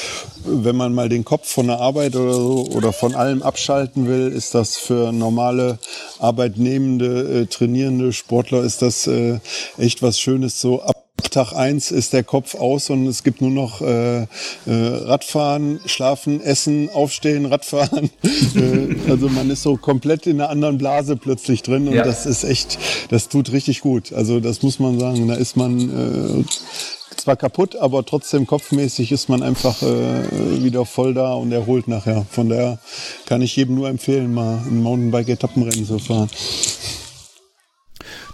wenn 0.44 0.76
man 0.76 0.92
mal 0.94 1.08
den 1.08 1.24
Kopf 1.24 1.48
von 1.48 1.66
der 1.66 1.80
Arbeit 1.80 2.14
oder 2.14 2.34
so 2.34 2.66
oder 2.74 2.92
von 2.92 3.14
allem 3.14 3.42
abschalten 3.42 4.06
will, 4.06 4.28
ist 4.28 4.54
das 4.54 4.76
für 4.76 5.12
normale 5.12 5.78
arbeitnehmende, 6.18 7.42
äh, 7.42 7.46
trainierende 7.46 8.12
Sportler 8.12 8.62
ist 8.62 8.82
das 8.82 9.06
äh, 9.06 9.38
echt 9.78 10.02
was 10.02 10.20
Schönes 10.20 10.60
so 10.60 10.82
ab 10.82 10.96
Tag 11.28 11.52
eins 11.52 11.90
ist 11.90 12.12
der 12.12 12.24
Kopf 12.24 12.54
aus 12.54 12.90
und 12.90 13.06
es 13.06 13.22
gibt 13.22 13.40
nur 13.40 13.50
noch 13.50 13.80
äh, 13.80 14.22
äh, 14.22 14.26
Radfahren, 14.66 15.80
Schlafen, 15.86 16.40
Essen, 16.40 16.88
Aufstehen, 16.90 17.46
Radfahren. 17.46 18.10
äh, 18.54 19.10
also 19.10 19.28
man 19.28 19.50
ist 19.50 19.62
so 19.62 19.76
komplett 19.76 20.26
in 20.26 20.40
einer 20.40 20.50
anderen 20.50 20.78
Blase 20.78 21.16
plötzlich 21.16 21.62
drin 21.62 21.88
und 21.88 21.94
ja. 21.94 22.04
das 22.04 22.26
ist 22.26 22.44
echt, 22.44 22.78
das 23.10 23.28
tut 23.28 23.52
richtig 23.52 23.80
gut. 23.80 24.12
Also 24.12 24.40
das 24.40 24.62
muss 24.62 24.78
man 24.78 24.98
sagen. 24.98 25.28
Da 25.28 25.34
ist 25.34 25.56
man 25.56 26.40
äh, 26.40 26.44
zwar 27.16 27.36
kaputt, 27.36 27.76
aber 27.76 28.04
trotzdem 28.06 28.46
kopfmäßig 28.46 29.12
ist 29.12 29.28
man 29.28 29.42
einfach 29.42 29.82
wieder 29.82 30.86
voll 30.86 31.12
da 31.12 31.34
und 31.34 31.52
erholt 31.52 31.86
nachher. 31.86 32.24
Von 32.30 32.48
daher 32.48 32.78
kann 33.26 33.42
ich 33.42 33.56
jedem 33.56 33.74
nur 33.74 33.90
empfehlen, 33.90 34.32
mal 34.32 34.62
ein 34.66 34.82
Mountainbike-Etappenrennen 34.82 35.84
zu 35.84 35.98
fahren. 35.98 36.30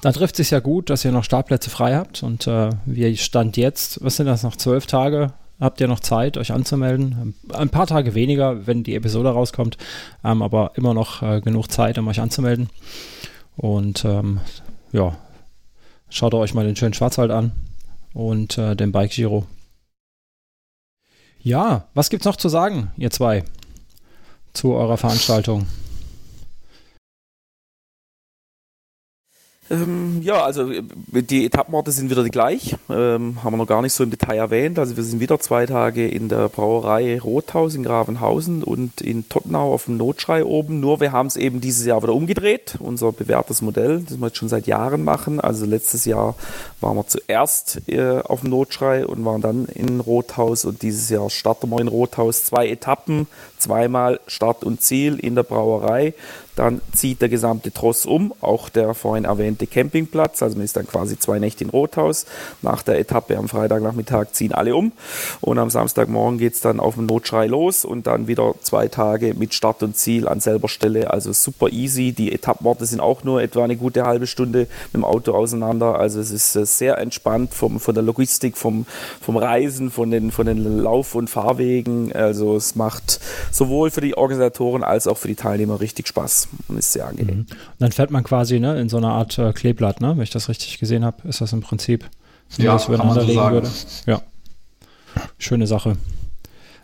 Dann 0.03 0.13
trifft 0.13 0.39
es 0.39 0.51
ja 0.51 0.61
gut, 0.61 0.91
dass 0.91 1.05
ihr 1.05 1.13
noch 1.13 1.25
Startplätze 1.25 1.71
frei 1.71 1.97
habt 1.97 2.23
und 2.23 2.47
äh, 2.47 2.71
wir 2.85 3.17
Stand 3.17 3.57
jetzt, 3.57 4.03
was 4.05 4.17
sind 4.17 4.27
das 4.27 4.43
noch, 4.43 4.57
zwölf 4.57 4.87
Tage? 4.87 5.33
Habt 5.59 5.81
ihr 5.81 5.89
noch 5.89 6.01
Zeit, 6.01 6.37
euch 6.37 6.53
anzumelden? 6.53 7.35
Ein 7.53 7.71
paar 7.71 7.87
Tage 7.87 8.15
weniger, 8.15 8.67
wenn 8.67 8.83
die 8.85 8.95
Episode 8.95 9.31
rauskommt, 9.31 9.79
ähm, 10.23 10.43
aber 10.43 10.73
immer 10.75 10.93
noch 10.93 11.23
äh, 11.23 11.41
genug 11.41 11.71
Zeit, 11.71 11.97
um 11.97 12.09
euch 12.09 12.21
anzumelden. 12.21 12.69
Und 13.57 14.05
ähm, 14.05 14.41
ja, 14.93 15.17
schaut 16.11 16.35
euch 16.35 16.53
mal 16.53 16.67
den 16.67 16.77
schönen 16.77 16.93
Schwarzwald 16.93 17.31
an 17.31 17.53
und 18.13 18.59
äh, 18.59 18.77
den 18.77 18.93
Bike 18.93 19.13
Giro. 19.13 19.47
Ja, 21.41 21.87
was 21.95 22.11
gibt's 22.11 22.27
noch 22.27 22.37
zu 22.37 22.51
sagen, 22.51 22.91
ihr 22.99 23.11
zwei, 23.11 23.45
zu 24.53 24.75
eurer 24.75 24.99
Veranstaltung? 24.99 25.67
Ähm, 29.69 30.21
ja, 30.23 30.45
also 30.45 30.71
äh, 30.71 30.83
die 31.13 31.45
Etappenorte 31.47 31.91
sind 31.91 32.11
wieder 32.11 32.23
die 32.23 32.31
gleich, 32.31 32.77
ähm, 32.89 33.43
haben 33.43 33.53
wir 33.53 33.57
noch 33.57 33.67
gar 33.67 33.83
nicht 33.83 33.95
so 33.95 34.05
im 34.05 34.11
Detail 34.11 34.37
erwähnt. 34.37 34.79
Also 34.79 34.97
wir 34.97 35.03
sind 35.03 35.19
wieder 35.19 35.41
zwei 35.41 35.67
Tage 35.67 36.07
in 36.07 36.29
der 36.29 36.49
Brauerei 36.49 37.19
Rothaus 37.19 37.75
in 37.75 37.83
Gravenhausen 37.83 38.63
und 38.63 39.01
in 39.01 39.29
Tottenau 39.29 39.73
auf 39.73 39.87
dem 39.87 39.97
Notschrei 39.97 40.45
oben. 40.45 40.79
Nur 40.79 41.01
wir 41.01 41.11
haben 41.11 41.27
es 41.27 41.37
eben 41.37 41.61
dieses 41.61 41.85
Jahr 41.85 42.03
wieder 42.03 42.15
umgedreht, 42.15 42.77
unser 42.79 43.11
bewährtes 43.11 43.61
Modell, 43.61 44.05
das 44.09 44.19
wir 44.19 44.27
jetzt 44.29 44.37
schon 44.37 44.49
seit 44.49 44.69
Jahren 44.69 45.03
machen. 45.03 45.41
Also 45.41 45.67
letztes 45.67 46.05
Jahr 46.05 46.37
waren 46.81 46.97
wir 46.97 47.07
zuerst 47.09 47.89
äh, 47.89 48.21
auf 48.21 48.43
dem 48.43 48.51
Notschrei 48.51 49.05
und 49.05 49.25
waren 49.25 49.41
dann 49.41 49.67
in 49.67 49.99
Rothaus 49.99 50.65
und 50.65 50.83
dieses 50.83 51.11
Jahr 51.11 51.29
starten 51.29 51.71
wir 51.71 51.81
in 51.81 51.89
Rothaus 51.89 52.45
zwei 52.45 52.69
Etappen, 52.69 53.27
zweimal 53.59 54.21
Start 54.29 54.63
und 54.63 54.81
Ziel 54.81 55.19
in 55.19 55.35
der 55.35 55.43
Brauerei. 55.43 56.15
Dann 56.57 56.81
zieht 56.93 57.21
der 57.21 57.29
gesamte 57.29 57.71
Tross 57.71 58.07
um, 58.07 58.33
auch 58.41 58.71
der 58.71 58.95
vorhin 58.95 59.27
erwähnte 59.27 59.67
Campingplatz. 59.67 60.43
Also 60.43 60.57
man 60.57 60.65
ist 60.65 60.77
dann 60.77 60.89
quasi 60.89 61.19
zwei 61.19 61.39
Nächte 61.39 61.65
in 61.65 61.71
Rothaus. 61.71 62.25
Nach 62.63 62.83
der 62.83 62.99
Etappe 62.99 63.37
am 63.37 63.49
Freitagnachmittag 63.49 64.33
ziehen 64.33 64.53
alle 64.53 64.75
um. 64.75 64.93
Und 65.43 65.59
am 65.59 65.69
Samstagmorgen 65.69 66.39
geht 66.39 66.55
es 66.55 66.61
dann 66.63 66.81
auf 66.81 66.95
dem 66.95 67.05
Notschrei 67.07 67.47
los 67.47 67.85
und 67.85 68.07
dann 68.07 68.27
wieder 68.27 68.55
zwei 68.63 68.89
Tage 68.89 69.35
mit 69.35 69.53
Start 69.53 69.83
und 69.83 69.97
Ziel 69.97 70.27
an 70.27 70.41
selber 70.41 70.69
Stelle. 70.69 71.11
Also 71.11 71.33
super 71.35 71.69
easy. 71.69 72.13
Die 72.13 72.33
Etappenorte 72.33 72.87
sind 72.87 73.01
auch 73.01 73.23
nur 73.23 73.43
etwa 73.43 73.63
eine 73.63 73.77
gute 73.77 74.07
halbe 74.07 74.27
Stunde 74.27 74.61
mit 74.61 74.95
dem 74.95 75.05
Auto 75.05 75.33
auseinander. 75.35 75.99
Also 75.99 76.21
es 76.21 76.31
ist 76.31 76.57
äh, 76.57 76.65
sehr 76.65 76.97
entspannt 76.97 77.53
vom, 77.53 77.79
von 77.81 77.95
der 77.95 78.03
Logistik, 78.03 78.57
vom, 78.57 78.87
vom 79.21 79.37
Reisen, 79.37 79.91
von 79.91 80.11
den, 80.11 80.31
von 80.31 80.47
den 80.47 80.79
Lauf- 80.79 81.15
und 81.15 81.29
Fahrwegen. 81.29 82.15
Also 82.15 82.57
es 82.57 82.77
macht 82.77 83.21
sowohl 83.51 83.91
für 83.91 84.01
die 84.01 84.17
Organisatoren 84.17 84.83
als 84.83 85.07
auch 85.07 85.19
für 85.19 85.29
die 85.29 85.35
Teilnehmer 85.35 85.81
richtig 85.81 86.09
Spaß 86.09 86.46
und 86.69 86.79
ist 86.79 86.93
sehr 86.93 87.07
angenehm. 87.07 87.39
Mhm. 87.39 87.47
dann 87.79 87.93
fährt 87.93 88.11
man 88.11 88.25
quasi 88.25 88.59
ne, 88.61 88.81
in 88.81 88.89
so 88.89 88.97
einer 88.97 89.11
Art 89.13 89.39
äh, 89.39 89.53
Kleeblatt, 89.53 90.01
ne? 90.01 90.17
wenn 90.17 90.23
ich 90.23 90.31
das 90.31 90.49
richtig 90.49 90.79
gesehen 90.79 91.05
habe, 91.05 91.27
ist 91.29 91.41
das 91.41 91.53
im 91.53 91.61
Prinzip, 91.61 92.09
wie 92.57 92.65
ja, 92.65 92.73
das 92.73 92.87
übereinander 92.87 93.21
so 93.23 93.27
legen 93.27 93.39
sagen. 93.39 93.55
würde. 93.55 93.71
Ja, 94.07 94.23
schöne 95.39 95.67
Sache. 95.67 95.97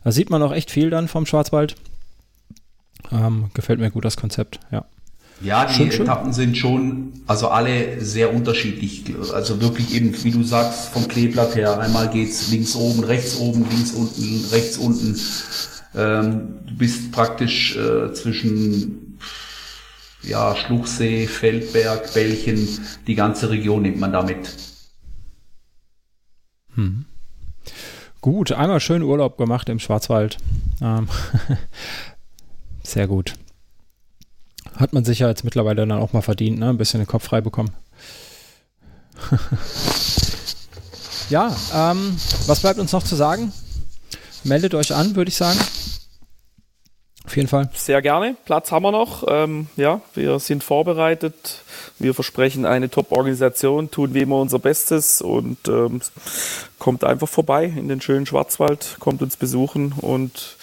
Da 0.05 0.13
sieht 0.13 0.31
man 0.31 0.43
auch 0.43 0.53
echt 0.53 0.71
viel 0.71 0.91
dann 0.91 1.09
vom 1.09 1.27
Schwarzwald. 1.27 1.77
Ähm, 3.11 3.51
gefällt 3.55 3.81
mir 3.81 3.91
gut 3.91 4.05
das 4.05 4.17
Konzept, 4.17 4.61
ja. 4.71 4.85
Ja, 5.43 5.65
die 5.67 5.75
schön, 5.75 5.91
Etappen 5.91 6.27
schön. 6.27 6.33
sind 6.33 6.57
schon, 6.57 7.13
also 7.27 7.49
alle 7.49 8.01
sehr 8.01 8.33
unterschiedlich. 8.33 9.05
Also 9.35 9.61
wirklich 9.61 9.95
eben, 9.95 10.15
wie 10.23 10.31
du 10.31 10.45
sagst, 10.45 10.91
vom 10.91 11.09
Kleeblatt 11.09 11.57
her. 11.57 11.81
Einmal 11.81 12.09
geht's 12.11 12.51
links 12.51 12.77
oben, 12.77 13.03
rechts 13.03 13.37
oben, 13.39 13.67
links 13.69 13.91
unten, 13.93 14.45
rechts 14.53 14.79
unten. 14.79 15.19
Ähm, 15.95 16.59
du 16.67 16.75
bist 16.77 17.11
praktisch 17.11 17.77
äh, 17.77 18.13
zwischen 18.13 19.02
ja, 20.23 20.55
Schluchsee, 20.57 21.27
Feldberg, 21.27 22.13
Belchen, 22.15 22.69
die 23.07 23.15
ganze 23.15 23.51
Region 23.51 23.83
nimmt 23.83 23.99
man 23.99 24.13
damit. 24.13 24.55
Hm. 26.75 27.05
Gut, 28.21 28.53
einmal 28.53 28.81
schön 28.81 29.03
Urlaub 29.03 29.37
gemacht 29.37 29.69
im 29.69 29.79
Schwarzwald. 29.81 30.39
Ähm, 30.81 31.09
sehr 32.83 33.09
gut. 33.09 33.35
Hat 34.77 34.93
man 34.93 35.05
sicher 35.05 35.29
jetzt 35.29 35.45
mittlerweile 35.45 35.87
dann 35.87 35.99
auch 35.99 36.13
mal 36.13 36.23
verdient, 36.23 36.59
ne? 36.59 36.71
Ein 36.71 36.79
bisschen 36.79 37.01
den 37.01 37.07
Kopf 37.07 37.25
frei 37.25 37.41
bekommen. 37.41 37.71
ja, 41.31 41.55
ähm, 41.75 42.17
was 42.47 42.61
bleibt 42.61 42.79
uns 42.79 42.93
noch 42.93 43.03
zu 43.03 43.17
sagen? 43.17 43.53
Meldet 44.45 44.75
euch 44.75 44.95
an, 44.95 45.15
würde 45.15 45.29
ich 45.29 45.37
sagen. 45.37 45.59
Auf 47.25 47.37
jeden 47.37 47.49
Fall. 47.49 47.71
Sehr 47.75 48.03
gerne. 48.03 48.37
Platz 48.45 48.73
haben 48.73 48.83
wir 48.83 48.91
noch. 48.91 49.25
Ähm, 49.29 49.69
ja, 49.77 50.01
wir 50.15 50.39
sind 50.41 50.65
vorbereitet. 50.65 51.63
Wir 51.99 52.15
versprechen 52.15 52.67
eine 52.67 52.91
Top-Organisation, 52.91 53.91
tun 53.91 54.13
wie 54.15 54.23
immer 54.23 54.37
unser 54.41 54.59
Bestes 54.59 55.23
und 55.23 55.69
ähm, 55.69 56.01
kommt 56.79 57.05
einfach 57.05 57.29
vorbei 57.29 57.65
in 57.65 57.89
den 57.89 58.01
schönen 58.01 58.27
Schwarzwald, 58.27 58.97
kommt 58.99 59.23
uns 59.23 59.37
besuchen 59.37 59.95
und 60.01 60.57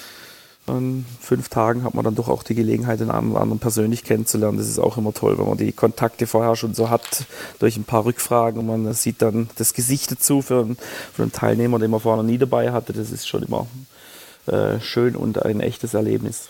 in 0.68 1.06
fünf 1.20 1.50
Tagen 1.50 1.84
hat 1.84 1.96
man 1.96 2.04
dann 2.04 2.16
doch 2.16 2.28
auch 2.28 2.44
die 2.44 2.56
Gelegenheit, 2.56 3.00
den 3.00 3.10
einen 3.10 3.32
oder 3.32 3.42
anderen 3.42 3.60
persönlich 3.60 4.04
kennenzulernen. 4.04 4.58
Das 4.58 4.68
ist 4.68 4.80
auch 4.80 4.98
immer 4.98 5.14
toll, 5.14 5.38
wenn 5.40 5.48
man 5.48 5.58
die 5.58 5.72
Kontakte 5.72 6.28
vorher 6.28 6.56
schon 6.56 6.74
so 6.74 6.90
hat, 6.90 7.26
durch 7.60 7.78
ein 7.78 7.86
paar 7.86 8.06
Rückfragen 8.06 8.60
und 8.60 8.68
man 8.68 8.94
sieht 8.94 9.22
dann 9.22 9.50
das 9.56 9.74
Gesicht 9.74 10.12
dazu 10.12 10.42
für 10.42 10.62
einen, 10.62 10.78
für 11.14 11.24
einen 11.24 11.32
Teilnehmer, 11.32 11.80
den 11.80 11.90
man 11.90 12.00
vorher 12.00 12.22
noch 12.22 12.30
nie 12.30 12.38
dabei 12.38 12.72
hatte. 12.72 12.94
Das 12.94 13.12
ist 13.12 13.28
schon 13.28 13.44
immer 13.44 13.66
äh, 14.48 14.80
schön 14.80 15.16
und 15.16 15.44
ein 15.44 15.60
echtes 15.60 15.94
Erlebnis. 15.94 16.50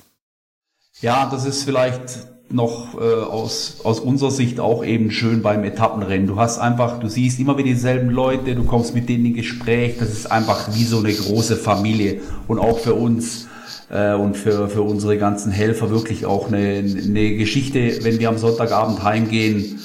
Ja, 1.01 1.29
das 1.29 1.45
ist 1.45 1.63
vielleicht 1.63 2.27
noch 2.51 2.99
äh, 2.99 3.03
aus, 3.03 3.81
aus 3.83 3.99
unserer 3.99 4.31
Sicht 4.31 4.59
auch 4.59 4.83
eben 4.83 5.11
schön 5.11 5.41
beim 5.41 5.63
Etappenrennen. 5.63 6.27
Du 6.27 6.37
hast 6.37 6.59
einfach, 6.59 6.99
du 6.99 7.07
siehst 7.07 7.39
immer 7.39 7.57
wieder 7.57 7.69
dieselben 7.69 8.09
Leute, 8.09 8.55
du 8.55 8.63
kommst 8.63 8.95
mit 8.95 9.07
denen 9.07 9.25
in 9.25 9.33
Gespräch, 9.35 9.97
das 9.99 10.09
ist 10.09 10.31
einfach 10.31 10.73
wie 10.73 10.83
so 10.83 10.99
eine 10.99 11.13
große 11.13 11.55
Familie 11.57 12.21
und 12.47 12.59
auch 12.59 12.79
für 12.79 12.95
uns 12.95 13.47
äh, 13.89 14.13
und 14.13 14.35
für, 14.35 14.67
für 14.69 14.81
unsere 14.81 15.17
ganzen 15.17 15.51
Helfer 15.51 15.89
wirklich 15.89 16.25
auch 16.25 16.47
eine, 16.47 16.79
eine 16.79 17.35
Geschichte, 17.35 18.03
wenn 18.03 18.19
wir 18.19 18.29
am 18.29 18.37
Sonntagabend 18.37 19.03
heimgehen. 19.03 19.79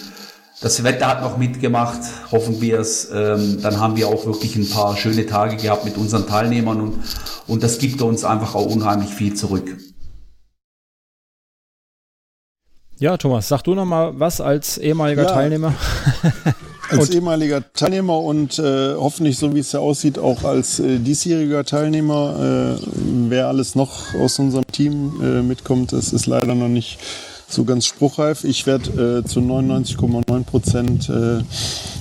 Das 0.61 0.83
Wetter 0.85 1.09
hat 1.09 1.21
noch 1.21 1.37
mitgemacht, 1.37 2.01
hoffen 2.31 2.61
wir 2.61 2.79
es. 2.79 3.11
Ähm, 3.13 3.59
dann 3.61 3.81
haben 3.81 3.97
wir 3.97 4.09
auch 4.09 4.25
wirklich 4.25 4.57
ein 4.57 4.69
paar 4.69 4.97
schöne 4.97 5.27
Tage 5.27 5.57
gehabt 5.57 5.85
mit 5.85 5.97
unseren 5.97 6.27
Teilnehmern 6.27 6.81
und, 6.81 6.95
und 7.47 7.63
das 7.63 7.79
gibt 7.79 8.01
uns 8.03 8.25
einfach 8.25 8.55
auch 8.55 8.67
unheimlich 8.67 9.11
viel 9.11 9.35
zurück. 9.35 9.77
Ja, 12.99 13.17
Thomas, 13.17 13.49
sag 13.49 13.63
du 13.63 13.75
noch 13.75 13.85
mal 13.85 14.19
was 14.19 14.41
als 14.41 14.79
ehemaliger 14.79 15.25
ja, 15.25 15.31
Teilnehmer. 15.31 15.75
als 16.91 17.11
ehemaliger 17.11 17.73
Teilnehmer 17.73 18.21
und 18.21 18.59
äh, 18.61 18.95
hoffentlich, 18.95 19.37
so 19.37 19.55
wie 19.55 19.59
es 19.59 19.73
ja 19.73 19.81
aussieht, 19.81 20.19
auch 20.19 20.45
als 20.45 20.79
äh, 20.79 20.99
diesjähriger 20.99 21.65
Teilnehmer. 21.65 22.79
Äh, 22.79 22.87
wer 23.29 23.49
alles 23.49 23.75
noch 23.75 24.15
aus 24.15 24.39
unserem 24.39 24.67
Team 24.69 25.21
äh, 25.21 25.43
mitkommt, 25.43 25.93
das 25.93 26.13
ist 26.13 26.27
leider 26.27 26.55
noch 26.55 26.69
nicht 26.69 26.99
so 27.55 27.65
ganz 27.65 27.87
spruchreif. 27.87 28.45
Ich 28.45 28.67
werde 28.67 29.23
äh, 29.25 29.25
zu 29.25 29.41
99,9 29.41 30.45
Prozent 30.45 31.09
äh, 31.09 31.43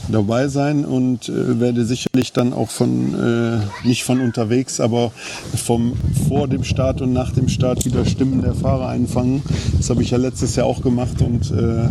dabei 0.10 0.48
sein 0.48 0.86
und 0.86 1.30
äh, 1.30 1.60
werde 1.60 1.86
sicherlich 1.86 2.34
dann 2.34 2.54
auch 2.54 2.70
von, 2.70 3.14
äh, 3.14 3.88
nicht 3.88 4.04
von 4.04 4.20
unterwegs, 4.20 4.80
aber 4.80 5.12
vom 5.56 5.94
vor 6.28 6.48
dem 6.48 6.64
Start 6.64 7.02
und 7.02 7.14
nach 7.14 7.32
dem 7.32 7.48
Start 7.48 7.86
wieder 7.86 8.06
Stimmen 8.06 8.42
der 8.42 8.54
Fahrer 8.54 8.90
einfangen. 8.90 9.44
Das 9.78 9.90
habe 9.90 10.02
ich 10.04 10.12
ja 10.12 10.18
letztes 10.18 10.56
Jahr 10.56 10.66
auch 10.66 10.82
gemacht 10.82 11.22
und 11.22 11.52
äh, 11.52 11.90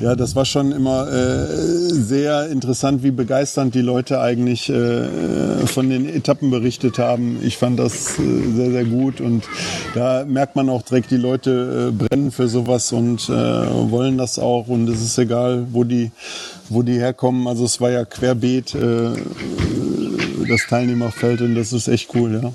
ja, 0.00 0.14
das 0.14 0.36
war 0.36 0.44
schon 0.44 0.72
immer 0.72 1.08
äh, 1.08 1.46
sehr 1.92 2.48
interessant, 2.48 3.02
wie 3.02 3.10
begeisternd 3.10 3.74
die 3.74 3.80
Leute 3.80 4.20
eigentlich 4.20 4.72
von 5.66 5.88
den 5.88 6.08
Etappen 6.08 6.50
berichtet 6.50 6.98
haben. 6.98 7.38
Ich 7.42 7.56
fand 7.56 7.78
das 7.78 8.16
sehr, 8.16 8.70
sehr 8.70 8.84
gut 8.84 9.20
und 9.20 9.44
da 9.94 10.24
merkt 10.24 10.56
man 10.56 10.68
auch 10.68 10.82
direkt, 10.82 11.10
die 11.10 11.16
Leute 11.16 11.92
brennen 11.96 12.30
für 12.30 12.48
sowas 12.48 12.92
und 12.92 13.28
wollen 13.28 14.18
das 14.18 14.38
auch 14.38 14.68
und 14.68 14.88
es 14.88 15.02
ist 15.02 15.18
egal, 15.18 15.66
wo 15.72 15.84
die 15.84 16.10
wo 16.70 16.82
die 16.82 16.98
herkommen. 16.98 17.46
Also 17.46 17.64
es 17.64 17.80
war 17.80 17.90
ja 17.90 18.04
querbeet 18.04 18.74
äh, 18.74 19.12
das 20.48 20.66
Teilnehmerfeld 20.68 21.40
und 21.42 21.54
das 21.54 21.72
ist 21.72 21.88
echt 21.88 22.14
cool, 22.14 22.40
ja. 22.42 22.52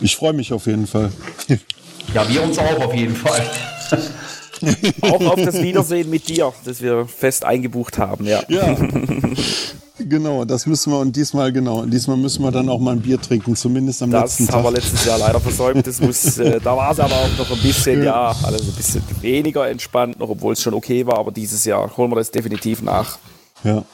Ich 0.00 0.16
freue 0.16 0.32
mich 0.32 0.52
auf 0.52 0.66
jeden 0.66 0.86
Fall. 0.86 1.12
Ja, 2.14 2.26
wir 2.26 2.42
uns 2.42 2.58
auch 2.58 2.86
auf 2.86 2.94
jeden 2.94 3.14
Fall. 3.14 3.42
auch 5.02 5.20
auf 5.26 5.42
das 5.44 5.56
Wiedersehen 5.62 6.08
mit 6.08 6.26
dir, 6.26 6.54
das 6.64 6.80
wir 6.80 7.06
fest 7.06 7.44
eingebucht 7.44 7.98
haben, 7.98 8.24
ja. 8.24 8.42
Ja. 8.48 8.74
Genau, 10.08 10.44
das 10.44 10.66
müssen 10.66 10.92
wir 10.92 10.98
und 11.00 11.14
diesmal 11.14 11.52
genau. 11.52 11.84
Diesmal 11.84 12.16
müssen 12.16 12.42
wir 12.42 12.50
dann 12.50 12.68
auch 12.68 12.78
mal 12.78 12.92
ein 12.92 13.00
Bier 13.00 13.20
trinken, 13.20 13.54
zumindest 13.54 14.02
am 14.02 14.10
das 14.10 14.22
letzten 14.22 14.46
Tag. 14.46 14.46
Das 14.46 14.56
haben 14.56 14.64
wir 14.64 14.70
letztes 14.80 15.04
Jahr 15.04 15.18
leider 15.18 15.40
versäumt. 15.40 15.86
Das 15.86 16.00
muss, 16.00 16.38
äh, 16.38 16.60
da 16.60 16.76
war 16.76 16.92
es 16.92 17.00
aber 17.00 17.14
auch 17.14 17.38
noch 17.38 17.50
ein 17.50 17.60
bisschen, 17.60 18.02
ja, 18.02 18.34
alles 18.42 18.62
ein 18.62 18.72
bisschen 18.72 19.02
weniger 19.20 19.68
entspannt, 19.68 20.18
noch 20.18 20.30
obwohl 20.30 20.54
es 20.54 20.62
schon 20.62 20.74
okay 20.74 21.06
war. 21.06 21.18
Aber 21.18 21.30
dieses 21.30 21.64
Jahr 21.64 21.94
holen 21.96 22.10
wir 22.10 22.16
das 22.16 22.30
definitiv 22.30 22.82
nach. 22.82 23.18
Ja, 23.64 23.84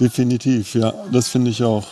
definitiv. 0.00 0.74
Ja, 0.74 0.92
das 1.12 1.28
finde 1.28 1.50
ich 1.50 1.62
auch. 1.62 1.86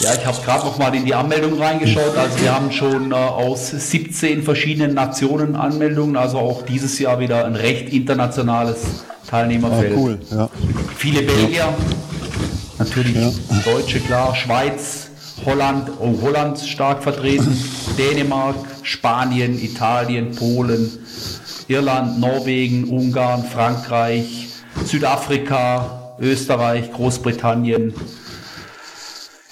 Ja, 0.00 0.14
ich 0.14 0.24
habe 0.24 0.38
gerade 0.42 0.64
noch 0.64 0.78
mal 0.78 0.94
in 0.94 1.04
die 1.04 1.14
Anmeldung 1.14 1.60
reingeschaut. 1.60 2.16
Also 2.16 2.40
wir 2.40 2.54
haben 2.54 2.72
schon 2.72 3.12
äh, 3.12 3.14
aus 3.14 3.70
17 3.70 4.42
verschiedenen 4.42 4.94
Nationen 4.94 5.56
Anmeldungen. 5.56 6.16
Also 6.16 6.38
auch 6.38 6.62
dieses 6.62 6.98
Jahr 6.98 7.20
wieder 7.20 7.44
ein 7.44 7.54
recht 7.54 7.92
internationales 7.92 9.04
Teilnehmerfeld. 9.28 9.92
Ah, 9.92 9.98
cool, 9.98 10.18
ja. 10.30 10.50
Viele 10.96 11.22
Belgier, 11.22 11.68
natürlich 12.78 13.14
ja. 13.14 13.30
Deutsche, 13.64 14.00
klar, 14.00 14.34
Schweiz, 14.34 15.10
Holland, 15.44 15.90
oh, 16.00 16.14
Holland 16.22 16.58
stark 16.58 17.02
vertreten, 17.02 17.54
Dänemark, 17.98 18.56
Spanien, 18.82 19.62
Italien, 19.62 20.34
Polen, 20.34 20.90
Irland, 21.68 22.18
Norwegen, 22.18 22.84
Ungarn, 22.84 23.44
Frankreich, 23.44 24.48
Südafrika, 24.86 26.14
Österreich, 26.18 26.90
Großbritannien, 26.90 27.94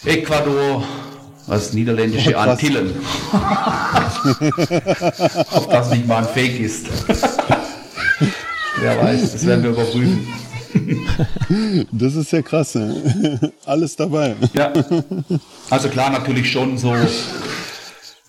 Ecuador, 0.05 0.85
was 1.47 1.73
niederländische 1.73 2.35
oh, 2.35 2.39
Antillen. 2.39 2.95
Ob 5.53 5.71
das 5.71 5.91
nicht 5.91 6.07
mal 6.07 6.19
ein 6.19 6.29
Fake 6.29 6.61
ist. 6.61 6.87
Wer 8.81 9.03
weiß, 9.03 9.33
das 9.33 9.47
werden 9.47 9.65
wir 9.65 9.71
überprüfen. 9.71 10.29
Das 11.91 12.15
ist 12.15 12.31
ja 12.31 12.43
krass. 12.43 12.75
Ne? 12.75 13.53
Alles 13.65 13.97
dabei. 13.97 14.37
Ja. 14.53 14.73
Also 15.71 15.89
klar, 15.89 16.11
natürlich 16.11 16.53
schon 16.53 16.79
so 16.79 16.95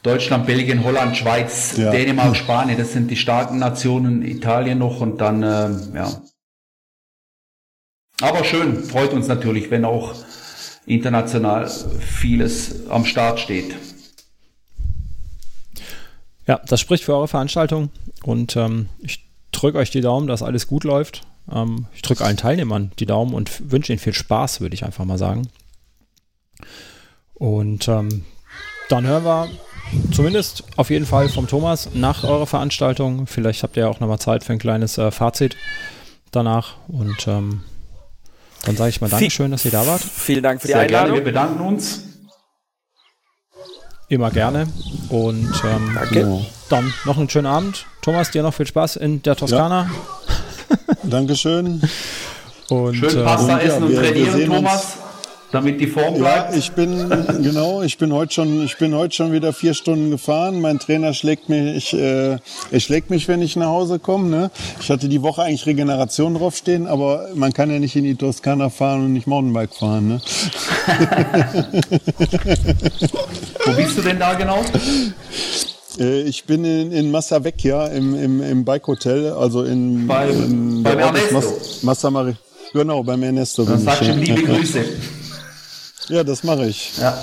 Deutschland, 0.02 0.48
Belgien, 0.48 0.84
Holland, 0.84 1.18
Schweiz, 1.18 1.76
ja. 1.78 1.92
Dänemark, 1.92 2.36
Spanien, 2.36 2.78
das 2.78 2.94
sind 2.94 3.12
die 3.12 3.18
starken 3.18 3.60
Nationen, 3.60 4.24
Italien 4.24 4.80
noch 4.80 5.02
und 5.02 5.20
dann, 5.20 5.44
äh, 5.44 5.70
ja. 5.96 6.10
Aber 8.22 8.44
schön, 8.44 8.84
freut 8.84 9.14
uns 9.14 9.28
natürlich, 9.28 9.70
wenn 9.72 9.86
auch 9.86 10.16
international 10.90 11.70
vieles 12.00 12.88
am 12.90 13.06
Start 13.06 13.40
steht. 13.40 13.76
Ja, 16.48 16.60
das 16.66 16.80
spricht 16.80 17.04
für 17.04 17.14
eure 17.14 17.28
Veranstaltung 17.28 17.90
und 18.24 18.56
ähm, 18.56 18.90
ich 19.00 19.30
drücke 19.52 19.78
euch 19.78 19.92
die 19.92 20.02
Daumen, 20.02 20.28
dass 20.28 20.42
alles 20.42 20.68
gut 20.68 20.84
läuft. 20.84 21.22
Ähm, 21.52 21.86
ich 21.94 22.02
drücke 22.02 22.26
allen 22.26 22.38
Teilnehmern 22.38 22.92
die 23.00 23.06
Daumen 23.06 23.34
und 23.34 23.72
wünsche 23.72 23.94
ihnen 23.94 24.00
viel 24.00 24.14
Spaß, 24.14 24.60
würde 24.62 24.74
ich 24.74 24.84
einfach 24.84 25.06
mal 25.06 25.18
sagen. 25.18 25.48
Und 27.36 27.88
ähm, 27.88 28.26
dann 28.90 29.06
hören 29.06 29.24
wir 29.24 29.48
zumindest 30.12 30.64
auf 30.76 30.90
jeden 30.90 31.06
Fall 31.06 31.30
vom 31.30 31.48
Thomas 31.48 31.90
nach 31.94 32.24
eurer 32.24 32.48
Veranstaltung. 32.48 33.28
Vielleicht 33.28 33.64
habt 33.64 33.78
ihr 33.78 33.84
ja 33.84 33.90
auch 33.90 34.00
nochmal 34.00 34.20
Zeit 34.20 34.44
für 34.44 34.54
ein 34.54 34.60
kleines 34.60 34.98
äh, 34.98 35.12
Fazit 35.12 35.56
danach. 36.32 36.76
Und 36.88 37.28
ähm, 37.28 37.64
dann 38.66 38.76
sage 38.76 38.90
ich 38.90 39.02
mal 39.02 39.10
Dankeschön, 39.10 39.52
dass 39.52 39.66
ihr 39.66 39.72
da 39.72 39.86
wart. 39.88 40.02
Vielen 40.02 40.44
Dank 40.44 40.62
für 40.62 40.68
die 40.68 40.74
Sehr 40.74 40.82
Einladung. 40.82 41.14
Gerne, 41.14 41.18
wir 41.18 41.24
bedanken 41.24 41.62
uns. 41.62 42.04
Immer 44.10 44.32
gerne. 44.32 44.68
Und 45.10 45.54
ähm, 45.64 45.92
Danke. 45.94 46.46
dann 46.70 46.94
noch 47.06 47.18
einen 47.18 47.30
schönen 47.30 47.46
Abend. 47.46 47.86
Thomas, 48.02 48.32
dir 48.32 48.42
noch 48.42 48.54
viel 48.54 48.66
Spaß 48.66 48.96
in 48.98 49.22
der 49.22 49.36
Toskana. 49.36 49.90
Ja. 50.70 50.96
Dankeschön. 51.04 51.82
Und, 52.70 52.96
Schön 52.96 53.24
Pasta 53.24 53.60
äh, 53.60 53.66
essen 53.66 53.84
und, 53.84 53.92
ja, 53.92 54.00
und 54.00 54.06
trainieren, 54.06 54.46
Thomas 54.46 54.98
damit 55.52 55.82
die 55.82 55.88
Form 55.88 56.16
bleibt? 56.16 56.52
Ja, 56.52 56.58
ich 56.58 56.72
bin 56.72 57.10
genau, 57.42 57.82
ich 57.82 57.98
bin 57.98 58.14
heute 58.14 58.34
schon, 58.34 58.64
ich 58.64 58.78
bin 58.78 58.94
heute 58.94 59.16
schon 59.16 59.32
wieder 59.32 59.54
vier 59.54 59.74
Stunden 59.74 60.12
gefahren. 60.12 60.62
Mein 60.62 60.80
Trainer 60.80 61.14
schlägt 61.14 61.50
mich, 61.50 61.94
äh, 61.94 62.38
er 62.72 62.80
schlägt 62.80 63.10
mich, 63.10 63.28
wenn 63.28 63.42
ich 63.42 63.56
nach 63.56 63.68
Hause 63.68 64.00
komme. 64.00 64.30
Ne? 64.30 64.52
Ich 64.80 64.90
hatte 64.90 65.10
die 65.10 65.22
Woche 65.22 65.44
eigentlich 65.44 65.66
Regeneration 65.66 66.36
draufstehen, 66.36 66.88
aber 66.88 67.30
man 67.34 67.54
kann 67.54 67.72
ja 67.72 67.80
nicht 67.80 67.96
in 67.96 68.04
die 68.04 68.16
Toskana 68.16 68.70
fahren 68.70 69.06
und 69.06 69.14
nicht 69.14 69.28
Mountainbike 69.28 69.74
fahren. 69.74 70.08
Ne? 70.08 70.22
Wo 73.66 73.72
bist 73.74 73.98
du 73.98 74.02
denn 74.02 74.20
da 74.20 74.34
genau? 74.34 74.64
Äh, 76.00 76.22
ich 76.22 76.46
bin 76.46 76.64
in, 76.64 76.92
in 76.92 77.12
Massavecchia 77.12 77.88
im, 77.88 78.16
im, 78.16 78.42
im 78.42 78.66
Bike 78.66 78.88
Hotel, 78.88 79.32
also 79.32 79.64
in, 79.64 80.08
Bei, 80.08 80.30
in 80.30 80.84
beim 80.84 81.00
Ernesto. 81.00 81.34
Mas, 81.34 81.84
Massamari. 81.84 82.36
Genau, 82.74 83.04
beim 83.04 83.24
Ernesto. 83.24 83.66
Dann 83.66 83.80
sagst 83.80 84.02
du 84.02 84.14
liebe 84.14 84.44
Grüße. 84.44 84.86
Ja, 86.10 86.24
das 86.24 86.44
mache 86.44 86.66
ich. 86.68 86.98
Ja, 86.98 87.18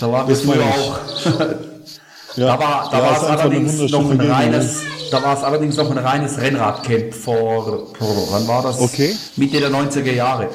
da 0.00 0.12
war 0.12 0.26
das 0.26 0.40
früher 0.40 0.64
auch. 0.64 0.98
ja. 2.36 2.46
Da 2.46 2.58
war, 2.58 2.88
da 2.90 2.98
ja, 2.98 3.04
war 3.04 3.16
es 3.16 3.24
allerdings 3.24 3.90
noch 3.90 4.10
ein 4.10 4.20
reines, 4.20 4.80
da 5.10 5.22
war 5.22 5.36
es 5.36 5.44
allerdings 5.44 5.76
noch 5.76 5.90
ein 5.90 5.98
reines 5.98 6.38
Rennradcamp 6.38 7.14
vor, 7.14 7.94
vor, 7.98 8.28
wann 8.30 8.48
war 8.48 8.62
das? 8.62 8.80
Okay. 8.80 9.14
Mitte 9.36 9.60
der 9.60 9.70
90er 9.70 10.12
Jahre. 10.12 10.48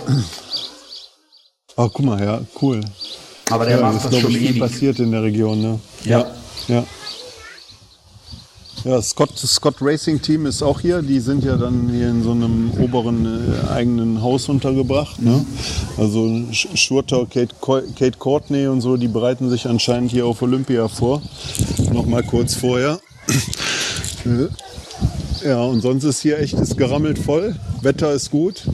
Oh, 1.78 1.90
guck 1.90 2.06
mal, 2.06 2.24
ja, 2.24 2.42
cool. 2.62 2.82
Aber 3.52 3.66
der 3.66 3.78
ja, 3.78 3.84
macht 3.84 3.98
ist, 3.98 4.06
das 4.06 4.12
glaube 4.12 4.24
schon 4.24 4.32
viel 4.32 4.50
ewig. 4.50 4.62
passiert 4.62 5.00
in 5.00 5.12
der 5.12 5.22
Region. 5.22 5.62
Ne? 5.62 5.80
Ja. 6.06 6.20
Ja. 6.20 6.26
Ja, 6.68 6.84
Scott, 9.02 9.32
Scott 9.38 9.76
Racing 9.82 10.22
Team 10.22 10.46
ist 10.46 10.62
auch 10.62 10.80
hier. 10.80 11.02
Die 11.02 11.20
sind 11.20 11.44
ja 11.44 11.58
dann 11.58 11.90
hier 11.92 12.10
in 12.10 12.22
so 12.24 12.32
einem 12.32 12.70
oberen 12.80 13.26
äh, 13.26 13.68
eigenen 13.72 14.22
Haus 14.22 14.48
untergebracht. 14.48 15.20
Ne? 15.22 15.44
Also 15.98 16.26
Sch- 16.52 16.76
Schurter, 16.78 17.26
Kate, 17.26 17.56
Kate 17.62 18.18
Courtney 18.20 18.68
und 18.68 18.82
so, 18.82 18.96
die 18.96 19.08
bereiten 19.08 19.50
sich 19.50 19.68
anscheinend 19.68 20.12
hier 20.12 20.28
auf 20.28 20.42
Olympia 20.44 20.88
vor. 20.88 21.22
Noch 21.92 22.06
mal 22.06 22.22
kurz 22.24 22.54
vorher. 22.54 23.00
Ja, 25.44 25.64
und 25.64 25.82
sonst 25.82 26.04
ist 26.04 26.22
hier 26.22 26.40
echt 26.40 26.54
ist 26.54 26.78
gerammelt 26.78 27.18
voll. 27.18 27.56
Wetter 27.82 28.14
ist 28.14 28.30
gut. 28.30 28.68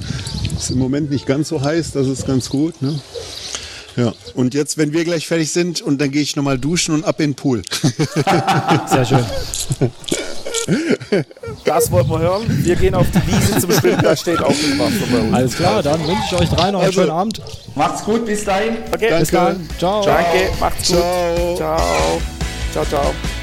Ist 0.58 0.72
im 0.72 0.80
Moment 0.80 1.10
nicht 1.10 1.26
ganz 1.26 1.48
so 1.50 1.62
heiß, 1.62 1.92
das 1.92 2.08
ist 2.08 2.28
ganz 2.28 2.50
gut. 2.50 2.82
Ne? 2.82 3.00
Ja, 3.98 4.14
und 4.36 4.54
jetzt, 4.54 4.78
wenn 4.78 4.94
wir 4.94 5.04
gleich 5.04 5.28
fertig 5.28 5.52
sind, 5.52 5.82
und 5.82 6.00
dann 6.00 6.12
gehe 6.12 6.22
ich 6.22 6.36
nochmal 6.36 6.58
duschen 6.58 6.96
und 6.96 7.04
ab 7.06 7.20
in 7.20 7.32
den 7.32 7.36
Pool. 7.36 7.62
Sehr 8.90 9.06
schön. 9.06 9.26
Das 11.66 11.92
wollten 11.92 12.10
wir 12.10 12.20
hören. 12.20 12.44
Wir 12.64 12.76
gehen 12.76 12.94
auf 12.96 13.08
die 13.12 13.28
Wiese 13.28 13.60
zum 13.60 13.72
Schwimmen, 13.72 14.02
da 14.02 14.16
steht 14.16 14.42
auch 14.42 14.50
ein 14.50 14.80
Wasser 14.80 15.06
bei 15.12 15.20
uns. 15.20 15.34
Alles 15.34 15.56
klar, 15.56 15.84
dann 15.84 16.00
wünsche 16.08 16.22
ich 16.32 16.34
euch 16.40 16.50
drei 16.50 16.72
noch 16.72 16.80
einen 16.80 16.88
Also- 16.90 17.02
schönen 17.02 17.12
Abend. 17.12 17.42
Macht's 17.76 18.04
gut, 18.04 18.26
bis 18.26 18.44
dahin. 18.46 18.78
Okay, 18.94 19.20
Bis 19.20 19.30
dann. 19.32 19.68
Ciao. 19.78 20.04
danke, 20.06 20.50
macht's 20.60 20.88
gut. 20.90 20.98
Ciao. 20.98 21.56
Ciao. 21.58 22.22
Ciao, 22.74 22.86
ciao. 22.86 23.41